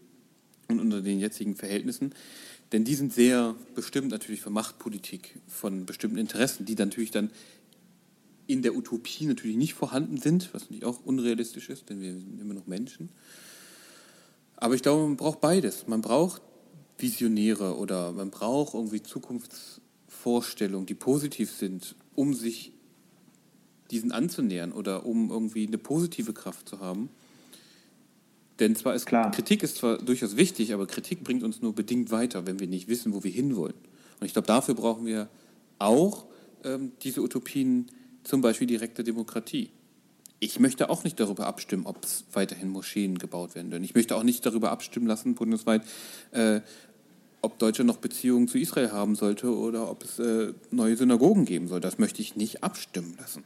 und 0.68 0.80
unter 0.80 1.00
den 1.00 1.18
jetzigen 1.18 1.56
Verhältnissen. 1.56 2.14
Denn 2.72 2.84
die 2.84 2.94
sind 2.94 3.12
sehr 3.12 3.54
bestimmt 3.74 4.10
natürlich 4.10 4.40
für 4.40 4.50
Machtpolitik 4.50 5.40
von 5.48 5.86
bestimmten 5.86 6.18
Interessen, 6.18 6.64
die 6.66 6.74
natürlich 6.74 7.10
dann 7.10 7.30
in 8.46 8.62
der 8.62 8.76
Utopie 8.76 9.26
natürlich 9.26 9.56
nicht 9.56 9.74
vorhanden 9.74 10.18
sind, 10.18 10.52
was 10.52 10.62
natürlich 10.62 10.84
auch 10.84 11.04
unrealistisch 11.04 11.70
ist, 11.70 11.88
denn 11.88 12.00
wir 12.00 12.12
sind 12.12 12.40
immer 12.40 12.54
noch 12.54 12.66
Menschen. 12.66 13.08
Aber 14.56 14.74
ich 14.74 14.82
glaube, 14.82 15.02
man 15.02 15.16
braucht 15.16 15.40
beides. 15.40 15.86
Man 15.86 16.00
braucht 16.00 16.42
Visionäre 17.04 17.76
oder 17.76 18.12
man 18.12 18.30
braucht 18.30 18.74
irgendwie 18.74 19.02
Zukunftsvorstellungen, 19.02 20.86
die 20.86 20.94
positiv 20.94 21.52
sind, 21.52 21.94
um 22.14 22.32
sich 22.32 22.72
diesen 23.90 24.10
anzunähern 24.10 24.72
oder 24.72 25.04
um 25.04 25.30
irgendwie 25.30 25.66
eine 25.66 25.76
positive 25.76 26.32
Kraft 26.32 26.66
zu 26.66 26.80
haben. 26.80 27.10
Denn 28.58 28.74
zwar 28.74 28.94
ist 28.94 29.04
Klar. 29.04 29.30
Kritik 29.32 29.62
ist 29.62 29.76
zwar 29.76 29.98
durchaus 29.98 30.36
wichtig, 30.36 30.72
aber 30.72 30.86
Kritik 30.86 31.22
bringt 31.24 31.42
uns 31.42 31.60
nur 31.60 31.74
bedingt 31.74 32.10
weiter, 32.10 32.46
wenn 32.46 32.58
wir 32.58 32.68
nicht 32.68 32.88
wissen, 32.88 33.12
wo 33.12 33.22
wir 33.22 33.30
hinwollen. 33.30 33.74
Und 34.20 34.26
ich 34.26 34.32
glaube, 34.32 34.46
dafür 34.46 34.74
brauchen 34.74 35.04
wir 35.04 35.28
auch 35.78 36.24
ähm, 36.64 36.92
diese 37.02 37.20
Utopien, 37.20 37.90
zum 38.22 38.40
Beispiel 38.40 38.66
direkte 38.66 39.04
Demokratie. 39.04 39.68
Ich 40.40 40.58
möchte 40.58 40.88
auch 40.88 41.04
nicht 41.04 41.20
darüber 41.20 41.46
abstimmen, 41.46 41.84
ob 41.84 42.02
es 42.04 42.24
weiterhin 42.32 42.70
Moscheen 42.70 43.18
gebaut 43.18 43.54
werden 43.54 43.70
können. 43.70 43.84
Ich 43.84 43.94
möchte 43.94 44.16
auch 44.16 44.22
nicht 44.22 44.46
darüber 44.46 44.70
abstimmen 44.70 45.06
lassen, 45.06 45.34
bundesweit, 45.34 45.82
äh, 46.30 46.60
ob 47.44 47.58
Deutschland 47.58 47.88
noch 47.88 47.98
Beziehungen 47.98 48.48
zu 48.48 48.58
Israel 48.58 48.92
haben 48.92 49.14
sollte 49.14 49.56
oder 49.56 49.90
ob 49.90 50.04
es 50.04 50.18
äh, 50.18 50.52
neue 50.70 50.96
Synagogen 50.96 51.44
geben 51.44 51.68
soll. 51.68 51.80
Das 51.80 51.98
möchte 51.98 52.20
ich 52.22 52.36
nicht 52.36 52.64
abstimmen 52.64 53.14
lassen. 53.18 53.44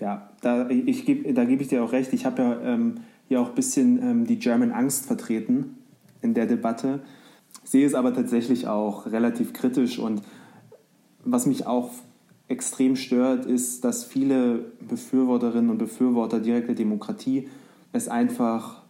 Ja, 0.00 0.30
da, 0.42 0.68
ich 0.68 1.06
geb, 1.06 1.34
da 1.34 1.44
gebe 1.44 1.62
ich 1.62 1.68
dir 1.68 1.82
auch 1.82 1.92
recht. 1.92 2.12
Ich 2.12 2.26
habe 2.26 2.42
ja 2.42 2.60
ähm, 2.60 2.96
hier 3.28 3.40
auch 3.40 3.48
ein 3.48 3.54
bisschen 3.54 4.02
ähm, 4.02 4.26
die 4.26 4.38
German 4.38 4.72
Angst 4.72 5.06
vertreten 5.06 5.78
in 6.22 6.34
der 6.34 6.46
Debatte, 6.46 7.00
sehe 7.64 7.86
es 7.86 7.94
aber 7.94 8.14
tatsächlich 8.14 8.68
auch 8.68 9.06
relativ 9.06 9.52
kritisch 9.52 9.98
und 9.98 10.22
was 11.24 11.46
mich 11.46 11.66
auch 11.66 11.90
extrem 12.48 12.94
stört, 12.96 13.46
ist, 13.46 13.84
dass 13.84 14.04
viele 14.04 14.66
Befürworterinnen 14.86 15.70
und 15.70 15.78
Befürworter 15.78 16.40
direkter 16.40 16.74
Demokratie 16.74 17.48
es 17.92 18.08
einfach 18.08 18.82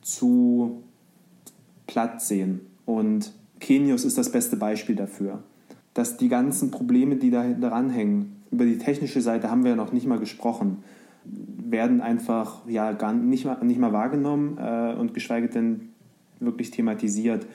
zu 0.00 0.82
platt 1.86 2.22
sehen. 2.22 2.60
Und 2.86 3.32
Kenius 3.62 4.04
ist 4.04 4.18
das 4.18 4.30
beste 4.30 4.56
Beispiel 4.56 4.96
dafür. 4.96 5.38
Dass 5.94 6.18
die 6.18 6.28
ganzen 6.28 6.70
Probleme, 6.70 7.16
die 7.16 7.30
da 7.30 7.48
daran 7.48 7.88
hängen, 7.88 8.42
über 8.50 8.66
die 8.66 8.76
technische 8.76 9.22
Seite 9.22 9.50
haben 9.50 9.64
wir 9.64 9.70
ja 9.70 9.76
noch 9.76 9.92
nicht 9.92 10.06
mal 10.06 10.18
gesprochen, 10.18 10.78
werden 11.24 12.00
einfach 12.00 12.66
ja, 12.66 12.92
gar 12.92 13.14
nicht 13.14 13.46
mal, 13.46 13.64
nicht 13.64 13.78
mal 13.78 13.92
wahrgenommen 13.92 14.58
äh, 14.58 14.94
und 14.94 15.14
geschweige 15.14 15.48
denn 15.48 15.88
wirklich 16.40 16.70
thematisiert. 16.70 17.46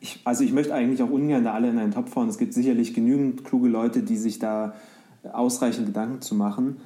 Ich, 0.00 0.20
also 0.24 0.44
ich 0.44 0.52
möchte 0.52 0.72
eigentlich 0.72 1.02
auch 1.02 1.10
ungern 1.10 1.44
da 1.44 1.52
alle 1.52 1.68
in 1.68 1.78
einen 1.78 1.92
Topf 1.92 2.14
hauen. 2.14 2.28
Es 2.28 2.38
gibt 2.38 2.54
sicherlich 2.54 2.94
genügend 2.94 3.44
kluge 3.44 3.68
Leute, 3.68 4.02
die 4.02 4.16
sich 4.16 4.38
da 4.38 4.74
ausreichend 5.32 5.86
Gedanken 5.86 6.20
zu 6.20 6.34
machen. 6.34 6.76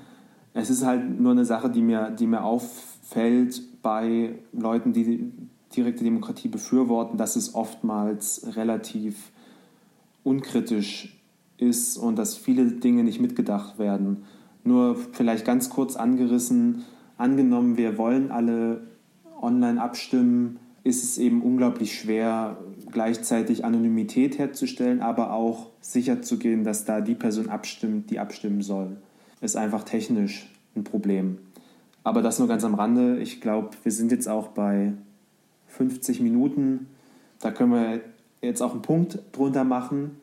Es 0.54 0.70
ist 0.70 0.84
halt 0.84 1.20
nur 1.20 1.32
eine 1.32 1.44
Sache, 1.44 1.68
die 1.68 1.82
mir, 1.82 2.10
die 2.10 2.26
mir 2.26 2.42
auffällt 2.42 3.62
bei 3.82 4.34
Leuten, 4.52 4.92
die 4.92 5.32
direkte 5.76 6.04
Demokratie 6.04 6.48
befürworten, 6.48 7.16
dass 7.16 7.36
es 7.36 7.54
oftmals 7.54 8.56
relativ 8.56 9.30
unkritisch 10.24 11.16
ist 11.58 11.96
und 11.96 12.16
dass 12.16 12.36
viele 12.36 12.66
Dinge 12.66 13.04
nicht 13.04 13.20
mitgedacht 13.20 13.78
werden. 13.78 14.24
Nur 14.64 14.96
vielleicht 15.12 15.44
ganz 15.44 15.70
kurz 15.70 15.96
angerissen, 15.96 16.84
angenommen, 17.16 17.76
wir 17.76 17.98
wollen 17.98 18.30
alle 18.30 18.82
online 19.40 19.80
abstimmen, 19.80 20.58
ist 20.82 21.04
es 21.04 21.18
eben 21.18 21.42
unglaublich 21.42 21.98
schwer, 21.98 22.58
gleichzeitig 22.90 23.64
Anonymität 23.64 24.38
herzustellen, 24.38 25.00
aber 25.00 25.32
auch 25.32 25.66
sicherzugehen, 25.80 26.64
dass 26.64 26.84
da 26.84 27.00
die 27.00 27.14
Person 27.14 27.48
abstimmt, 27.48 28.10
die 28.10 28.18
abstimmen 28.18 28.62
soll. 28.62 28.96
Ist 29.40 29.56
einfach 29.56 29.84
technisch 29.84 30.50
ein 30.74 30.84
Problem. 30.84 31.38
Aber 32.02 32.22
das 32.22 32.38
nur 32.38 32.48
ganz 32.48 32.64
am 32.64 32.74
Rande. 32.74 33.18
Ich 33.18 33.40
glaube, 33.40 33.70
wir 33.82 33.92
sind 33.92 34.10
jetzt 34.10 34.28
auch 34.28 34.48
bei 34.48 34.92
50 35.70 36.20
Minuten. 36.20 36.86
Da 37.40 37.50
können 37.50 37.72
wir 37.72 38.00
jetzt 38.42 38.62
auch 38.62 38.72
einen 38.72 38.82
Punkt 38.82 39.18
drunter 39.32 39.64
machen 39.64 40.16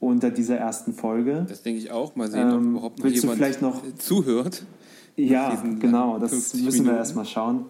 unter 0.00 0.30
dieser 0.30 0.56
ersten 0.56 0.94
Folge. 0.94 1.46
Das 1.48 1.62
denke 1.62 1.78
ich 1.78 1.92
auch. 1.92 2.16
Mal 2.16 2.30
sehen, 2.30 2.50
ob 2.50 2.60
ähm, 2.60 2.70
überhaupt 2.72 2.98
noch 2.98 3.10
jemand 3.10 3.38
vielleicht 3.38 3.62
noch 3.62 3.82
zuhört. 3.98 4.64
Ja, 5.16 5.54
genau. 5.78 6.18
Das 6.18 6.32
müssen 6.32 6.64
Minuten. 6.64 6.86
wir 6.86 6.96
erstmal 6.96 7.26
schauen. 7.26 7.66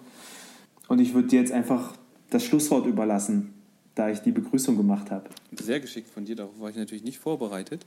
Und 0.89 1.01
ich 1.01 1.15
würde 1.15 1.29
dir 1.29 1.41
jetzt 1.41 1.53
einfach 1.53 1.95
das 2.31 2.45
Schlusswort 2.45 2.87
überlassen, 2.87 3.53
da 3.95 4.11
ich 4.11 4.21
die 4.21 4.33
Begrüßung 4.33 4.77
gemacht 4.77 5.11
habe. 5.11 5.29
Sehr 5.53 5.81
geschickt 5.81 6.09
von 6.09 6.25
dir, 6.25 6.37
darauf 6.37 6.59
war 6.59 6.71
ich 6.71 6.77
natürlich 6.77 7.05
nicht 7.05 7.19
vorbereitet. 7.19 7.85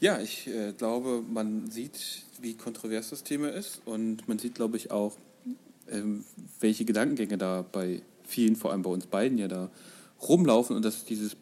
Ja, 0.00 0.18
ich 0.18 0.48
äh, 0.48 0.72
glaube, 0.72 1.22
man 1.30 1.70
sieht, 1.70 2.24
wie 2.40 2.54
kontrovers 2.54 3.10
das 3.10 3.22
Thema 3.22 3.50
ist 3.50 3.82
und 3.84 4.26
man 4.28 4.38
sieht, 4.38 4.54
glaube 4.54 4.78
ich, 4.78 4.90
auch, 4.90 5.12
ähm, 5.90 6.24
welche 6.60 6.86
Gedankengänge 6.86 7.36
da 7.36 7.64
bei 7.70 8.00
vielen, 8.30 8.56
vor 8.56 8.72
allem 8.72 8.82
bei 8.82 8.90
uns 8.90 9.06
beiden, 9.06 9.38
ja 9.38 9.48
da 9.48 9.70
rumlaufen 10.22 10.76
und 10.76 10.84
dass 10.84 11.04
dieses 11.04 11.36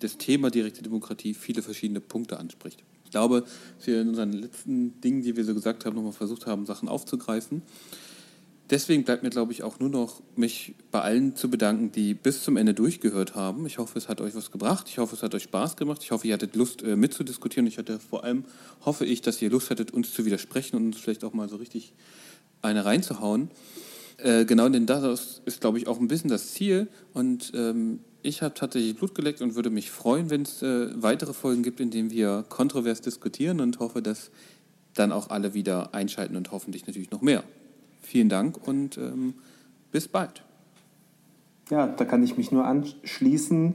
das 0.00 0.18
Thema 0.18 0.50
direkte 0.50 0.82
Demokratie 0.82 1.34
viele 1.34 1.62
verschiedene 1.62 2.00
Punkte 2.00 2.38
anspricht. 2.38 2.82
Ich 3.04 3.10
glaube, 3.10 3.44
dass 3.76 3.86
wir 3.86 4.00
in 4.00 4.08
unseren 4.08 4.32
letzten 4.32 5.00
Dingen, 5.00 5.22
die 5.22 5.36
wir 5.36 5.44
so 5.44 5.54
gesagt 5.54 5.84
haben, 5.84 5.94
nochmal 5.94 6.12
versucht 6.12 6.46
haben, 6.46 6.66
Sachen 6.66 6.88
aufzugreifen 6.88 7.62
deswegen 8.70 9.04
bleibt 9.04 9.22
mir, 9.22 9.30
glaube 9.30 9.52
ich, 9.52 9.62
auch 9.62 9.78
nur 9.78 9.88
noch, 9.88 10.20
mich 10.36 10.74
bei 10.90 11.00
allen 11.00 11.36
zu 11.36 11.50
bedanken, 11.50 11.92
die 11.92 12.14
bis 12.14 12.42
zum 12.42 12.56
Ende 12.56 12.74
durchgehört 12.74 13.34
haben. 13.34 13.66
Ich 13.66 13.78
hoffe, 13.78 13.98
es 13.98 14.08
hat 14.08 14.20
euch 14.20 14.34
was 14.34 14.50
gebracht. 14.50 14.88
Ich 14.88 14.98
hoffe, 14.98 15.14
es 15.14 15.22
hat 15.22 15.34
euch 15.34 15.44
Spaß 15.44 15.76
gemacht. 15.76 16.02
Ich 16.02 16.10
hoffe, 16.10 16.26
ihr 16.26 16.34
hattet 16.34 16.56
Lust 16.56 16.82
äh, 16.82 16.96
mitzudiskutieren. 16.96 17.66
Ich 17.66 17.78
hatte 17.78 17.98
vor 17.98 18.24
allem, 18.24 18.44
hoffe 18.84 19.04
ich, 19.04 19.22
dass 19.22 19.40
ihr 19.42 19.50
Lust 19.50 19.70
hattet, 19.70 19.92
uns 19.92 20.12
zu 20.12 20.24
widersprechen 20.24 20.76
und 20.76 20.86
uns 20.86 20.98
vielleicht 20.98 21.24
auch 21.24 21.32
mal 21.32 21.48
so 21.48 21.56
richtig 21.56 21.92
eine 22.62 22.84
reinzuhauen. 22.84 23.50
Äh, 24.18 24.44
genau, 24.44 24.68
denn 24.68 24.86
das 24.86 25.42
ist, 25.44 25.60
glaube 25.60 25.78
ich, 25.78 25.86
auch 25.86 25.98
ein 26.00 26.08
bisschen 26.08 26.30
das 26.30 26.52
Ziel. 26.52 26.88
Und 27.12 27.52
ähm, 27.54 28.00
ich 28.22 28.42
habe 28.42 28.54
tatsächlich 28.54 28.96
Blut 28.96 29.14
geleckt 29.14 29.42
und 29.42 29.54
würde 29.54 29.70
mich 29.70 29.90
freuen, 29.90 30.30
wenn 30.30 30.42
es 30.42 30.62
äh, 30.62 30.90
weitere 31.02 31.32
Folgen 31.32 31.62
gibt, 31.62 31.80
in 31.80 31.90
denen 31.90 32.10
wir 32.10 32.44
kontrovers 32.48 33.00
diskutieren 33.00 33.60
und 33.60 33.78
hoffe, 33.80 34.02
dass 34.02 34.30
dann 34.94 35.12
auch 35.12 35.30
alle 35.30 35.54
wieder 35.54 35.94
einschalten 35.94 36.36
und 36.36 36.52
hoffentlich 36.52 36.86
natürlich 36.86 37.10
noch 37.10 37.20
mehr. 37.20 37.42
Vielen 38.00 38.28
Dank 38.28 38.66
und 38.66 38.96
ähm, 38.96 39.34
bis 39.90 40.08
bald. 40.08 40.42
Ja, 41.70 41.86
da 41.86 42.04
kann 42.04 42.22
ich 42.22 42.36
mich 42.36 42.52
nur 42.52 42.64
anschließen. 42.64 43.74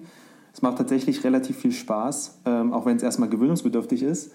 Es 0.53 0.61
macht 0.61 0.77
tatsächlich 0.77 1.23
relativ 1.23 1.57
viel 1.57 1.71
Spaß, 1.71 2.39
ähm, 2.45 2.73
auch 2.73 2.85
wenn 2.85 2.97
es 2.97 3.03
erstmal 3.03 3.29
gewöhnungsbedürftig 3.29 4.03
ist. 4.03 4.31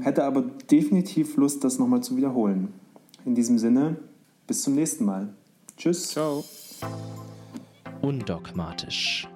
Hätte 0.00 0.24
aber 0.24 0.42
definitiv 0.70 1.36
Lust, 1.36 1.64
das 1.64 1.78
nochmal 1.78 2.02
zu 2.02 2.16
wiederholen. 2.16 2.68
In 3.24 3.34
diesem 3.34 3.58
Sinne, 3.58 3.96
bis 4.46 4.62
zum 4.62 4.74
nächsten 4.74 5.04
Mal. 5.04 5.28
Tschüss. 5.76 6.08
Ciao. 6.10 6.44
Undogmatisch. 8.02 9.28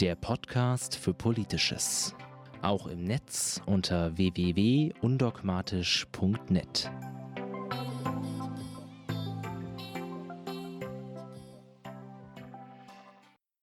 Der 0.00 0.14
Podcast 0.14 0.96
für 0.96 1.12
Politisches. 1.14 2.14
Auch 2.62 2.86
im 2.86 3.04
Netz 3.04 3.60
unter 3.66 4.16
www.undogmatisch.net. 4.16 6.90